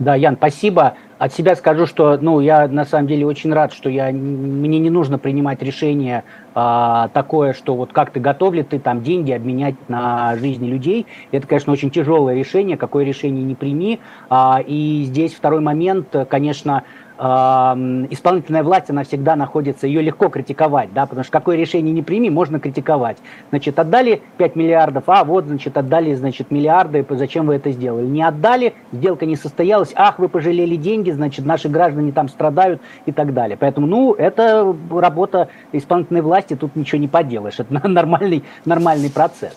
Да, 0.00 0.16
Ян, 0.16 0.34
спасибо. 0.34 0.94
От 1.18 1.32
себя 1.32 1.54
скажу, 1.54 1.86
что 1.86 2.18
ну, 2.20 2.40
я 2.40 2.66
на 2.66 2.84
самом 2.84 3.06
деле 3.06 3.24
очень 3.24 3.52
рад, 3.52 3.72
что 3.72 3.88
я, 3.88 4.10
мне 4.10 4.80
не 4.80 4.90
нужно 4.90 5.16
принимать 5.18 5.62
решение 5.62 6.24
а, 6.56 7.08
такое, 7.08 7.52
что 7.52 7.76
вот 7.76 7.92
как 7.92 8.10
ты 8.10 8.18
готов 8.18 8.54
ли 8.54 8.64
ты 8.64 8.80
там 8.80 9.02
деньги 9.02 9.30
обменять 9.30 9.76
на 9.88 10.34
жизни 10.36 10.66
людей. 10.66 11.06
Это, 11.30 11.46
конечно, 11.46 11.72
очень 11.72 11.92
тяжелое 11.92 12.34
решение, 12.34 12.76
какое 12.76 13.04
решение 13.04 13.44
не 13.44 13.54
прими. 13.54 14.00
А, 14.28 14.60
и 14.66 15.04
здесь 15.04 15.34
второй 15.34 15.60
момент, 15.60 16.16
конечно, 16.28 16.82
исполнительная 17.22 18.64
власть, 18.64 18.90
она 18.90 19.04
всегда 19.04 19.36
находится, 19.36 19.86
ее 19.86 20.02
легко 20.02 20.28
критиковать, 20.28 20.92
да, 20.92 21.06
потому 21.06 21.22
что 21.22 21.30
какое 21.30 21.56
решение 21.56 21.92
не 21.92 22.02
прими, 22.02 22.30
можно 22.30 22.58
критиковать. 22.58 23.18
Значит, 23.50 23.78
отдали 23.78 24.22
5 24.38 24.56
миллиардов, 24.56 25.04
а 25.06 25.22
вот, 25.22 25.46
значит, 25.46 25.76
отдали, 25.76 26.14
значит, 26.14 26.50
миллиарды, 26.50 27.06
зачем 27.10 27.46
вы 27.46 27.54
это 27.54 27.70
сделали? 27.70 28.06
Не 28.06 28.24
отдали, 28.24 28.74
сделка 28.90 29.24
не 29.24 29.36
состоялась, 29.36 29.92
ах, 29.94 30.18
вы 30.18 30.28
пожалели 30.28 30.74
деньги, 30.74 31.12
значит, 31.12 31.44
наши 31.46 31.68
граждане 31.68 32.10
там 32.10 32.28
страдают 32.28 32.82
и 33.06 33.12
так 33.12 33.32
далее. 33.34 33.56
Поэтому, 33.56 33.86
ну, 33.86 34.14
это 34.14 34.74
работа 34.90 35.48
исполнительной 35.72 36.22
власти, 36.22 36.56
тут 36.56 36.74
ничего 36.74 37.00
не 37.00 37.08
поделаешь, 37.08 37.60
это 37.60 37.72
нормальный, 37.88 38.42
нормальный 38.64 39.10
процесс. 39.10 39.56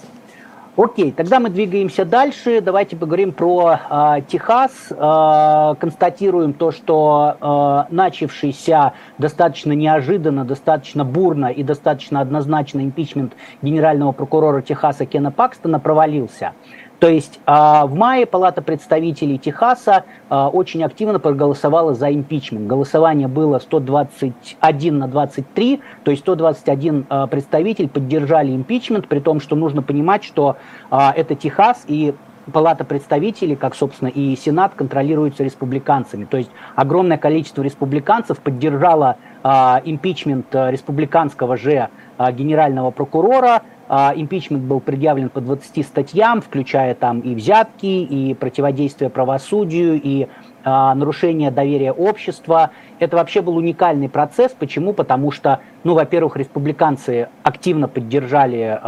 Окей, 0.77 1.13
тогда 1.13 1.39
мы 1.39 1.49
двигаемся 1.49 2.03
дальше. 2.03 2.59
Давайте 2.59 2.97
поговорим 2.97 3.31
про 3.31 3.79
э, 3.89 4.21
Техас. 4.27 4.73
Э, 4.91 5.75
констатируем 5.79 6.51
то, 6.51 6.71
что 6.71 7.85
э, 7.89 7.93
начавшийся 7.93 8.91
достаточно 9.17 9.71
неожиданно, 9.71 10.43
достаточно 10.43 11.05
бурно 11.05 11.45
и 11.45 11.63
достаточно 11.63 12.19
однозначно 12.19 12.81
импичмент 12.81 13.37
генерального 13.61 14.11
прокурора 14.11 14.61
Техаса 14.61 15.05
Кена 15.05 15.31
Пакстона 15.31 15.79
провалился. 15.79 16.51
То 17.05 17.11
есть 17.11 17.39
а, 17.45 17.85
в 17.85 17.93
мае 17.93 18.25
Палата 18.25 18.63
представителей 18.63 19.37
Техаса 19.37 20.05
а, 20.27 20.49
очень 20.49 20.83
активно 20.83 21.19
проголосовала 21.19 21.93
за 21.93 22.11
импичмент. 22.11 22.65
Голосование 22.65 23.27
было 23.27 23.59
121 23.59 24.97
на 24.97 25.07
23, 25.07 25.81
то 26.03 26.09
есть 26.09 26.23
121 26.23 27.05
а, 27.07 27.27
представитель 27.27 27.89
поддержали 27.89 28.55
импичмент, 28.55 29.07
при 29.07 29.19
том, 29.19 29.39
что 29.39 29.55
нужно 29.55 29.83
понимать, 29.83 30.23
что 30.23 30.57
это 30.89 31.35
Техас 31.35 31.83
и 31.87 32.15
Палата 32.51 32.83
представителей, 32.83 33.55
как, 33.55 33.75
собственно, 33.75 34.09
и 34.09 34.35
Сенат, 34.35 34.75
контролируются 34.75 35.43
республиканцами. 35.43 36.25
То 36.25 36.37
есть 36.37 36.51
огромное 36.75 37.17
количество 37.17 37.63
республиканцев 37.63 38.39
поддержало 38.39 39.17
э, 39.43 39.47
импичмент 39.85 40.53
республиканского 40.53 41.57
же 41.57 41.89
э, 42.17 42.31
генерального 42.33 42.91
прокурора, 42.91 43.63
импичмент 43.89 44.63
был 44.63 44.79
предъявлен 44.79 45.29
по 45.29 45.41
20 45.41 45.85
статьям, 45.85 46.41
включая 46.41 46.95
там 46.95 47.19
и 47.19 47.35
взятки, 47.35 47.85
и 47.85 48.33
противодействие 48.33 49.09
правосудию, 49.09 50.01
и 50.01 50.27
нарушение 50.63 51.51
доверия 51.51 51.91
общества. 51.91 52.71
Это 52.97 53.17
вообще 53.17 53.41
был 53.41 53.55
уникальный 53.57 54.09
процесс. 54.09 54.51
Почему? 54.57 54.93
Потому 54.93 55.31
что, 55.31 55.59
ну, 55.83 55.93
во-первых, 55.93 56.37
республиканцы 56.37 57.29
активно 57.43 57.87
поддержали 57.87 58.79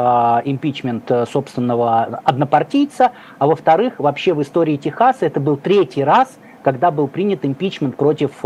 импичмент 0.46 1.12
собственного 1.30 2.22
однопартийца, 2.24 3.12
а 3.38 3.46
во-вторых, 3.46 4.00
вообще 4.00 4.34
в 4.34 4.42
истории 4.42 4.78
Техаса 4.78 5.28
это 5.28 5.40
был 5.40 5.58
третий 5.58 6.04
раз, 6.04 6.40
когда 6.64 6.90
был 6.90 7.08
принят 7.08 7.46
импичмент 7.46 7.96
против 7.96 8.44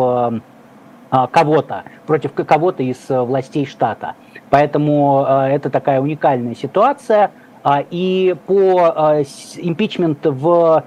кого-то, 1.31 1.83
против 2.07 2.33
кого-то 2.33 2.83
из 2.83 2.97
властей 3.09 3.65
штата. 3.65 4.15
Поэтому 4.49 5.25
это 5.25 5.69
такая 5.69 5.99
уникальная 5.99 6.55
ситуация. 6.55 7.31
А, 7.63 7.83
и 7.91 8.35
по 8.47 9.21
импичмент 9.57 10.25
в 10.25 10.83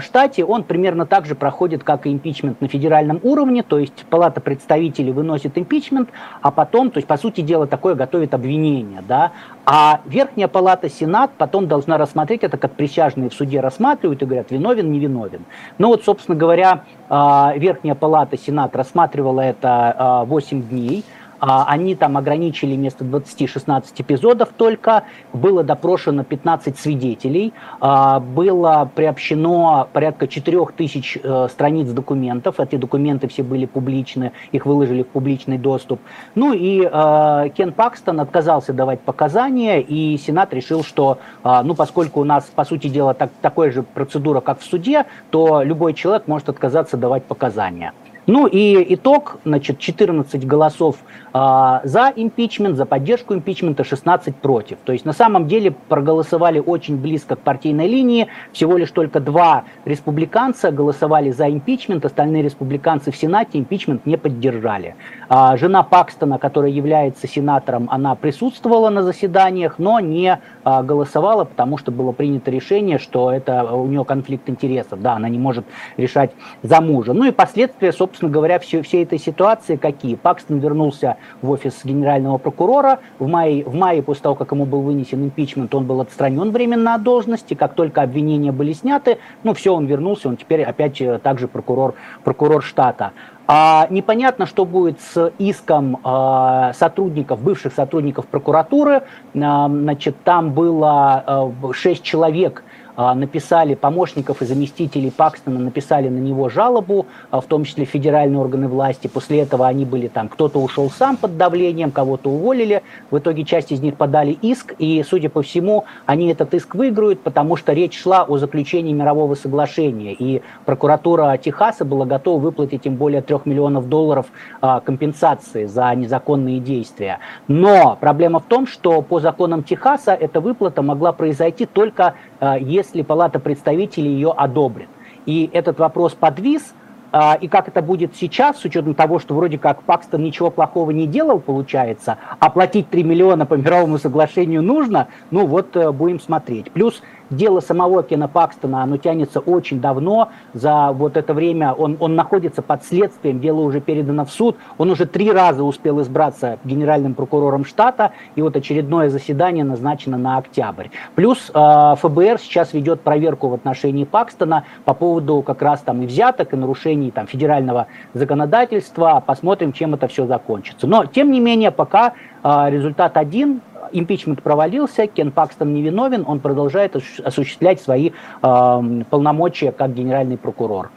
штате 0.00 0.44
он 0.44 0.64
примерно 0.64 1.06
так 1.06 1.26
же 1.26 1.34
проходит, 1.34 1.84
как 1.84 2.06
и 2.06 2.12
импичмент 2.12 2.60
на 2.60 2.68
федеральном 2.68 3.20
уровне, 3.22 3.62
то 3.62 3.78
есть 3.78 4.04
Палата 4.10 4.40
представителей 4.40 5.12
выносит 5.12 5.56
импичмент, 5.58 6.10
а 6.40 6.50
потом, 6.50 6.90
то 6.90 6.98
есть 6.98 7.08
по 7.08 7.16
сути 7.16 7.40
дела 7.40 7.66
такое 7.66 7.94
готовит 7.94 8.34
обвинение, 8.34 9.02
да, 9.06 9.32
а 9.64 10.00
Верхняя 10.04 10.48
Палата, 10.48 10.88
Сенат 10.88 11.30
потом 11.38 11.68
должна 11.68 11.98
рассмотреть 11.98 12.42
это, 12.42 12.56
как 12.56 12.72
присяжные 12.72 13.30
в 13.30 13.34
суде 13.34 13.60
рассматривают 13.60 14.22
и 14.22 14.24
говорят, 14.24 14.50
виновен, 14.50 14.90
не 14.90 14.98
виновен. 14.98 15.44
Ну 15.78 15.88
вот, 15.88 16.04
собственно 16.04 16.36
говоря, 16.36 16.84
Верхняя 17.08 17.94
Палата, 17.94 18.36
Сенат 18.36 18.74
рассматривала 18.74 19.40
это 19.40 20.24
8 20.26 20.62
дней, 20.62 21.04
а, 21.06 21.21
они 21.42 21.96
там 21.96 22.16
ограничили 22.16 22.76
вместо 22.76 23.04
20-16 23.04 23.84
эпизодов 23.98 24.50
только. 24.56 25.02
Было 25.32 25.64
допрошено 25.64 26.22
15 26.22 26.78
свидетелей. 26.78 27.52
А, 27.80 28.20
было 28.20 28.88
приобщено 28.94 29.88
порядка 29.92 30.28
4000 30.28 31.20
э, 31.22 31.48
страниц 31.50 31.88
документов. 31.90 32.60
Эти 32.60 32.76
документы 32.76 33.26
все 33.26 33.42
были 33.42 33.66
публичны, 33.66 34.30
их 34.52 34.66
выложили 34.66 35.02
в 35.02 35.08
публичный 35.08 35.58
доступ. 35.58 36.00
Ну 36.36 36.52
и 36.52 36.80
э, 36.80 37.48
Кен 37.56 37.72
Пакстон 37.72 38.20
отказался 38.20 38.72
давать 38.72 39.00
показания, 39.00 39.80
и 39.80 40.16
Сенат 40.18 40.54
решил, 40.54 40.84
что, 40.84 41.18
а, 41.42 41.64
ну, 41.64 41.74
поскольку 41.74 42.20
у 42.20 42.24
нас, 42.24 42.44
по 42.44 42.64
сути 42.64 42.86
дела, 42.86 43.14
так, 43.14 43.30
такая 43.40 43.72
же 43.72 43.82
процедура, 43.82 44.40
как 44.40 44.60
в 44.60 44.64
суде, 44.64 45.06
то 45.30 45.62
любой 45.62 45.94
человек 45.94 46.28
может 46.28 46.48
отказаться 46.48 46.96
давать 46.96 47.24
показания. 47.24 47.92
Ну 48.26 48.46
и 48.46 48.94
итог, 48.94 49.38
значит, 49.44 49.78
14 49.78 50.46
голосов 50.46 50.96
э, 50.96 51.21
за 51.32 52.12
импичмент, 52.14 52.76
за 52.76 52.84
поддержку 52.84 53.34
импичмента, 53.34 53.84
16 53.84 54.36
против. 54.36 54.78
То 54.84 54.92
есть 54.92 55.04
на 55.04 55.12
самом 55.12 55.48
деле 55.48 55.70
проголосовали 55.70 56.58
очень 56.58 56.96
близко 56.96 57.36
к 57.36 57.40
партийной 57.40 57.88
линии. 57.88 58.28
Всего 58.52 58.76
лишь 58.76 58.90
только 58.90 59.20
два 59.20 59.64
республиканца 59.84 60.70
голосовали 60.70 61.30
за 61.30 61.48
импичмент, 61.48 62.04
остальные 62.04 62.42
республиканцы 62.42 63.10
в 63.10 63.16
Сенате 63.16 63.58
импичмент 63.58 64.06
не 64.06 64.16
поддержали. 64.16 64.96
А, 65.28 65.56
жена 65.56 65.82
Пакстона, 65.82 66.38
которая 66.38 66.70
является 66.70 67.26
сенатором, 67.26 67.88
она 67.90 68.14
присутствовала 68.14 68.90
на 68.90 69.02
заседаниях, 69.02 69.78
но 69.78 70.00
не 70.00 70.38
а, 70.64 70.82
голосовала, 70.82 71.44
потому 71.44 71.78
что 71.78 71.90
было 71.90 72.12
принято 72.12 72.50
решение, 72.50 72.98
что 72.98 73.32
это 73.32 73.64
у 73.64 73.86
нее 73.86 74.04
конфликт 74.04 74.48
интересов. 74.48 75.00
Да, 75.00 75.14
она 75.14 75.28
не 75.28 75.38
может 75.38 75.64
решать 75.96 76.32
за 76.62 76.80
мужа. 76.80 77.12
Ну 77.12 77.24
и 77.24 77.30
последствия, 77.30 77.92
собственно 77.92 78.30
говоря, 78.30 78.58
все, 78.58 78.82
всей 78.82 79.04
этой 79.04 79.18
ситуации 79.18 79.76
какие? 79.76 80.14
Пакстон 80.14 80.58
вернулся 80.58 81.16
в 81.40 81.50
офис 81.50 81.80
генерального 81.84 82.38
прокурора. 82.38 83.00
В 83.18 83.26
мае, 83.26 83.64
в 83.64 83.74
мае, 83.74 84.02
после 84.02 84.22
того, 84.22 84.34
как 84.34 84.52
ему 84.52 84.66
был 84.66 84.82
вынесен 84.82 85.24
импичмент, 85.24 85.74
он 85.74 85.86
был 85.86 86.00
отстранен 86.00 86.50
временно 86.50 86.94
от 86.94 87.02
должности. 87.02 87.54
Как 87.54 87.74
только 87.74 88.02
обвинения 88.02 88.52
были 88.52 88.72
сняты, 88.72 89.18
ну 89.42 89.54
все, 89.54 89.74
он 89.74 89.86
вернулся, 89.86 90.28
он 90.28 90.36
теперь 90.36 90.62
опять 90.62 91.00
э, 91.00 91.18
также 91.18 91.48
прокурор, 91.48 91.94
прокурор 92.24 92.62
штата. 92.62 93.12
А 93.46 93.86
непонятно, 93.90 94.46
что 94.46 94.64
будет 94.64 95.00
с 95.00 95.32
иском 95.38 95.98
э, 96.04 96.72
сотрудников, 96.74 97.42
бывших 97.42 97.74
сотрудников 97.74 98.26
прокуратуры. 98.26 99.02
Значит, 99.34 100.16
там 100.24 100.52
было 100.52 101.52
э, 101.62 101.72
6 101.72 102.02
человек, 102.02 102.62
а, 102.64 102.71
написали, 102.96 103.74
помощников 103.74 104.42
и 104.42 104.44
заместителей 104.44 105.10
Пакстона 105.10 105.58
написали 105.58 106.08
на 106.08 106.18
него 106.18 106.48
жалобу, 106.48 107.06
а, 107.30 107.40
в 107.40 107.46
том 107.46 107.64
числе 107.64 107.84
федеральные 107.86 108.38
органы 108.38 108.68
власти. 108.68 109.06
После 109.06 109.40
этого 109.40 109.66
они 109.66 109.84
были 109.84 110.08
там, 110.08 110.28
кто-то 110.28 110.58
ушел 110.58 110.90
сам 110.90 111.16
под 111.16 111.38
давлением, 111.38 111.90
кого-то 111.90 112.28
уволили. 112.28 112.82
В 113.10 113.18
итоге 113.18 113.44
часть 113.44 113.72
из 113.72 113.80
них 113.80 113.96
подали 113.96 114.32
иск, 114.42 114.74
и, 114.78 115.02
судя 115.08 115.30
по 115.30 115.42
всему, 115.42 115.84
они 116.04 116.28
этот 116.28 116.52
иск 116.54 116.74
выиграют, 116.74 117.20
потому 117.20 117.56
что 117.56 117.72
речь 117.72 117.98
шла 117.98 118.24
о 118.24 118.36
заключении 118.36 118.92
мирового 118.92 119.34
соглашения. 119.36 120.12
И 120.12 120.42
прокуратура 120.66 121.38
Техаса 121.38 121.84
была 121.84 122.04
готова 122.04 122.38
выплатить 122.40 122.84
им 122.84 122.96
более 122.96 123.22
трех 123.22 123.46
миллионов 123.46 123.88
долларов 123.88 124.26
а, 124.60 124.80
компенсации 124.80 125.64
за 125.64 125.94
незаконные 125.94 126.60
действия. 126.60 127.20
Но 127.48 127.96
проблема 127.98 128.40
в 128.40 128.44
том, 128.44 128.66
что 128.66 129.00
по 129.00 129.18
законам 129.18 129.62
Техаса 129.62 130.12
эта 130.12 130.40
выплата 130.40 130.82
могла 130.82 131.12
произойти 131.12 131.64
только 131.64 132.14
если 132.60 132.81
если 132.82 133.02
Палата 133.02 133.38
представителей 133.38 134.10
ее 134.10 134.32
одобрит. 134.36 134.88
И 135.24 135.48
этот 135.52 135.78
вопрос 135.78 136.14
подвис, 136.14 136.74
а, 137.12 137.36
и 137.40 137.46
как 137.46 137.68
это 137.68 137.82
будет 137.82 138.16
сейчас, 138.16 138.58
с 138.58 138.64
учетом 138.64 138.94
того, 138.94 139.18
что 139.18 139.34
вроде 139.34 139.58
как 139.58 139.82
Пакстон 139.82 140.22
ничего 140.22 140.50
плохого 140.50 140.90
не 140.90 141.06
делал, 141.06 141.40
получается, 141.40 142.18
а 142.40 142.50
платить 142.50 142.88
3 142.88 143.04
миллиона 143.04 143.46
по 143.46 143.54
мировому 143.54 143.98
соглашению 143.98 144.62
нужно, 144.62 145.08
ну 145.30 145.46
вот 145.46 145.76
э, 145.76 145.92
будем 145.92 146.18
смотреть. 146.18 146.72
Плюс 146.72 147.02
дело 147.32 147.60
самого 147.60 148.02
Кена 148.02 148.28
Пакстона, 148.28 148.82
оно 148.82 148.96
тянется 148.96 149.40
очень 149.40 149.80
давно. 149.80 150.28
За 150.54 150.92
вот 150.92 151.16
это 151.16 151.34
время 151.34 151.72
он, 151.72 151.96
он 152.00 152.14
находится 152.14 152.62
под 152.62 152.84
следствием, 152.84 153.40
дело 153.40 153.60
уже 153.60 153.80
передано 153.80 154.24
в 154.24 154.30
суд. 154.30 154.56
Он 154.78 154.90
уже 154.90 155.06
три 155.06 155.30
раза 155.32 155.64
успел 155.64 156.00
избраться 156.02 156.58
генеральным 156.64 157.14
прокурором 157.14 157.64
штата, 157.64 158.12
и 158.36 158.42
вот 158.42 158.56
очередное 158.56 159.08
заседание 159.08 159.64
назначено 159.64 160.18
на 160.18 160.38
октябрь. 160.38 160.88
Плюс 161.14 161.50
э, 161.52 161.94
ФБР 161.98 162.38
сейчас 162.38 162.72
ведет 162.72 163.00
проверку 163.00 163.48
в 163.48 163.54
отношении 163.54 164.04
Пакстона 164.04 164.64
по 164.84 164.94
поводу 164.94 165.42
как 165.42 165.62
раз 165.62 165.80
там 165.80 166.02
и 166.02 166.06
взяток, 166.06 166.52
и 166.52 166.56
нарушений 166.56 167.10
там 167.10 167.26
федерального 167.26 167.86
законодательства. 168.14 169.22
Посмотрим, 169.24 169.72
чем 169.72 169.94
это 169.94 170.08
все 170.08 170.26
закончится. 170.26 170.86
Но, 170.86 171.06
тем 171.06 171.30
не 171.30 171.40
менее, 171.40 171.70
пока 171.70 172.12
э, 172.42 172.70
результат 172.70 173.16
один, 173.16 173.60
импичмент 173.92 174.42
провалился, 174.42 175.06
Кен 175.06 175.32
Пакстон 175.32 175.74
невиновен, 175.74 176.24
он 176.26 176.40
продолжает 176.40 176.96
осуществлять 177.24 177.80
свои 177.80 178.10
полномочия 178.40 179.72
как 179.72 179.94
генеральный 179.94 180.38
прокурор. 180.38 180.90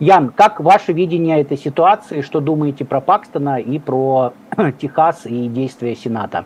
Ян, 0.00 0.30
как 0.30 0.60
ваше 0.60 0.92
видение 0.92 1.40
этой 1.40 1.56
ситуации, 1.56 2.20
что 2.20 2.40
думаете 2.40 2.84
про 2.84 3.00
Пакстона 3.00 3.58
и 3.58 3.80
про 3.80 4.32
Техас 4.80 5.26
и 5.26 5.48
действия 5.48 5.96
Сената? 5.96 6.44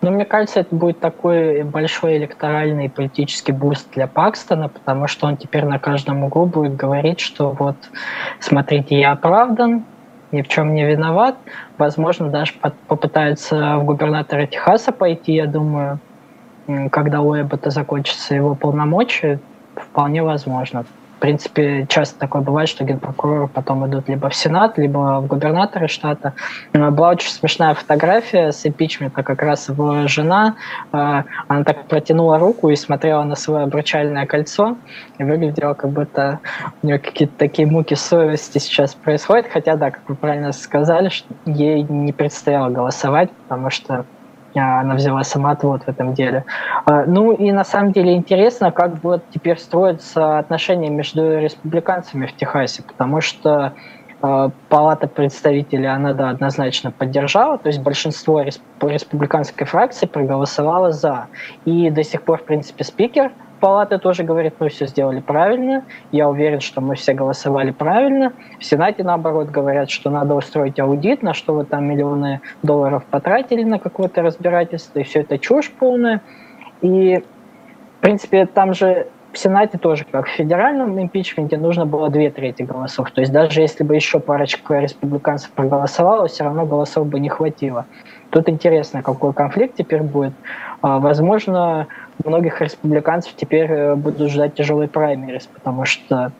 Ну, 0.00 0.10
мне 0.10 0.24
кажется, 0.24 0.60
это 0.60 0.74
будет 0.74 1.00
такой 1.00 1.64
большой 1.64 2.16
электоральный 2.16 2.88
политический 2.88 3.52
boost 3.52 3.88
для 3.92 4.06
Пакстона, 4.06 4.68
потому 4.68 5.06
что 5.06 5.26
он 5.26 5.36
теперь 5.36 5.64
на 5.64 5.78
каждом 5.78 6.24
углу 6.24 6.46
будет 6.46 6.76
говорить, 6.76 7.20
что 7.20 7.50
вот, 7.50 7.76
смотрите, 8.40 8.98
я 9.00 9.12
оправдан, 9.12 9.84
ни 10.32 10.42
в 10.42 10.48
чем 10.48 10.74
не 10.74 10.84
виноват. 10.84 11.36
Возможно, 11.78 12.28
даже 12.28 12.52
попытается 12.88 13.76
в 13.78 13.84
губернатора 13.84 14.46
Техаса 14.46 14.92
пойти, 14.92 15.32
я 15.32 15.46
думаю, 15.46 15.98
когда 16.90 17.20
у 17.20 17.34
Эббота 17.34 17.70
закончится 17.70 18.34
его 18.34 18.54
полномочия, 18.54 19.38
вполне 19.76 20.22
возможно. 20.22 20.84
В 21.16 21.18
принципе, 21.18 21.86
часто 21.88 22.18
такое 22.18 22.42
бывает, 22.42 22.68
что 22.68 22.84
генпрокуроры 22.84 23.48
потом 23.48 23.86
идут 23.86 24.06
либо 24.08 24.28
в 24.28 24.34
Сенат, 24.34 24.76
либо 24.76 25.20
в 25.20 25.26
губернаторы 25.26 25.88
штата. 25.88 26.34
Была 26.74 27.10
очень 27.10 27.30
смешная 27.30 27.72
фотография 27.72 28.52
с 28.52 28.66
импичмента, 28.66 29.22
как 29.22 29.40
раз 29.40 29.70
его 29.70 30.06
жена, 30.08 30.56
э, 30.92 31.22
она 31.48 31.64
так 31.64 31.86
протянула 31.86 32.38
руку 32.38 32.68
и 32.68 32.76
смотрела 32.76 33.22
на 33.22 33.34
свое 33.34 33.64
обручальное 33.64 34.26
кольцо, 34.26 34.76
и 35.16 35.24
выглядело, 35.24 35.72
как 35.72 35.90
будто 35.90 36.40
у 36.82 36.86
нее 36.86 36.98
какие-то 36.98 37.34
такие 37.38 37.66
муки 37.66 37.94
совести 37.94 38.58
сейчас 38.58 38.94
происходят, 38.94 39.46
хотя, 39.50 39.76
да, 39.76 39.90
как 39.90 40.02
вы 40.08 40.16
правильно 40.16 40.52
сказали, 40.52 41.08
что 41.08 41.32
ей 41.46 41.82
не 41.82 42.12
предстояло 42.12 42.68
голосовать, 42.68 43.30
потому 43.30 43.70
что 43.70 44.04
она 44.58 44.94
взяла 44.94 45.22
сама 45.24 45.52
отвод 45.52 45.82
в 45.84 45.88
этом 45.88 46.14
деле. 46.14 46.44
А, 46.84 47.04
ну 47.06 47.32
и 47.32 47.52
на 47.52 47.64
самом 47.64 47.92
деле 47.92 48.14
интересно, 48.14 48.70
как 48.72 49.02
вот 49.02 49.22
теперь 49.30 49.58
строятся 49.58 50.38
отношения 50.38 50.90
между 50.90 51.38
республиканцами 51.38 52.26
в 52.26 52.36
Техасе, 52.36 52.82
потому 52.82 53.20
что 53.20 53.72
а, 54.22 54.50
Палата 54.68 55.06
представителей 55.06 55.86
она 55.86 56.12
да, 56.12 56.30
однозначно 56.30 56.90
поддержала, 56.90 57.58
то 57.58 57.68
есть 57.68 57.80
большинство 57.80 58.42
республиканской 58.42 59.66
фракции 59.66 60.06
проголосовало 60.06 60.92
за. 60.92 61.26
И 61.64 61.90
до 61.90 62.02
сих 62.02 62.22
пор, 62.22 62.38
в 62.38 62.44
принципе, 62.44 62.84
спикер– 62.84 63.32
палата 63.60 63.98
тоже 63.98 64.22
говорит, 64.22 64.54
мы 64.58 64.68
все 64.68 64.86
сделали 64.86 65.20
правильно. 65.20 65.84
Я 66.12 66.28
уверен, 66.28 66.60
что 66.60 66.80
мы 66.80 66.94
все 66.94 67.14
голосовали 67.14 67.70
правильно. 67.70 68.32
В 68.58 68.64
Сенате, 68.64 69.04
наоборот, 69.04 69.48
говорят, 69.48 69.90
что 69.90 70.10
надо 70.10 70.34
устроить 70.34 70.78
аудит, 70.78 71.22
на 71.22 71.34
что 71.34 71.54
вы 71.54 71.64
там 71.64 71.84
миллионы 71.84 72.40
долларов 72.62 73.04
потратили 73.04 73.62
на 73.62 73.78
какое-то 73.78 74.22
разбирательство, 74.22 74.98
и 74.98 75.02
все 75.02 75.20
это 75.20 75.38
чушь 75.38 75.70
полная. 75.70 76.20
И, 76.80 77.22
в 77.98 78.00
принципе, 78.00 78.46
там 78.46 78.74
же 78.74 79.08
в 79.36 79.38
Сенате 79.38 79.76
тоже, 79.76 80.06
как 80.10 80.28
в 80.28 80.30
федеральном 80.30 81.00
импичменте, 81.00 81.58
нужно 81.58 81.84
было 81.84 82.08
две 82.08 82.30
трети 82.30 82.62
голосов. 82.62 83.10
То 83.10 83.20
есть 83.20 83.32
даже 83.32 83.60
если 83.60 83.84
бы 83.84 83.94
еще 83.94 84.18
парочка 84.18 84.80
республиканцев 84.80 85.50
проголосовала, 85.50 86.26
все 86.26 86.44
равно 86.44 86.64
голосов 86.64 87.06
бы 87.06 87.20
не 87.20 87.28
хватило. 87.28 87.84
Тут 88.30 88.48
интересно, 88.48 89.02
какой 89.02 89.34
конфликт 89.34 89.76
теперь 89.76 90.02
будет. 90.02 90.32
А, 90.80 90.98
возможно, 90.98 91.86
многих 92.24 92.60
республиканцев 92.60 93.34
теперь 93.36 93.70
э, 93.70 93.94
будут 93.94 94.30
ждать 94.30 94.54
тяжелый 94.54 94.88
праймерис, 94.88 95.48
потому 95.52 95.84
что 95.84 96.32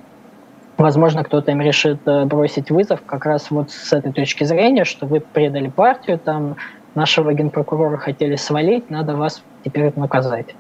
Возможно, 0.77 1.25
кто-то 1.25 1.51
им 1.53 1.61
решит 1.63 2.01
э, 2.05 2.27
бросить 2.27 2.71
вызов 2.71 3.01
как 3.07 3.25
раз 3.25 3.51
вот 3.51 3.71
с 3.71 3.93
этой 3.95 4.13
точки 4.13 4.45
зрения, 4.45 4.85
что 4.85 5.07
вы 5.07 5.21
предали 5.21 5.69
партию, 5.69 6.19
там 6.19 6.57
нашего 6.95 7.33
генпрокурора 7.33 7.97
хотели 7.97 8.37
свалить, 8.37 8.91
надо 8.91 9.17
вас 9.17 9.43
теперь 9.65 9.93
наказать. 9.97 10.55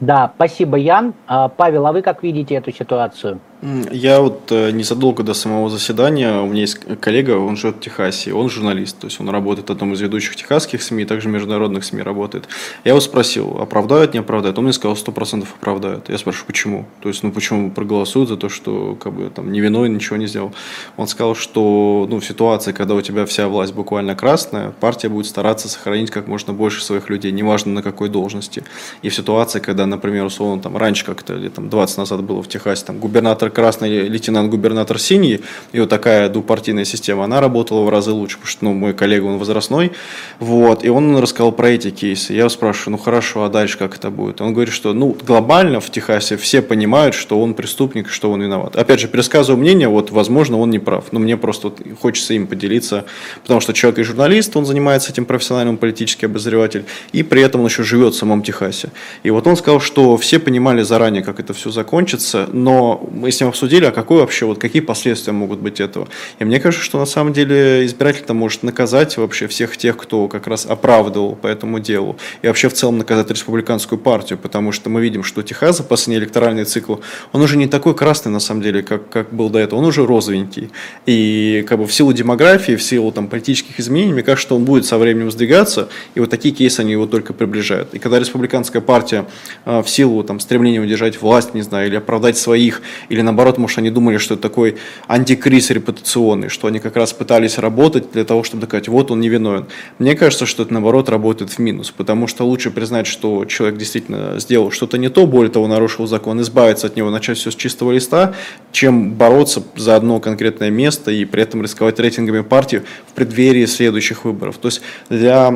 Да, 0.00 0.30
спасибо, 0.36 0.76
Ян. 0.76 1.14
А, 1.26 1.48
Павел, 1.48 1.86
а 1.86 1.92
вы 1.92 2.02
как 2.02 2.22
видите 2.22 2.54
эту 2.54 2.70
ситуацию? 2.70 3.40
Я 3.60 4.20
вот 4.20 4.52
э, 4.52 4.70
незадолго 4.70 5.24
до 5.24 5.34
самого 5.34 5.68
заседания, 5.68 6.40
у 6.40 6.46
меня 6.46 6.60
есть 6.60 6.78
коллега, 7.00 7.32
он 7.32 7.56
живет 7.56 7.76
в 7.76 7.80
Техасе, 7.80 8.32
он 8.32 8.48
журналист, 8.48 9.00
то 9.00 9.08
есть 9.08 9.20
он 9.20 9.28
работает 9.30 9.68
в 9.68 9.72
одном 9.72 9.94
из 9.94 10.00
ведущих 10.00 10.36
техасских 10.36 10.80
СМИ, 10.80 11.06
также 11.06 11.28
международных 11.28 11.84
СМИ 11.84 12.02
работает. 12.02 12.48
Я 12.84 12.92
его 12.92 13.00
спросил, 13.00 13.58
оправдают, 13.60 14.14
не 14.14 14.20
оправдают? 14.20 14.56
Он 14.58 14.64
мне 14.64 14.72
сказал, 14.72 14.96
сто 14.96 15.10
процентов 15.10 15.56
оправдают. 15.60 16.08
Я 16.08 16.18
спрашиваю, 16.18 16.46
почему? 16.46 16.86
То 17.00 17.08
есть, 17.08 17.24
ну 17.24 17.32
почему 17.32 17.72
проголосуют 17.72 18.28
за 18.28 18.36
то, 18.36 18.48
что 18.48 18.94
как 18.94 19.12
бы 19.12 19.28
там 19.28 19.50
невиновен, 19.50 19.92
ничего 19.92 20.18
не 20.18 20.28
сделал? 20.28 20.54
Он 20.96 21.08
сказал, 21.08 21.34
что 21.34 22.06
ну, 22.08 22.20
в 22.20 22.24
ситуации, 22.24 22.70
когда 22.70 22.94
у 22.94 23.00
тебя 23.00 23.26
вся 23.26 23.48
власть 23.48 23.74
буквально 23.74 24.14
красная, 24.14 24.70
партия 24.70 25.08
будет 25.08 25.26
стараться 25.26 25.68
сохранить 25.68 26.12
как 26.12 26.28
можно 26.28 26.52
больше 26.52 26.84
своих 26.84 27.10
людей, 27.10 27.32
неважно 27.32 27.72
на 27.72 27.82
какой 27.82 28.08
должности. 28.08 28.62
И 29.02 29.08
в 29.08 29.14
ситуации, 29.16 29.58
когда, 29.58 29.84
например, 29.84 30.26
условно, 30.26 30.62
там 30.62 30.76
раньше 30.76 31.04
как-то, 31.04 31.34
или 31.34 31.48
там 31.48 31.68
20 31.68 31.98
назад 31.98 32.22
было 32.22 32.40
в 32.40 32.46
Техасе, 32.46 32.84
там 32.84 33.00
губернатор 33.00 33.47
губернатор 33.48 33.68
красный, 33.68 34.08
лейтенант-губернатор 34.08 34.98
синий, 34.98 35.40
и 35.72 35.80
вот 35.80 35.88
такая 35.88 36.28
двупартийная 36.28 36.84
система, 36.84 37.24
она 37.24 37.40
работала 37.40 37.82
в 37.82 37.88
разы 37.88 38.12
лучше, 38.12 38.36
потому 38.36 38.50
что 38.50 38.64
ну, 38.64 38.74
мой 38.74 38.94
коллега, 38.94 39.24
он 39.24 39.38
возрастной, 39.38 39.92
вот, 40.38 40.84
и 40.84 40.88
он 40.88 41.16
рассказал 41.18 41.52
про 41.52 41.70
эти 41.70 41.90
кейсы. 41.90 42.32
Я 42.32 42.48
спрашиваю, 42.48 42.92
ну 42.92 42.98
хорошо, 42.98 43.44
а 43.44 43.48
дальше 43.48 43.78
как 43.78 43.96
это 43.96 44.10
будет? 44.10 44.40
Он 44.40 44.52
говорит, 44.52 44.72
что 44.72 44.92
ну 44.92 45.16
глобально 45.26 45.80
в 45.80 45.90
Техасе 45.90 46.36
все 46.36 46.62
понимают, 46.62 47.14
что 47.14 47.40
он 47.40 47.54
преступник, 47.54 48.08
что 48.08 48.30
он 48.30 48.42
виноват. 48.42 48.76
Опять 48.76 49.00
же, 49.00 49.08
пересказываю 49.08 49.60
мнение, 49.60 49.88
вот, 49.88 50.10
возможно, 50.10 50.58
он 50.58 50.70
не 50.70 50.78
прав, 50.78 51.12
но 51.12 51.18
мне 51.18 51.36
просто 51.36 51.68
вот 51.68 51.80
хочется 52.00 52.34
им 52.34 52.46
поделиться, 52.46 53.04
потому 53.42 53.60
что 53.60 53.72
человек 53.72 53.98
и 53.98 54.02
журналист, 54.02 54.56
он 54.56 54.64
занимается 54.64 55.12
этим 55.12 55.24
профессиональным 55.24 55.76
политический 55.76 56.26
обозреватель, 56.26 56.84
и 57.12 57.22
при 57.22 57.42
этом 57.42 57.60
он 57.62 57.66
еще 57.66 57.82
живет 57.82 58.14
в 58.14 58.18
самом 58.18 58.42
Техасе. 58.42 58.90
И 59.22 59.30
вот 59.30 59.46
он 59.46 59.56
сказал, 59.56 59.80
что 59.80 60.16
все 60.16 60.38
понимали 60.38 60.82
заранее, 60.82 61.22
как 61.22 61.40
это 61.40 61.52
все 61.52 61.70
закончится, 61.70 62.48
но 62.52 63.08
мы 63.12 63.30
с 63.38 63.40
ним 63.40 63.50
обсудили, 63.50 63.84
а 63.84 63.92
какой 63.92 64.20
вообще, 64.20 64.46
вот 64.46 64.58
какие 64.58 64.82
последствия 64.82 65.32
могут 65.32 65.60
быть 65.60 65.80
этого. 65.80 66.08
И 66.38 66.44
мне 66.44 66.60
кажется, 66.60 66.84
что 66.84 66.98
на 66.98 67.06
самом 67.06 67.32
деле 67.32 67.86
избиратель-то 67.86 68.34
может 68.34 68.62
наказать 68.62 69.16
вообще 69.16 69.46
всех 69.46 69.76
тех, 69.76 69.96
кто 69.96 70.28
как 70.28 70.46
раз 70.46 70.66
оправдывал 70.66 71.36
по 71.36 71.46
этому 71.46 71.78
делу. 71.78 72.16
И 72.42 72.48
вообще 72.48 72.68
в 72.68 72.74
целом 72.74 72.98
наказать 72.98 73.30
республиканскую 73.30 73.98
партию, 73.98 74.38
потому 74.38 74.72
что 74.72 74.90
мы 74.90 75.00
видим, 75.00 75.22
что 75.22 75.42
Техас 75.42 75.76
за 75.76 75.84
последний 75.84 76.16
электоральный 76.16 76.64
цикл, 76.64 76.96
он 77.32 77.42
уже 77.42 77.56
не 77.56 77.68
такой 77.68 77.94
красный 77.94 78.32
на 78.32 78.40
самом 78.40 78.62
деле, 78.62 78.82
как, 78.82 79.08
как 79.08 79.32
был 79.32 79.50
до 79.50 79.60
этого, 79.60 79.78
он 79.78 79.86
уже 79.86 80.04
розовенький. 80.04 80.70
И 81.06 81.64
как 81.68 81.78
бы 81.78 81.86
в 81.86 81.92
силу 81.92 82.12
демографии, 82.12 82.74
в 82.76 82.82
силу 82.82 83.12
там 83.12 83.28
политических 83.28 83.78
изменений, 83.78 84.12
мне 84.12 84.22
кажется, 84.22 84.48
что 84.48 84.56
он 84.56 84.64
будет 84.64 84.84
со 84.84 84.98
временем 84.98 85.30
сдвигаться, 85.30 85.88
и 86.14 86.20
вот 86.20 86.30
такие 86.30 86.52
кейсы 86.54 86.80
они 86.80 86.92
его 86.92 87.06
только 87.06 87.32
приближают. 87.32 87.94
И 87.94 87.98
когда 87.98 88.18
республиканская 88.18 88.82
партия 88.82 89.26
а, 89.64 89.82
в 89.82 89.88
силу 89.88 90.24
там 90.24 90.40
стремления 90.40 90.80
удержать 90.80 91.20
власть, 91.20 91.54
не 91.54 91.62
знаю, 91.62 91.86
или 91.88 91.96
оправдать 91.96 92.36
своих, 92.36 92.82
или 93.08 93.20
наоборот, 93.28 93.58
может, 93.58 93.78
они 93.78 93.90
думали, 93.90 94.18
что 94.18 94.34
это 94.34 94.42
такой 94.42 94.76
антикриз 95.06 95.70
репутационный, 95.70 96.48
что 96.48 96.66
они 96.66 96.80
как 96.80 96.96
раз 96.96 97.12
пытались 97.12 97.58
работать 97.58 98.12
для 98.12 98.24
того, 98.24 98.42
чтобы 98.42 98.62
доказать, 98.62 98.88
вот 98.88 99.10
он 99.10 99.20
невиновен. 99.20 99.66
Мне 99.98 100.14
кажется, 100.14 100.46
что 100.46 100.62
это, 100.62 100.72
наоборот, 100.72 101.08
работает 101.08 101.50
в 101.52 101.58
минус, 101.58 101.90
потому 101.90 102.26
что 102.26 102.44
лучше 102.44 102.70
признать, 102.70 103.06
что 103.06 103.44
человек 103.44 103.78
действительно 103.78 104.40
сделал 104.40 104.70
что-то 104.70 104.98
не 104.98 105.08
то, 105.08 105.26
более 105.26 105.50
того, 105.50 105.66
нарушил 105.66 106.06
закон, 106.06 106.40
избавиться 106.40 106.86
от 106.86 106.96
него, 106.96 107.10
начать 107.10 107.38
все 107.38 107.50
с 107.50 107.54
чистого 107.54 107.92
листа, 107.92 108.34
чем 108.72 109.12
бороться 109.12 109.62
за 109.76 109.96
одно 109.96 110.20
конкретное 110.20 110.70
место 110.70 111.10
и 111.10 111.24
при 111.24 111.42
этом 111.42 111.62
рисковать 111.62 112.00
рейтингами 112.00 112.40
партии 112.40 112.82
в 113.06 113.12
преддверии 113.12 113.66
следующих 113.66 114.24
выборов. 114.24 114.56
То 114.58 114.68
есть 114.68 114.80
для 115.10 115.52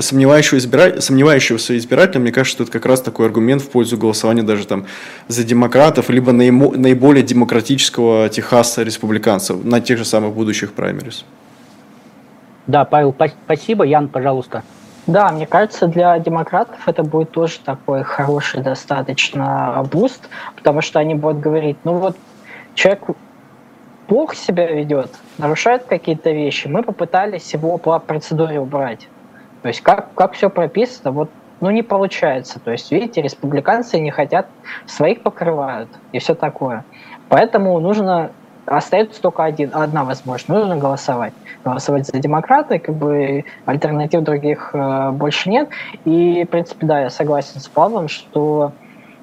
сомневающего 0.00 0.58
избира... 0.58 1.00
сомневающегося 1.00 1.76
избирателя, 1.76 2.20
мне 2.20 2.32
кажется, 2.32 2.56
что 2.56 2.62
это 2.64 2.72
как 2.72 2.86
раз 2.86 3.00
такой 3.00 3.26
аргумент 3.26 3.62
в 3.62 3.68
пользу 3.68 3.96
голосования 3.96 4.42
даже 4.42 4.66
там 4.66 4.86
за 5.28 5.44
демократов, 5.44 6.10
либо 6.10 6.32
наиболее 6.32 7.11
более 7.12 7.26
демократического 7.26 8.30
Техаса 8.30 8.82
республиканцев 8.82 9.62
на 9.64 9.82
тех 9.82 9.98
же 9.98 10.04
самых 10.06 10.32
будущих 10.32 10.72
праймериз. 10.72 11.26
Да, 12.66 12.86
Павел, 12.86 13.14
спасибо. 13.44 13.84
Ян, 13.84 14.08
пожалуйста. 14.08 14.62
Да, 15.06 15.30
мне 15.30 15.46
кажется, 15.46 15.88
для 15.88 16.18
демократов 16.18 16.78
это 16.86 17.02
будет 17.02 17.30
тоже 17.30 17.58
такой 17.62 18.02
хороший 18.02 18.62
достаточно 18.62 19.86
boost, 19.92 20.30
потому 20.56 20.80
что 20.80 21.00
они 21.00 21.14
будут 21.14 21.40
говорить, 21.40 21.76
ну 21.84 21.98
вот 21.98 22.16
человек 22.74 23.02
плохо 24.06 24.34
себя 24.34 24.72
ведет, 24.72 25.10
нарушает 25.36 25.84
какие-то 25.84 26.30
вещи, 26.30 26.66
мы 26.66 26.82
попытались 26.82 27.52
его 27.52 27.76
по 27.76 27.98
процедуре 27.98 28.58
убрать. 28.58 29.06
То 29.60 29.68
есть 29.68 29.82
как, 29.82 30.14
как 30.14 30.32
все 30.32 30.48
прописано, 30.48 31.10
вот 31.10 31.30
ну, 31.62 31.70
не 31.70 31.82
получается. 31.82 32.58
То 32.58 32.72
есть, 32.72 32.90
видите, 32.90 33.22
республиканцы 33.22 33.98
не 34.00 34.10
хотят, 34.10 34.48
своих 34.84 35.22
покрывают 35.22 35.88
и 36.10 36.18
все 36.18 36.34
такое. 36.34 36.84
Поэтому 37.28 37.78
нужно 37.78 38.32
остается 38.66 39.22
только 39.22 39.44
один, 39.44 39.70
одна 39.72 40.04
возможность. 40.04 40.48
Нужно 40.48 40.76
голосовать. 40.76 41.32
Голосовать 41.64 42.06
за 42.06 42.18
демократы, 42.18 42.80
как 42.80 42.96
бы 42.96 43.44
альтернатив 43.64 44.22
других 44.22 44.70
э, 44.72 45.10
больше 45.12 45.50
нет. 45.50 45.68
И, 46.04 46.44
в 46.44 46.50
принципе, 46.50 46.84
да, 46.84 47.00
я 47.00 47.10
согласен 47.10 47.60
с 47.60 47.68
Павлом, 47.68 48.08
что 48.08 48.72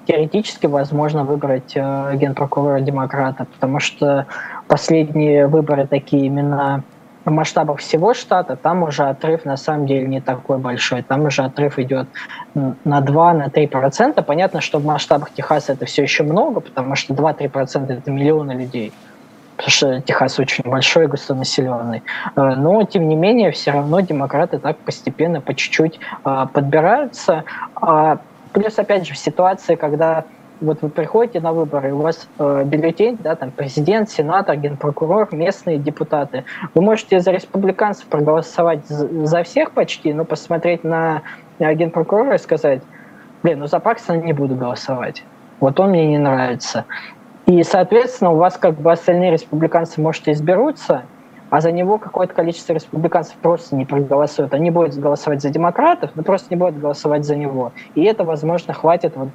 теоретически 0.07 0.65
возможно 0.65 1.25
выбрать 1.25 1.73
э, 1.75 2.15
генпрокурора 2.15 2.79
демократа, 2.79 3.45
потому 3.45 3.79
что 3.79 4.27
последние 4.67 5.47
выборы 5.47 5.87
такие 5.87 6.25
именно 6.25 6.83
в 7.25 7.31
масштабах 7.31 7.79
всего 7.79 8.13
штата, 8.13 8.55
там 8.55 8.83
уже 8.83 9.03
отрыв 9.03 9.45
на 9.45 9.57
самом 9.57 9.85
деле 9.85 10.07
не 10.07 10.21
такой 10.21 10.57
большой. 10.57 11.01
Там 11.01 11.25
уже 11.25 11.43
отрыв 11.43 11.77
идет 11.79 12.07
на 12.55 13.01
2-3%. 13.01 14.23
Понятно, 14.23 14.61
что 14.61 14.79
в 14.79 14.85
масштабах 14.85 15.31
Техаса 15.31 15.73
это 15.73 15.85
все 15.85 16.03
еще 16.03 16.23
много, 16.23 16.61
потому 16.61 16.95
что 16.95 17.13
2-3% 17.13 17.91
это 17.91 18.11
миллионы 18.11 18.53
людей. 18.53 18.93
Потому 19.57 19.71
что 19.71 20.01
Техас 20.01 20.39
очень 20.39 20.63
большой, 20.63 21.07
густонаселенный. 21.07 22.01
Э, 22.37 22.55
но, 22.55 22.81
тем 22.83 23.09
не 23.09 23.15
менее, 23.15 23.51
все 23.51 23.71
равно 23.71 23.99
демократы 23.99 24.57
так 24.57 24.77
постепенно, 24.77 25.41
по 25.41 25.53
чуть-чуть 25.53 25.99
э, 26.23 26.45
подбираются. 26.53 27.43
А 27.75 28.19
плюс, 28.53 28.79
опять 28.79 29.05
же, 29.05 29.13
в 29.13 29.17
ситуации, 29.17 29.75
когда 29.75 30.23
вот 30.61 30.81
вы 30.81 30.89
приходите 30.89 31.39
на 31.39 31.53
выборы, 31.53 31.93
у 31.93 32.01
вас 32.01 32.27
э, 32.37 32.63
бюллетень, 32.65 33.17
да, 33.19 33.35
там 33.35 33.51
президент, 33.51 34.09
сенатор, 34.09 34.55
генпрокурор, 34.57 35.27
местные 35.31 35.77
депутаты. 35.77 36.43
Вы 36.73 36.81
можете 36.81 37.19
за 37.19 37.31
республиканцев 37.31 38.07
проголосовать 38.07 38.85
за, 38.87 39.43
всех 39.43 39.71
почти, 39.71 40.13
но 40.13 40.25
посмотреть 40.25 40.83
на, 40.83 41.21
на 41.59 41.73
генпрокурора 41.73 42.35
и 42.35 42.39
сказать, 42.39 42.81
блин, 43.43 43.59
ну 43.59 43.67
за 43.67 43.79
Пакстона 43.79 44.17
не 44.17 44.33
буду 44.33 44.55
голосовать. 44.55 45.23
Вот 45.59 45.79
он 45.79 45.91
мне 45.91 46.07
не 46.07 46.17
нравится. 46.17 46.85
И, 47.45 47.63
соответственно, 47.63 48.31
у 48.31 48.35
вас 48.35 48.57
как 48.57 48.75
бы 48.75 48.91
остальные 48.91 49.31
республиканцы, 49.31 49.99
может, 50.01 50.27
изберутся, 50.27 51.03
а 51.49 51.61
за 51.61 51.71
него 51.71 51.97
какое-то 51.97 52.33
количество 52.33 52.73
республиканцев 52.73 53.35
просто 53.37 53.75
не 53.75 53.85
проголосуют. 53.85 54.53
Они 54.53 54.69
будут 54.69 54.95
голосовать 54.95 55.41
за 55.41 55.49
демократов, 55.49 56.11
но 56.13 56.23
просто 56.23 56.47
не 56.51 56.57
будут 56.57 56.77
голосовать 56.77 57.25
за 57.25 57.35
него. 57.35 57.71
И 57.95 58.03
это, 58.03 58.23
возможно, 58.23 58.73
хватит 58.73 59.15
вот 59.15 59.29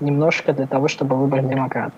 немножко 0.00 0.52
для 0.52 0.66
того, 0.66 0.88
чтобы 0.88 1.16
выбрать 1.16 1.48
демократ. 1.48 1.92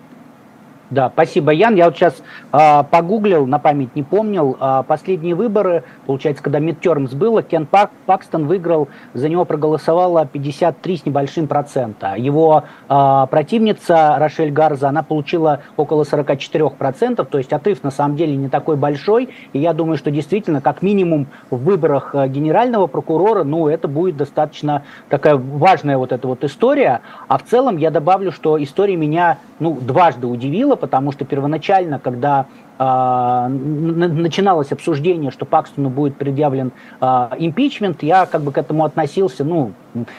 Да, 0.93 1.09
спасибо, 1.09 1.53
Ян. 1.53 1.74
Я 1.74 1.86
вот 1.86 1.97
сейчас 1.97 2.22
э, 2.53 2.84
погуглил, 2.90 3.47
на 3.47 3.59
память 3.59 3.97
не 3.97 4.03
помнил, 4.03 4.59
э, 4.61 4.82
последние 4.86 5.34
выборы, 5.34 5.84
получается, 6.05 6.43
когда 6.43 6.59
мидтермс 6.59 7.12
было, 7.14 7.43
Кен 7.43 7.64
Пак, 7.64 7.90
Пакстон 8.05 8.47
выиграл, 8.47 8.88
за 9.14 9.30
него 9.30 9.47
проголосовало 9.47 10.26
53 10.26 10.99
с 10.99 11.07
небольшим 11.07 11.47
процента. 11.47 12.14
Его 12.14 12.64
э, 12.90 13.26
противница 13.30 14.16
Рошель 14.18 14.51
Гарза, 14.51 14.90
она 14.90 15.03
получила 15.03 15.61
около 15.78 16.05
44 16.05 16.68
процентов, 16.68 17.28
то 17.28 17.38
есть 17.38 17.55
отрыв 17.55 17.82
на 17.82 17.90
самом 17.90 18.16
деле 18.16 18.36
не 18.36 18.51
такой 18.51 18.76
большой. 18.76 19.30
И 19.55 19.61
я 19.61 19.72
думаю, 19.72 19.97
что 19.97 20.11
действительно, 20.11 20.61
как 20.61 20.82
минимум 20.82 21.26
в 21.49 21.57
выборах 21.57 22.14
генерального 22.14 22.86
прокурора, 22.86 23.45
ну, 23.45 23.66
это 23.66 23.88
будет 23.88 24.18
достаточно 24.18 24.82
такая 25.09 25.36
важная 25.36 25.97
вот 25.97 26.12
эта 26.12 26.28
вот 26.28 26.45
история. 26.45 27.01
А 27.28 27.38
в 27.38 27.45
целом 27.45 27.78
я 27.78 27.90
добавлю, 27.90 28.30
что 28.30 28.62
история 28.62 28.97
меня, 28.97 29.38
ну, 29.59 29.78
дважды 29.80 30.26
удивила, 30.26 30.76
потому 30.82 31.12
что 31.12 31.24
первоначально, 31.24 32.00
когда 32.00 32.46
э, 32.76 33.46
начиналось 33.48 34.72
обсуждение, 34.72 35.30
что 35.30 35.44
Пакстону 35.44 35.90
будет 35.90 36.16
предъявлен 36.16 36.72
э, 37.00 37.06
импичмент, 37.38 38.02
я 38.02 38.26
как 38.26 38.42
бы 38.42 38.50
к 38.50 38.58
этому 38.58 38.84
относился, 38.84 39.44
ну, 39.44 39.74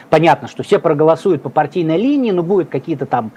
понятно, 0.09 0.47
что 0.47 0.64
все 0.64 0.80
проголосуют 0.80 1.41
по 1.41 1.49
партийной 1.49 1.97
линии, 1.97 2.32
но 2.32 2.43
будут 2.43 2.70
какие-то 2.70 3.05
там 3.05 3.34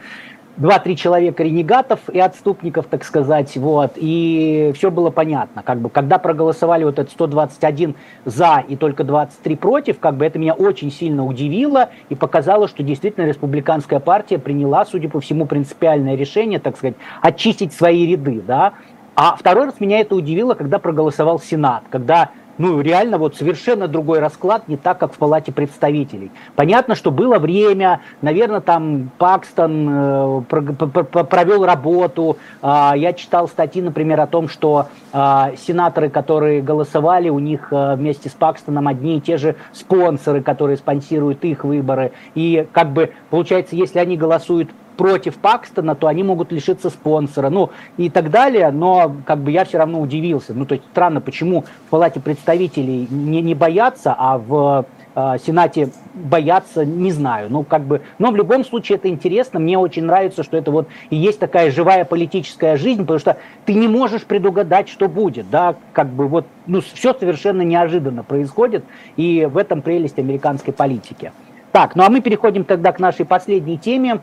два-три 0.57 0.97
человека 0.97 1.43
ренегатов 1.43 2.01
и 2.11 2.19
отступников, 2.19 2.87
так 2.87 3.05
сказать, 3.05 3.57
вот, 3.57 3.93
и 3.97 4.73
все 4.75 4.91
было 4.91 5.11
понятно, 5.11 5.63
как 5.63 5.81
бы, 5.81 5.91
когда 5.91 6.19
проголосовали 6.19 6.85
вот 6.85 6.99
этот 6.99 7.13
121 7.13 7.95
за 8.25 8.65
и 8.67 8.77
только 8.77 9.05
23 9.05 9.57
против, 9.57 9.99
как 9.99 10.17
бы 10.17 10.25
это 10.25 10.39
меня 10.39 10.55
очень 10.55 10.91
сильно 10.91 11.25
удивило 11.25 11.91
и 12.09 12.15
показало, 12.15 12.69
что 12.69 12.83
действительно 12.83 13.27
республиканская 13.27 14.01
партия 14.01 14.39
приняла, 14.39 14.85
судя 14.85 15.09
по 15.09 15.21
всему, 15.21 15.47
принципиальное 15.47 16.17
решение, 16.17 16.59
так 16.59 16.77
сказать, 16.77 16.97
очистить 17.21 17.73
свои 17.73 18.07
ряды, 18.07 18.43
да, 18.47 18.73
а 19.15 19.35
второй 19.37 19.67
раз 19.67 19.81
меня 19.81 20.01
это 20.01 20.15
удивило, 20.15 20.55
когда 20.55 20.79
проголосовал 20.79 21.41
Сенат, 21.41 21.85
когда 21.91 22.31
ну, 22.59 22.81
реально 22.81 23.19
вот 23.19 23.37
совершенно 23.37 23.89
другой 23.89 24.21
расклад, 24.21 24.69
не 24.69 24.77
так, 24.77 24.99
как 24.99 25.13
в 25.13 25.19
Палате 25.19 25.53
представителей. 25.53 26.31
Понятно, 26.55 26.95
что 26.95 27.11
было 27.11 27.39
время, 27.39 28.01
наверное, 28.23 28.61
там 28.61 29.11
Пакстон 29.19 29.89
э, 29.89 30.43
провел 30.49 31.65
работу. 31.65 32.39
Э, 32.63 32.93
я 32.97 33.13
читал 33.13 33.49
статьи, 33.49 33.83
например, 33.83 34.21
о 34.21 34.27
том, 34.27 34.49
что 34.49 34.89
э, 35.13 35.19
сенаторы, 35.57 36.11
которые 36.11 36.63
голосовали, 36.63 37.29
у 37.29 37.39
них 37.39 37.69
э, 37.71 37.95
вместе 37.97 38.29
с 38.29 38.33
Пакстоном 38.33 38.89
одни 38.89 39.19
и 39.19 39.21
те 39.21 39.37
же 39.37 39.57
спонсоры, 39.73 40.43
которые 40.43 40.77
спонсируют 40.77 41.45
их 41.45 41.65
выборы. 41.65 42.13
И 42.35 42.67
как 42.73 42.93
бы 42.93 43.13
получается, 43.31 43.77
если 43.77 43.99
они 43.99 44.17
голосуют 44.17 44.71
против 44.97 45.37
Пакстона, 45.37 45.95
то 45.95 46.07
они 46.07 46.23
могут 46.23 46.53
лишиться 46.53 46.91
спонсора, 46.91 47.51
ну 47.51 47.71
и 47.97 48.11
так 48.11 48.31
далее, 48.31 48.71
но 48.71 49.15
как 49.25 49.39
бы 49.39 49.51
я 49.51 49.65
все 49.65 49.79
равно 49.79 50.01
удивился. 50.01 50.55
Ну 50.55 50.67
то 50.67 50.75
есть 50.75 50.87
странно, 50.91 51.21
почему 51.21 51.65
в 51.87 51.91
Палате 51.91 52.21
представителей 52.21 53.07
не, 53.11 53.43
не 53.43 53.55
боятся, 53.55 54.15
а 54.19 54.39
в 54.39 54.87
э, 55.15 55.37
Сенате 55.45 55.91
боятся, 56.15 56.85
не 56.85 57.13
знаю. 57.13 57.49
Ну 57.51 57.63
как 57.63 57.83
бы, 57.83 58.03
но 58.19 58.31
в 58.31 58.37
любом 58.37 58.65
случае 58.65 58.97
это 58.97 59.09
интересно, 59.09 59.61
мне 59.61 59.79
очень 59.79 60.05
нравится, 60.05 60.43
что 60.43 60.57
это 60.57 60.71
вот 60.71 60.89
и 61.11 61.17
есть 61.17 61.39
такая 61.39 61.71
живая 61.71 62.05
политическая 62.05 62.77
жизнь, 62.77 63.03
потому 63.03 63.19
что 63.19 63.37
ты 63.65 63.75
не 63.75 63.89
можешь 63.89 64.25
предугадать, 64.25 64.89
что 64.89 65.09
будет, 65.09 65.51
да, 65.51 65.77
как 65.93 66.09
бы 66.09 66.27
вот, 66.27 66.47
ну 66.67 66.81
все 66.81 67.13
совершенно 67.15 67.63
неожиданно 67.63 68.23
происходит, 68.23 68.85
и 69.17 69.49
в 69.51 69.59
этом 69.59 69.83
прелесть 69.83 70.19
американской 70.19 70.73
политики. 70.73 71.33
Так, 71.73 71.95
ну 71.95 72.05
а 72.05 72.09
мы 72.09 72.23
переходим 72.23 72.65
тогда 72.65 72.93
к 72.93 72.99
нашей 72.99 73.27
последней 73.27 73.77
теме, 73.77 74.21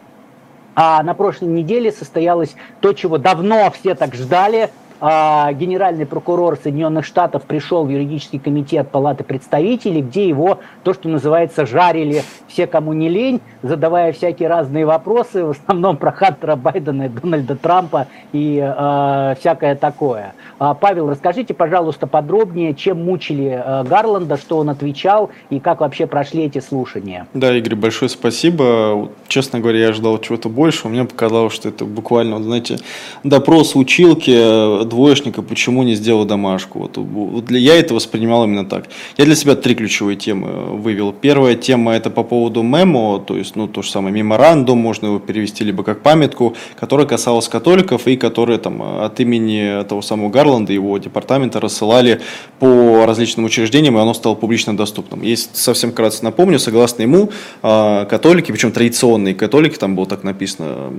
а 0.75 1.03
на 1.03 1.13
прошлой 1.13 1.49
неделе 1.49 1.91
состоялось 1.91 2.55
то, 2.81 2.93
чего 2.93 3.17
давно 3.17 3.71
все 3.71 3.95
так 3.95 4.15
ждали, 4.15 4.69
генеральный 5.03 6.05
прокурор 6.05 6.57
Соединенных 6.61 7.05
Штатов 7.05 7.43
пришел 7.43 7.85
в 7.85 7.89
юридический 7.89 8.39
комитет 8.39 8.89
Палаты 8.89 9.23
представителей, 9.23 10.01
где 10.01 10.27
его, 10.27 10.59
то, 10.83 10.93
что 10.93 11.09
называется, 11.09 11.65
жарили 11.65 12.23
все, 12.47 12.67
кому 12.67 12.93
не 12.93 13.09
лень, 13.09 13.41
задавая 13.63 14.13
всякие 14.13 14.47
разные 14.47 14.85
вопросы, 14.85 15.43
в 15.43 15.49
основном 15.49 15.97
про 15.97 16.11
Хантера 16.11 16.55
Байдена, 16.55 17.09
Дональда 17.09 17.55
Трампа 17.55 18.07
и 18.31 18.59
э, 18.63 19.35
всякое 19.39 19.75
такое. 19.75 20.35
А, 20.59 20.73
Павел, 20.73 21.09
расскажите, 21.09 21.53
пожалуйста, 21.53 22.07
подробнее, 22.07 22.73
чем 22.73 23.03
мучили 23.03 23.61
Гарланда, 23.85 24.37
что 24.37 24.57
он 24.57 24.69
отвечал 24.69 25.31
и 25.49 25.59
как 25.59 25.81
вообще 25.81 26.07
прошли 26.07 26.43
эти 26.43 26.59
слушания. 26.59 27.27
Да, 27.33 27.55
Игорь, 27.55 27.75
большое 27.75 28.09
спасибо. 28.09 29.09
Честно 29.27 29.59
говоря, 29.59 29.79
я 29.79 29.89
ожидал 29.89 30.17
чего-то 30.19 30.47
больше. 30.47 30.87
Мне 30.87 31.03
показалось, 31.03 31.53
что 31.53 31.69
это 31.69 31.85
буквально, 31.85 32.41
знаете, 32.41 32.77
допрос 33.23 33.75
училки, 33.75 34.85
двоечника, 34.93 35.41
почему 35.41 35.83
не 35.83 35.95
сделал 35.95 36.25
домашку. 36.25 36.79
Вот, 36.79 36.97
вот 36.97 37.45
для, 37.45 37.59
я 37.59 37.75
это 37.75 37.93
воспринимал 37.93 38.45
именно 38.45 38.65
так. 38.65 38.85
Я 39.17 39.25
для 39.25 39.35
себя 39.35 39.55
три 39.55 39.75
ключевые 39.75 40.15
темы 40.15 40.47
э, 40.49 40.75
вывел. 40.75 41.11
Первая 41.11 41.55
тема 41.55 41.93
это 41.93 42.09
по 42.09 42.23
поводу 42.23 42.63
мемо, 42.63 43.19
то 43.19 43.35
есть 43.35 43.55
ну, 43.55 43.67
то 43.67 43.81
же 43.81 43.89
самое 43.89 44.15
меморандум, 44.15 44.77
можно 44.77 45.07
его 45.07 45.19
перевести 45.19 45.63
либо 45.63 45.83
как 45.83 46.01
памятку, 46.01 46.55
которая 46.79 47.07
касалась 47.07 47.49
католиков 47.49 48.07
и 48.07 48.15
которые 48.15 48.59
там 48.59 48.81
от 48.81 49.19
имени 49.19 49.83
того 49.83 50.01
самого 50.01 50.29
Гарланда, 50.29 50.73
его 50.73 50.97
департамента 50.97 51.59
рассылали 51.59 52.21
по 52.59 53.05
различным 53.05 53.45
учреждениям, 53.45 53.97
и 53.97 53.99
оно 53.99 54.13
стало 54.13 54.35
публично 54.35 54.77
доступным. 54.77 55.21
Есть 55.21 55.55
совсем 55.55 55.91
кратко 55.91 56.03
напомню, 56.21 56.59
согласно 56.59 57.03
ему, 57.03 57.31
а, 57.61 58.05
католики, 58.05 58.51
причем 58.51 58.71
традиционные 58.71 59.33
католики, 59.33 59.77
там 59.77 59.95
было 59.95 60.05
так 60.05 60.23
написано, 60.23 60.91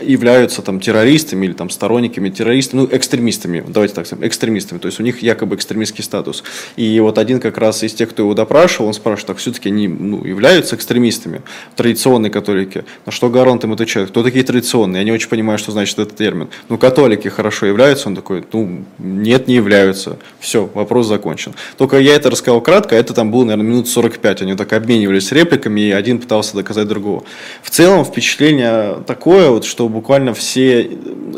являются 0.00 0.62
там 0.62 0.80
террористами 0.80 1.46
или 1.46 1.52
там 1.52 1.70
сторонниками 1.70 2.28
террористов, 2.28 2.74
ну, 2.74 2.88
экстремистами, 2.90 3.15
давайте 3.16 3.94
так 3.94 4.06
скажем, 4.06 4.26
экстремистами, 4.26 4.78
то 4.78 4.86
есть 4.86 5.00
у 5.00 5.02
них 5.02 5.22
якобы 5.22 5.56
экстремистский 5.56 6.02
статус. 6.02 6.42
И 6.76 6.98
вот 7.00 7.18
один 7.18 7.40
как 7.40 7.58
раз 7.58 7.82
из 7.82 7.94
тех, 7.94 8.10
кто 8.10 8.22
его 8.22 8.34
допрашивал, 8.34 8.88
он 8.88 8.94
спрашивает, 8.94 9.26
так 9.26 9.36
все-таки 9.38 9.68
они 9.68 9.88
ну, 9.88 10.24
являются 10.24 10.76
экстремистами, 10.76 11.42
традиционные 11.76 12.30
католики. 12.30 12.84
На 13.04 13.12
что 13.12 13.28
Гарант 13.30 13.64
им 13.64 13.72
отвечает, 13.72 14.10
кто 14.10 14.22
такие 14.22 14.44
традиционные? 14.44 15.00
Я 15.00 15.04
не 15.04 15.12
очень 15.12 15.28
понимаю, 15.28 15.58
что 15.58 15.72
значит 15.72 15.98
этот 15.98 16.16
термин. 16.16 16.48
Ну, 16.68 16.78
католики 16.78 17.28
хорошо 17.28 17.66
являются? 17.66 18.08
Он 18.08 18.14
такой, 18.14 18.44
ну, 18.52 18.84
нет, 18.98 19.48
не 19.48 19.54
являются. 19.54 20.18
Все, 20.40 20.68
вопрос 20.74 21.06
закончен. 21.06 21.54
Только 21.76 21.98
я 21.98 22.14
это 22.14 22.30
рассказал 22.30 22.60
кратко, 22.60 22.96
а 22.96 22.98
это 22.98 23.14
там 23.14 23.30
было, 23.30 23.44
наверное, 23.44 23.70
минут 23.70 23.88
45. 23.88 24.42
Они 24.42 24.54
так 24.54 24.72
обменивались 24.72 25.32
репликами, 25.32 25.80
и 25.80 25.90
один 25.90 26.18
пытался 26.18 26.54
доказать 26.54 26.88
другого. 26.88 27.24
В 27.62 27.70
целом 27.70 28.04
впечатление 28.04 28.98
такое, 29.06 29.50
вот, 29.50 29.64
что 29.64 29.88
буквально 29.88 30.34
все, 30.34 30.90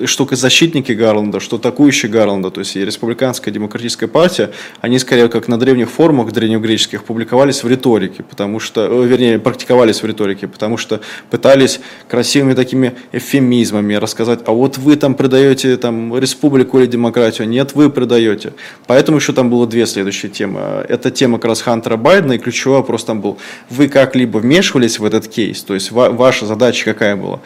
что 0.04 0.28
защитники 0.30 0.92
Гарланда, 0.92 1.40
что 1.40 1.57
атакующий 1.58 2.08
Гарланда, 2.08 2.50
то 2.50 2.60
есть 2.60 2.76
и 2.76 2.84
республиканская 2.84 3.52
демократическая 3.52 4.08
партия, 4.08 4.50
они 4.80 4.98
скорее 4.98 5.28
как 5.28 5.48
на 5.48 5.58
древних 5.58 5.90
форумах 5.90 6.32
древнегреческих 6.32 7.04
публиковались 7.04 7.62
в 7.62 7.68
риторике, 7.68 8.22
потому 8.22 8.60
что, 8.60 8.86
э, 8.86 9.06
вернее, 9.06 9.38
практиковались 9.38 10.02
в 10.02 10.06
риторике, 10.06 10.48
потому 10.48 10.76
что 10.76 11.00
пытались 11.30 11.80
красивыми 12.08 12.54
такими 12.54 12.94
эвфемизмами 13.12 13.94
рассказать, 13.94 14.40
а 14.46 14.52
вот 14.52 14.78
вы 14.78 14.96
там 14.96 15.14
предаете 15.14 15.76
там 15.76 16.16
республику 16.18 16.78
или 16.78 16.86
демократию, 16.86 17.48
нет, 17.48 17.74
вы 17.74 17.90
предаете. 17.90 18.52
Поэтому 18.86 19.18
еще 19.18 19.32
там 19.32 19.50
было 19.50 19.66
две 19.66 19.86
следующие 19.86 20.30
темы. 20.30 20.60
Это 20.88 21.10
тема 21.10 21.38
как 21.38 21.46
раз 21.46 21.62
Хантера 21.62 21.96
Байдена, 21.96 22.34
и 22.34 22.38
ключевой 22.38 22.78
вопрос 22.78 23.04
там 23.04 23.20
был, 23.20 23.38
вы 23.70 23.88
как-либо 23.88 24.38
вмешивались 24.38 24.98
в 24.98 25.04
этот 25.04 25.28
кейс, 25.28 25.62
то 25.62 25.74
есть 25.74 25.90
ваша 25.90 26.46
задача 26.46 26.84
какая 26.84 27.16
была? 27.16 27.40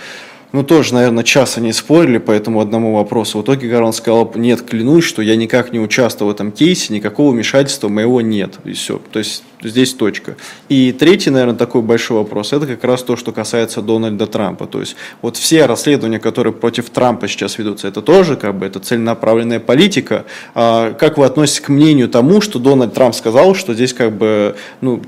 Ну, 0.53 0.63
тоже, 0.63 0.95
наверное, 0.95 1.25
час 1.25 1.57
они 1.57 1.73
спорили 1.73 2.19
по 2.19 2.31
этому 2.31 2.61
одному 2.61 2.95
вопросу. 2.95 3.39
В 3.39 3.43
итоге 3.43 3.69
Гарон 3.69 3.93
сказал, 3.93 4.31
нет, 4.35 4.63
клянусь, 4.63 5.05
что 5.05 5.23
я 5.23 5.37
никак 5.37 5.73
не 5.73 5.81
участвовал 5.81 6.31
в 6.31 6.35
этом 6.35 6.53
кейсе, 6.53 6.93
никакого 6.93 7.33
вмешательства 7.33 7.89
моего 7.89 8.21
нет. 8.21 8.59
И 8.65 8.73
все. 8.73 9.01
То 9.13 9.19
есть 9.19 9.45
здесь 9.63 9.95
точка. 9.95 10.37
И 10.69 10.93
третий, 10.93 11.31
наверное, 11.31 11.57
такой 11.57 11.83
большой 11.83 12.19
вопрос, 12.19 12.53
это 12.53 12.67
как 12.67 12.85
раз 12.85 13.03
то, 13.03 13.17
что 13.17 13.33
касается 13.33 13.83
Дональда 13.83 14.27
Трампа. 14.27 14.67
То 14.67 14.81
есть 14.81 14.97
вот 15.21 15.37
все 15.37 15.67
расследования, 15.67 16.19
которые 16.19 16.53
против 16.53 16.91
Трампа 16.91 17.29
сейчас 17.29 17.59
ведутся, 17.59 17.89
это 17.89 18.03
тоже 18.03 18.37
как 18.37 18.57
бы 18.57 18.67
это 18.67 18.81
целенаправленная 18.81 19.61
политика. 19.61 20.25
А 20.55 20.93
как 20.93 21.19
вы 21.19 21.27
относитесь 21.27 21.61
к 21.61 21.69
мнению 21.69 22.09
тому, 22.09 22.41
что 22.41 22.59
Дональд 22.59 22.95
Трамп 22.95 23.15
сказал, 23.15 23.55
что 23.55 23.75
здесь 23.75 23.93
как 23.93 24.13
бы 24.13 24.57
ну, 24.81 25.01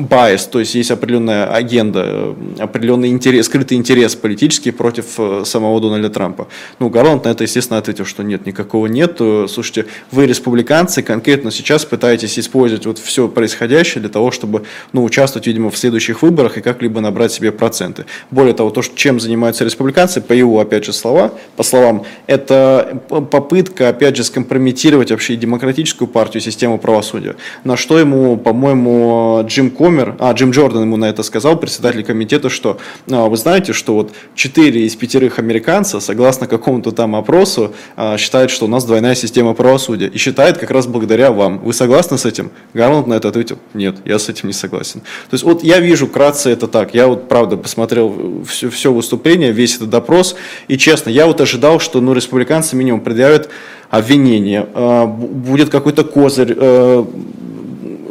байс, 0.00 0.46
то 0.46 0.60
есть 0.60 0.74
есть 0.74 0.90
определенная 0.90 1.46
агенда, 1.46 2.34
определенный 2.58 3.08
интерес, 3.08 3.46
скрытый 3.46 3.76
интерес 3.76 4.14
политический 4.14 4.70
против 4.70 5.06
э, 5.18 5.42
самого 5.44 5.80
Дональда 5.80 6.10
Трампа. 6.10 6.48
Ну, 6.78 6.88
Гарланд 6.88 7.24
на 7.24 7.30
это, 7.30 7.44
естественно, 7.44 7.78
ответил, 7.78 8.04
что 8.04 8.22
нет, 8.22 8.46
никакого 8.46 8.86
нет. 8.86 9.18
Слушайте, 9.18 9.86
вы 10.10 10.26
республиканцы 10.26 11.02
конкретно 11.02 11.50
сейчас 11.50 11.84
пытаетесь 11.84 12.38
использовать 12.38 12.86
вот 12.86 12.98
все 12.98 13.28
происходящее 13.28 13.87
подходящее 13.88 14.00
для 14.00 14.10
того, 14.10 14.30
чтобы 14.30 14.64
ну, 14.92 15.04
участвовать, 15.04 15.46
видимо, 15.46 15.70
в 15.70 15.76
следующих 15.76 16.22
выборах 16.22 16.58
и 16.58 16.60
как-либо 16.60 17.00
набрать 17.00 17.32
себе 17.32 17.50
проценты. 17.52 18.04
Более 18.30 18.54
того, 18.54 18.70
то, 18.70 18.82
чем 18.82 19.20
занимаются 19.20 19.64
республиканцы, 19.64 20.20
по 20.20 20.34
его, 20.34 20.60
опять 20.60 20.84
же, 20.84 20.92
слова, 20.92 21.32
по 21.56 21.62
словам, 21.62 22.04
это 22.28 23.00
попытка, 23.08 23.88
опять 23.88 24.16
же, 24.16 24.24
скомпрометировать 24.24 25.10
вообще 25.10 25.36
демократическую 25.36 26.08
партию, 26.08 26.40
систему 26.40 26.78
правосудия. 26.78 27.34
На 27.64 27.76
что 27.76 27.98
ему, 27.98 28.36
по-моему, 28.36 29.42
Джим 29.46 29.70
Комер, 29.70 30.16
а, 30.18 30.32
Джим 30.32 30.50
Джордан 30.50 30.82
ему 30.82 30.96
на 30.96 31.06
это 31.06 31.22
сказал, 31.22 31.58
председатель 31.58 32.04
комитета, 32.04 32.48
что 32.48 32.76
а, 33.10 33.28
вы 33.28 33.36
знаете, 33.36 33.72
что 33.72 33.94
вот 33.94 34.12
4 34.34 34.86
из 34.86 34.96
пятерых 34.96 35.38
американцев, 35.38 36.02
согласно 36.02 36.46
какому-то 36.46 36.90
там 36.90 37.14
опросу, 37.14 37.72
а, 37.96 38.18
считают, 38.18 38.50
что 38.50 38.66
у 38.66 38.68
нас 38.68 38.84
двойная 38.84 39.14
система 39.14 39.54
правосудия. 39.54 40.08
И 40.08 40.18
считает 40.18 40.58
как 40.58 40.70
раз 40.70 40.86
благодаря 40.86 41.30
вам. 41.30 41.58
Вы 41.58 41.72
согласны 41.72 42.18
с 42.18 42.26
этим? 42.26 42.50
Гарланд 42.74 43.06
на 43.06 43.14
это 43.14 43.28
ответил, 43.28 43.58
нет, 43.78 43.96
я 44.04 44.18
с 44.18 44.28
этим 44.28 44.48
не 44.48 44.52
согласен. 44.52 45.00
То 45.00 45.34
есть 45.34 45.44
вот 45.44 45.62
я 45.62 45.78
вижу 45.78 46.06
кратце 46.06 46.50
это 46.50 46.68
так. 46.68 46.94
Я 46.94 47.06
вот 47.06 47.28
правда 47.28 47.56
посмотрел 47.56 48.44
все, 48.46 48.68
все 48.68 48.92
выступление, 48.92 49.52
весь 49.52 49.76
этот 49.76 49.88
допрос. 49.88 50.36
И 50.68 50.76
честно, 50.76 51.10
я 51.10 51.26
вот 51.26 51.40
ожидал, 51.40 51.80
что 51.80 52.00
ну, 52.00 52.12
республиканцы 52.12 52.76
минимум 52.76 53.00
предъявят 53.00 53.48
обвинение, 53.88 54.66
э, 54.74 55.06
будет 55.06 55.70
какой-то 55.70 56.04
козырь, 56.04 56.54
э, 56.54 57.04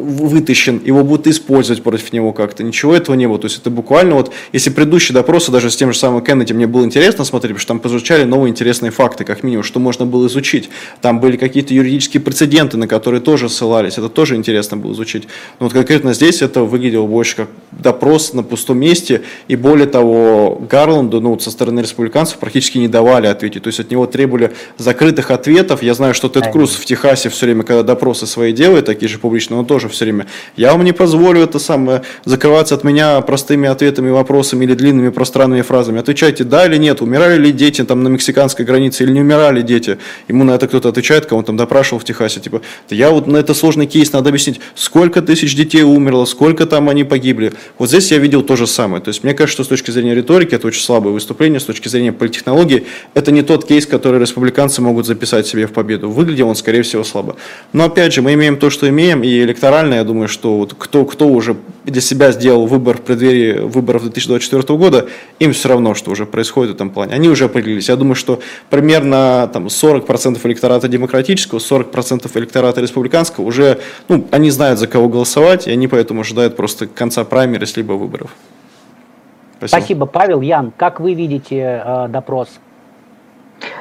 вытащен, 0.07 0.81
его 0.83 1.03
будут 1.03 1.27
использовать 1.27 1.83
против 1.83 2.13
него 2.13 2.33
как-то. 2.33 2.63
Ничего 2.63 2.95
этого 2.95 3.15
не 3.15 3.27
было. 3.27 3.37
То 3.37 3.45
есть 3.45 3.59
это 3.59 3.69
буквально 3.69 4.15
вот, 4.15 4.31
если 4.53 4.69
предыдущие 4.69 5.13
допросы 5.13 5.51
даже 5.51 5.69
с 5.69 5.75
тем 5.75 5.91
же 5.91 5.99
самым 5.99 6.23
Кеннеди 6.23 6.53
мне 6.53 6.67
было 6.67 6.85
интересно 6.85 7.25
смотреть, 7.25 7.51
потому 7.51 7.59
что 7.59 7.67
там 7.67 7.79
позвучали 7.79 8.23
новые 8.23 8.51
интересные 8.51 8.91
факты, 8.91 9.23
как 9.23 9.43
минимум, 9.43 9.63
что 9.63 9.79
можно 9.79 10.05
было 10.05 10.27
изучить. 10.27 10.69
Там 11.01 11.19
были 11.19 11.37
какие-то 11.37 11.73
юридические 11.73 12.21
прецеденты, 12.21 12.77
на 12.77 12.87
которые 12.87 13.21
тоже 13.21 13.49
ссылались. 13.49 13.97
Это 13.97 14.09
тоже 14.09 14.35
интересно 14.35 14.77
было 14.77 14.93
изучить. 14.93 15.27
Но 15.59 15.65
вот 15.65 15.73
конкретно 15.73 16.13
здесь 16.13 16.41
это 16.41 16.63
выглядело 16.63 17.05
больше 17.05 17.35
как 17.35 17.49
допрос 17.71 18.33
на 18.33 18.43
пустом 18.43 18.79
месте. 18.79 19.21
И 19.47 19.55
более 19.55 19.87
того, 19.87 20.61
Гарланду, 20.69 21.21
ну, 21.21 21.37
со 21.39 21.51
стороны 21.51 21.81
республиканцев 21.81 22.37
практически 22.37 22.77
не 22.77 22.87
давали 22.87 23.27
ответить. 23.27 23.63
То 23.63 23.67
есть 23.67 23.79
от 23.79 23.91
него 23.91 24.05
требовали 24.05 24.53
закрытых 24.77 25.31
ответов. 25.31 25.83
Я 25.83 25.93
знаю, 25.93 26.13
что 26.13 26.29
Тед 26.29 26.51
Круз 26.51 26.75
в 26.75 26.85
Техасе 26.85 27.29
все 27.29 27.45
время, 27.45 27.63
когда 27.63 27.83
допросы 27.83 28.25
свои 28.25 28.53
делает, 28.53 28.85
такие 28.85 29.09
же 29.09 29.19
публичные, 29.19 29.59
он 29.59 29.65
тоже 29.65 29.89
все 29.89 29.96
время, 30.05 30.27
я 30.55 30.71
вам 30.71 30.83
не 30.83 30.91
позволю 30.91 31.41
это 31.41 31.59
самое, 31.59 32.03
закрываться 32.25 32.75
от 32.75 32.83
меня 32.83 33.19
простыми 33.21 33.67
ответами, 33.69 34.09
вопросами 34.09 34.65
или 34.65 34.73
длинными 34.73 35.09
пространными 35.09 35.61
фразами. 35.61 35.99
Отвечайте 35.99 36.43
да 36.43 36.65
или 36.65 36.77
нет, 36.77 37.01
умирали 37.01 37.37
ли 37.37 37.51
дети 37.51 37.83
там 37.83 38.03
на 38.03 38.07
мексиканской 38.07 38.65
границе 38.65 39.03
или 39.03 39.11
не 39.11 39.21
умирали 39.21 39.61
дети. 39.61 39.97
Ему 40.27 40.43
на 40.43 40.51
это 40.51 40.67
кто-то 40.67 40.89
отвечает, 40.89 41.25
кого 41.25 41.39
он 41.39 41.45
там 41.45 41.57
допрашивал 41.57 41.99
в 41.99 42.03
Техасе, 42.03 42.39
типа, 42.39 42.61
я 42.89 43.11
вот 43.11 43.27
на 43.27 43.37
это 43.37 43.53
сложный 43.53 43.87
кейс, 43.87 44.11
надо 44.13 44.29
объяснить, 44.29 44.59
сколько 44.75 45.21
тысяч 45.21 45.55
детей 45.55 45.83
умерло, 45.83 46.25
сколько 46.25 46.65
там 46.65 46.89
они 46.89 47.03
погибли. 47.03 47.53
Вот 47.77 47.89
здесь 47.89 48.11
я 48.11 48.17
видел 48.17 48.43
то 48.43 48.55
же 48.55 48.67
самое. 48.67 49.01
То 49.01 49.09
есть 49.09 49.23
мне 49.23 49.33
кажется, 49.33 49.57
что 49.57 49.63
с 49.63 49.67
точки 49.67 49.91
зрения 49.91 50.15
риторики 50.15 50.55
это 50.55 50.67
очень 50.67 50.81
слабое 50.81 51.13
выступление, 51.13 51.59
с 51.59 51.63
точки 51.63 51.87
зрения 51.87 52.11
политтехнологии 52.11 52.85
это 53.13 53.31
не 53.31 53.41
тот 53.41 53.65
кейс, 53.65 53.85
который 53.85 54.19
республиканцы 54.19 54.81
могут 54.81 55.05
записать 55.05 55.47
себе 55.47 55.67
в 55.67 55.71
победу. 55.71 56.09
Выглядел 56.09 56.49
он, 56.49 56.55
скорее 56.55 56.81
всего, 56.83 57.03
слабо. 57.03 57.35
Но 57.73 57.85
опять 57.85 58.13
же, 58.13 58.21
мы 58.21 58.33
имеем 58.33 58.57
то, 58.57 58.69
что 58.69 58.87
имеем, 58.87 59.23
и 59.23 59.27
электорально, 59.27 59.86
я 59.95 60.03
думаю, 60.03 60.27
что 60.27 60.57
вот 60.57 60.73
кто, 60.77 61.05
кто 61.05 61.27
уже 61.27 61.55
для 61.85 62.01
себя 62.01 62.31
сделал 62.31 62.65
выбор 62.65 62.97
в 62.97 63.01
преддверии 63.01 63.59
выборов 63.59 64.03
2024 64.03 64.77
года, 64.77 65.07
им 65.39 65.53
все 65.53 65.69
равно, 65.69 65.93
что 65.93 66.11
уже 66.11 66.25
происходит 66.25 66.71
в 66.71 66.75
этом 66.75 66.89
плане. 66.89 67.13
Они 67.13 67.29
уже 67.29 67.45
определились. 67.45 67.89
Я 67.89 67.95
думаю, 67.95 68.15
что 68.15 68.39
примерно 68.69 69.49
там, 69.51 69.67
40% 69.67 70.39
электората 70.43 70.87
демократического, 70.87 71.59
40% 71.59 72.29
электората 72.37 72.81
республиканского 72.81 73.45
уже, 73.45 73.79
ну, 74.07 74.25
они 74.31 74.49
знают, 74.51 74.79
за 74.79 74.87
кого 74.87 75.09
голосовать, 75.09 75.67
и 75.67 75.71
они 75.71 75.87
поэтому 75.87 76.21
ожидают 76.21 76.55
просто 76.55 76.87
конца 76.87 77.23
праймерис 77.23 77.77
либо 77.77 77.93
выборов. 77.93 78.31
Спасибо. 79.57 79.79
Спасибо, 79.79 80.05
Павел. 80.05 80.41
Ян, 80.41 80.71
как 80.75 80.99
вы 80.99 81.13
видите 81.13 81.81
э, 81.83 82.07
допрос? 82.09 82.49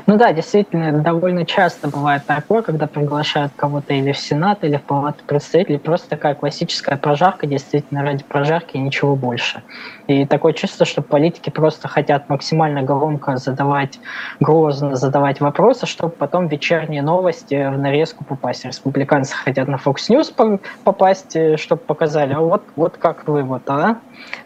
Ну 0.08 0.16
да, 0.16 0.32
действительно, 0.32 0.92
довольно 0.92 1.44
часто 1.44 1.88
бывает 1.88 2.24
такое, 2.26 2.62
когда 2.62 2.86
приглашают 2.86 3.52
кого-то 3.56 3.92
или 3.92 4.12
в 4.12 4.18
Сенат, 4.18 4.62
или 4.62 4.76
в 4.76 4.82
Палату 4.82 5.24
представителей, 5.26 5.78
просто 5.78 6.08
такая 6.08 6.36
классическая 6.36 6.96
прожарка, 6.96 7.48
действительно, 7.48 8.04
ради 8.04 8.22
прожарки 8.22 8.76
и 8.76 8.78
ничего 8.78 9.16
больше. 9.16 9.64
И 10.06 10.24
такое 10.24 10.52
чувство, 10.52 10.86
что 10.86 11.02
политики 11.02 11.50
просто 11.50 11.88
хотят 11.88 12.28
максимально 12.28 12.82
громко 12.82 13.36
задавать, 13.36 13.98
грозно 14.38 14.94
задавать 14.94 15.40
вопросы, 15.40 15.86
чтобы 15.86 16.12
потом 16.12 16.46
вечерние 16.46 17.02
новости 17.02 17.68
в 17.68 17.76
нарезку 17.76 18.24
попасть. 18.24 18.64
Республиканцы 18.64 19.34
хотят 19.34 19.66
на 19.66 19.74
Fox 19.74 19.96
News 20.08 20.60
попасть, 20.84 21.34
э, 21.34 21.56
чтобы 21.56 21.80
показали, 21.80 22.32
а 22.32 22.40
вот, 22.40 22.62
вот 22.76 22.96
как 22.96 23.26
вы, 23.26 23.42
вот, 23.42 23.68
а? 23.68 23.98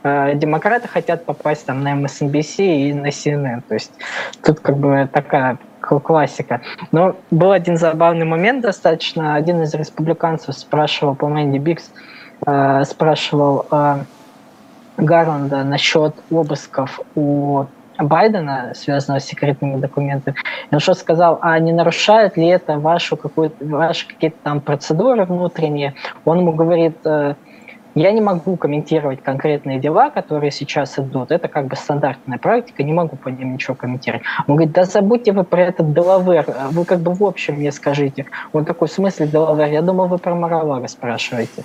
Демократы 0.03 0.89
хотят 0.89 1.27
попасть 1.27 1.67
там 1.67 1.83
на 1.83 1.93
MSNBC 1.93 2.89
и 2.89 2.95
на 2.95 3.09
CNN. 3.09 3.63
То 3.69 3.75
есть 3.75 3.93
тут 4.43 4.61
как 4.61 4.79
бы 4.79 5.09
такая 5.13 5.50
классика. 5.99 6.61
Но 6.93 7.17
был 7.31 7.51
один 7.51 7.77
забавный 7.77 8.27
момент 8.27 8.63
достаточно. 8.63 9.35
Один 9.35 9.63
из 9.63 9.75
республиканцев 9.75 10.55
спрашивал, 10.55 11.15
по 11.15 11.29
Мэнди 11.29 11.59
Бикс, 11.59 11.91
э, 12.47 12.85
спрашивал 12.85 13.67
э, 13.71 13.97
Гарланда 14.97 15.65
насчет 15.65 16.15
обысков 16.31 17.01
у 17.15 17.65
Байдена, 17.99 18.73
связанного 18.75 19.21
с 19.21 19.25
секретными 19.25 19.77
документами. 19.77 20.37
И 20.71 20.75
он 20.75 20.81
что 20.81 20.95
сказал, 20.95 21.39
а 21.43 21.59
не 21.59 21.73
нарушает 21.73 22.37
ли 22.37 22.47
это 22.47 22.79
вашу 22.79 23.17
какую-то, 23.17 23.65
ваши 23.65 24.07
какие-то 24.07 24.39
там 24.43 24.61
процедуры 24.61 25.25
внутренние? 25.25 25.95
Он 26.25 26.39
ему 26.39 26.53
говорит, 26.53 26.97
э, 27.05 27.35
я 28.01 28.13
не 28.13 28.21
могу 28.21 28.57
комментировать 28.57 29.23
конкретные 29.23 29.79
дела, 29.79 30.11
которые 30.11 30.51
сейчас 30.51 30.99
идут. 30.99 31.31
Это 31.31 31.49
как 31.49 31.67
бы 31.67 31.77
стандартная 31.77 32.39
практика, 32.39 32.83
не 32.83 32.93
могу 32.93 33.17
по 33.17 33.29
ним 33.29 33.53
ничего 33.53 33.75
комментировать. 33.75 34.25
Он 34.47 34.57
говорит, 34.57 34.73
да 34.73 34.85
забудьте 34.85 35.33
вы 35.33 35.45
про 35.45 35.65
этот 35.65 35.93
Делавер, 35.93 36.47
вы 36.71 36.85
как 36.85 37.01
бы 37.01 37.13
в 37.13 37.23
общем 37.23 37.57
мне 37.57 37.71
скажите. 37.73 38.27
Он 38.53 38.65
такой, 38.65 38.89
в 38.89 38.93
смысле 38.93 39.27
Делавер? 39.27 39.69
Я 39.69 39.83
думал, 39.83 40.09
вы 40.09 40.17
про 40.19 40.35
Маравара 40.35 40.87
спрашиваете. 40.87 41.63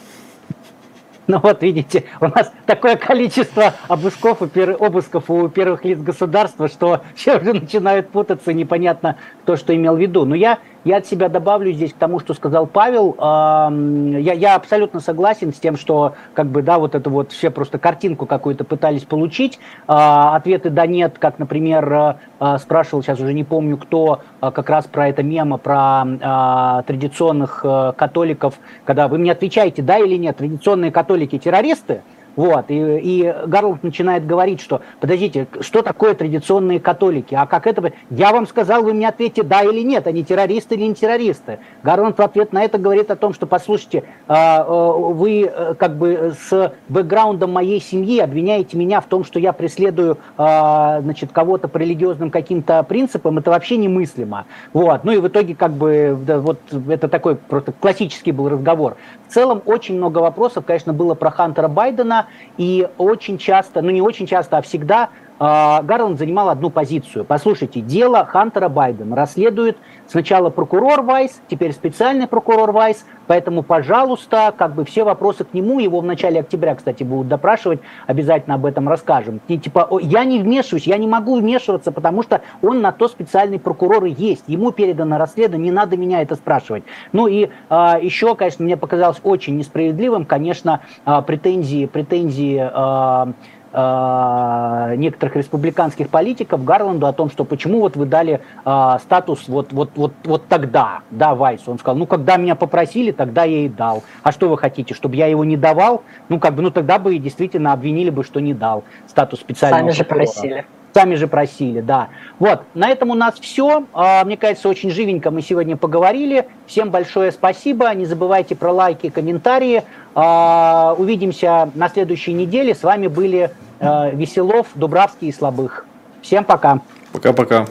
Ну 1.28 1.40
вот 1.40 1.64
видите, 1.64 2.04
у 2.22 2.28
нас 2.28 2.52
такое 2.66 2.98
количество 2.98 3.74
обысков, 3.88 4.42
обысков 4.42 5.30
у 5.30 5.48
первых 5.48 5.84
лиц 5.84 6.00
государства, 6.00 6.68
что 6.68 7.02
все 7.16 7.38
уже 7.38 7.54
начинают 7.54 8.10
путаться, 8.10 8.54
непонятно, 8.54 9.16
кто 9.42 9.56
что 9.56 9.76
имел 9.76 9.96
в 9.96 10.00
виду. 10.00 10.26
Но 10.26 10.36
я 10.36 10.60
я 10.86 10.98
от 10.98 11.08
себя 11.08 11.30
добавлю 11.30 11.72
здесь 11.72 11.94
к 11.94 11.98
тому, 11.98 12.20
что 12.20 12.34
сказал 12.34 12.68
Павел. 12.68 13.16
Я, 13.20 14.34
я 14.34 14.56
абсолютно 14.56 15.00
согласен 15.00 15.52
с 15.52 15.60
тем, 15.60 15.78
что 15.78 16.14
как 16.34 16.46
бы, 16.48 16.62
да, 16.62 16.78
вот 16.78 16.94
это 16.96 17.10
вот 17.10 17.32
все 17.32 17.50
просто 17.50 17.80
картинку 17.80 18.28
какую-то 18.28 18.64
пытались 18.64 19.04
получить. 19.04 19.60
А, 19.88 20.36
ответы 20.36 20.70
да 20.70 20.86
нет, 20.86 21.18
как, 21.18 21.40
например, 21.40 21.92
а, 21.92 22.20
а, 22.40 22.58
спрашивал, 22.60 23.02
сейчас 23.02 23.20
уже 23.20 23.34
не 23.34 23.44
помню 23.44 23.78
кто, 23.78 24.22
как 24.40 24.70
раз 24.70 24.86
про 24.86 25.10
это 25.10 25.24
мема, 25.24 25.58
про 25.58 26.84
традиционных 26.86 27.66
католиков, 27.98 28.54
когда 28.86 29.08
вы 29.08 29.18
мне 29.18 29.32
отвечаете, 29.32 29.82
да 29.82 29.98
или 29.98 30.16
нет, 30.16 30.38
традиционные 30.38 30.92
католики 30.92 31.40
террористы, 31.40 32.04
вот, 32.36 32.66
и, 32.70 33.00
и 33.00 33.36
Гарланд 33.48 33.84
начинает 33.84 34.26
говорить, 34.26 34.62
что, 34.62 34.82
подождите, 35.00 35.48
что 35.62 35.82
такое 35.82 36.14
традиционные 36.16 36.80
католики? 36.80 37.36
А 37.36 37.46
как 37.46 37.68
это? 37.68 37.94
Я 38.10 38.32
вам 38.32 38.48
сказал, 38.48 38.84
вы 38.84 38.94
мне 38.94 39.08
ответите 39.08 39.44
да 39.44 39.64
или 39.64 39.82
нет, 39.82 40.08
они 40.08 40.24
террористы 40.24 40.76
или 40.76 40.86
не 40.86 40.96
террористы. 40.96 41.60
Гарланд 41.84 42.18
в 42.18 42.22
ответ 42.22 42.52
на 42.54 42.64
это 42.64 42.78
говорит 42.78 43.12
о 43.12 43.16
том, 43.16 43.34
что, 43.34 43.48
послушайте, 43.48 44.04
а, 44.28 44.66
а, 44.68 44.92
вы 44.92 45.44
э, 45.44 45.74
как 45.76 45.98
бы 45.98 46.36
с 46.40 46.74
бэкграундом 46.90 47.52
моей 47.52 47.82
семьи 47.82 48.20
обвиняете 48.20 48.78
меня 48.78 49.02
в 49.02 49.06
том, 49.06 49.24
что 49.24 49.40
я 49.40 49.54
преследую, 49.54 50.18
а, 50.38 51.02
значит, 51.02 51.32
кого-то 51.32 51.68
по 51.68 51.78
религиозным 51.78 52.32
каким-то 52.32 52.84
принципам, 52.84 53.38
это 53.38 53.52
вообще 53.52 53.78
немыслимо. 53.78 54.46
Вот, 54.74 55.04
ну 55.04 55.12
и 55.12 55.18
в 55.18 55.28
итоге 55.28 55.56
как 55.56 55.72
бы, 55.72 56.18
да, 56.26 56.40
вот 56.40 56.60
это 56.90 57.08
такой 57.08 57.36
просто 57.36 57.72
классический 57.72 58.32
был 58.32 58.50
разговор. 58.50 58.98
В 59.28 59.34
целом 59.34 59.62
очень 59.66 59.96
много 59.96 60.20
вопросов, 60.20 60.66
конечно, 60.66 60.94
было 60.94 61.16
про 61.16 61.32
Хантера 61.32 61.68
Байдена, 61.68 62.25
и 62.58 62.88
очень 62.98 63.38
часто, 63.38 63.82
ну 63.82 63.90
не 63.90 64.02
очень 64.02 64.28
часто, 64.28 64.58
а 64.58 64.62
всегда 64.62 65.10
Гарланд 65.40 66.18
занимал 66.18 66.50
одну 66.50 66.70
позицию. 66.70 67.26
Послушайте, 67.26 67.82
дело 67.82 68.26
Хантера 68.26 68.70
Байдена 68.70 69.16
расследует 69.16 69.78
сначала 70.08 70.50
прокурор 70.50 71.02
Вайс, 71.02 71.42
теперь 71.48 71.74
специальный 71.74 72.28
прокурор 72.28 72.72
Вайс, 72.72 73.06
поэтому, 73.28 73.64
пожалуйста, 73.64 74.54
как 74.56 74.76
бы 74.76 74.86
все 74.86 75.04
вопросы 75.04 75.44
к 75.44 75.54
нему, 75.54 75.80
его 75.80 76.00
в 76.00 76.06
начале 76.06 76.40
октября, 76.40 76.76
кстати, 76.76 77.04
будут 77.04 77.28
допрашивать, 77.28 77.80
обязательно 78.08 78.56
об 78.56 78.66
этом 78.66 78.88
расскажем. 78.88 79.42
И, 79.48 79.58
типа, 79.58 79.90
я 80.02 80.24
не 80.24 80.40
вмешиваюсь, 80.40 80.88
я 80.88 80.98
не 80.98 81.08
могу 81.08 81.38
вмешиваться, 81.40 81.92
потому 81.92 82.24
что 82.24 82.42
он 82.62 82.82
на 82.82 82.92
то 82.92 83.08
специальный 83.08 83.60
прокурор 83.60 84.06
и 84.06 84.12
есть, 84.12 84.44
ему 84.48 84.72
передано 84.72 85.18
расследование, 85.18 85.72
не 85.72 85.76
надо 85.76 85.98
меня 85.98 86.22
это 86.22 86.36
спрашивать. 86.36 86.84
Ну 87.12 87.28
и 87.28 87.50
а, 87.70 88.00
еще, 88.00 88.36
конечно, 88.36 88.64
мне 88.64 88.78
показалось 88.78 89.20
очень 89.24 89.58
несправедливым, 89.58 90.26
конечно, 90.26 90.82
а, 91.06 91.22
претензии, 91.22 91.86
претензии 91.86 92.60
а, 92.62 93.34
э, 93.76 94.96
некоторых 94.96 95.36
республиканских 95.36 96.10
политиков 96.10 96.64
Гарланду 96.64 97.08
о 97.08 97.14
том, 97.14 97.30
что 97.30 97.44
почему 97.44 97.82
вот 97.82 97.96
вы 97.96 98.06
дали 98.06 98.42
э, 98.66 98.98
статус 99.02 99.48
вот, 99.48 99.74
вот, 99.74 99.92
вот, 99.96 100.14
вот 100.24 100.48
тогда, 100.48 101.02
да, 101.12 101.36
Вайсу. 101.36 101.72
Он 101.72 101.80
сказал, 101.80 101.98
ну, 101.98 102.08
когда 102.08 102.38
меня 102.38 102.56
попросили, 102.56 103.12
тогда 103.12 103.44
я 103.44 103.66
и 103.66 103.70
дал. 103.70 104.04
А 104.24 104.32
что 104.32 104.50
вы 104.50 104.58
хотите, 104.58 104.94
чтобы 104.94 105.16
я 105.18 105.28
его 105.28 105.44
не 105.44 105.58
давал? 105.58 106.04
Ну, 106.30 106.40
как 106.40 106.56
бы, 106.56 106.62
ну, 106.62 106.72
тогда 106.72 106.98
бы 106.98 107.18
действительно 107.18 107.74
обвинили 107.74 108.10
бы, 108.10 108.24
что 108.24 108.40
не 108.40 108.54
дал 108.54 108.84
статус 109.08 109.42
специального 109.42 109.82
Сами 109.82 109.92
же 109.92 110.04
просили. 110.06 110.66
Сами 110.96 111.16
же 111.16 111.28
просили, 111.28 111.82
да. 111.82 112.08
Вот, 112.40 112.62
на 112.74 112.88
этом 112.88 113.10
у 113.10 113.16
нас 113.16 113.36
все. 113.42 113.84
А, 113.92 114.24
мне 114.24 114.38
кажется, 114.38 114.70
очень 114.70 114.92
живенько 114.92 115.30
мы 115.30 115.42
сегодня 115.42 115.76
поговорили. 115.76 116.48
Всем 116.68 116.90
большое 116.90 117.34
спасибо. 117.34 117.94
Не 117.94 118.06
забывайте 118.06 118.56
про 118.56 118.72
лайки, 118.72 119.10
комментарии. 119.10 119.84
А, 120.14 120.96
увидимся 120.98 121.70
на 121.76 121.90
следующей 121.90 122.32
неделе. 122.32 122.74
С 122.74 122.84
вами 122.84 123.08
были 123.08 123.52
э, 123.82 124.16
Веселов, 124.16 124.68
Дубравский 124.76 125.28
и 125.28 125.32
Слабых. 125.34 125.86
Всем 126.22 126.46
пока. 126.46 126.80
Пока-пока. 127.12 127.66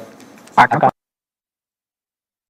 Пока. 0.55 0.94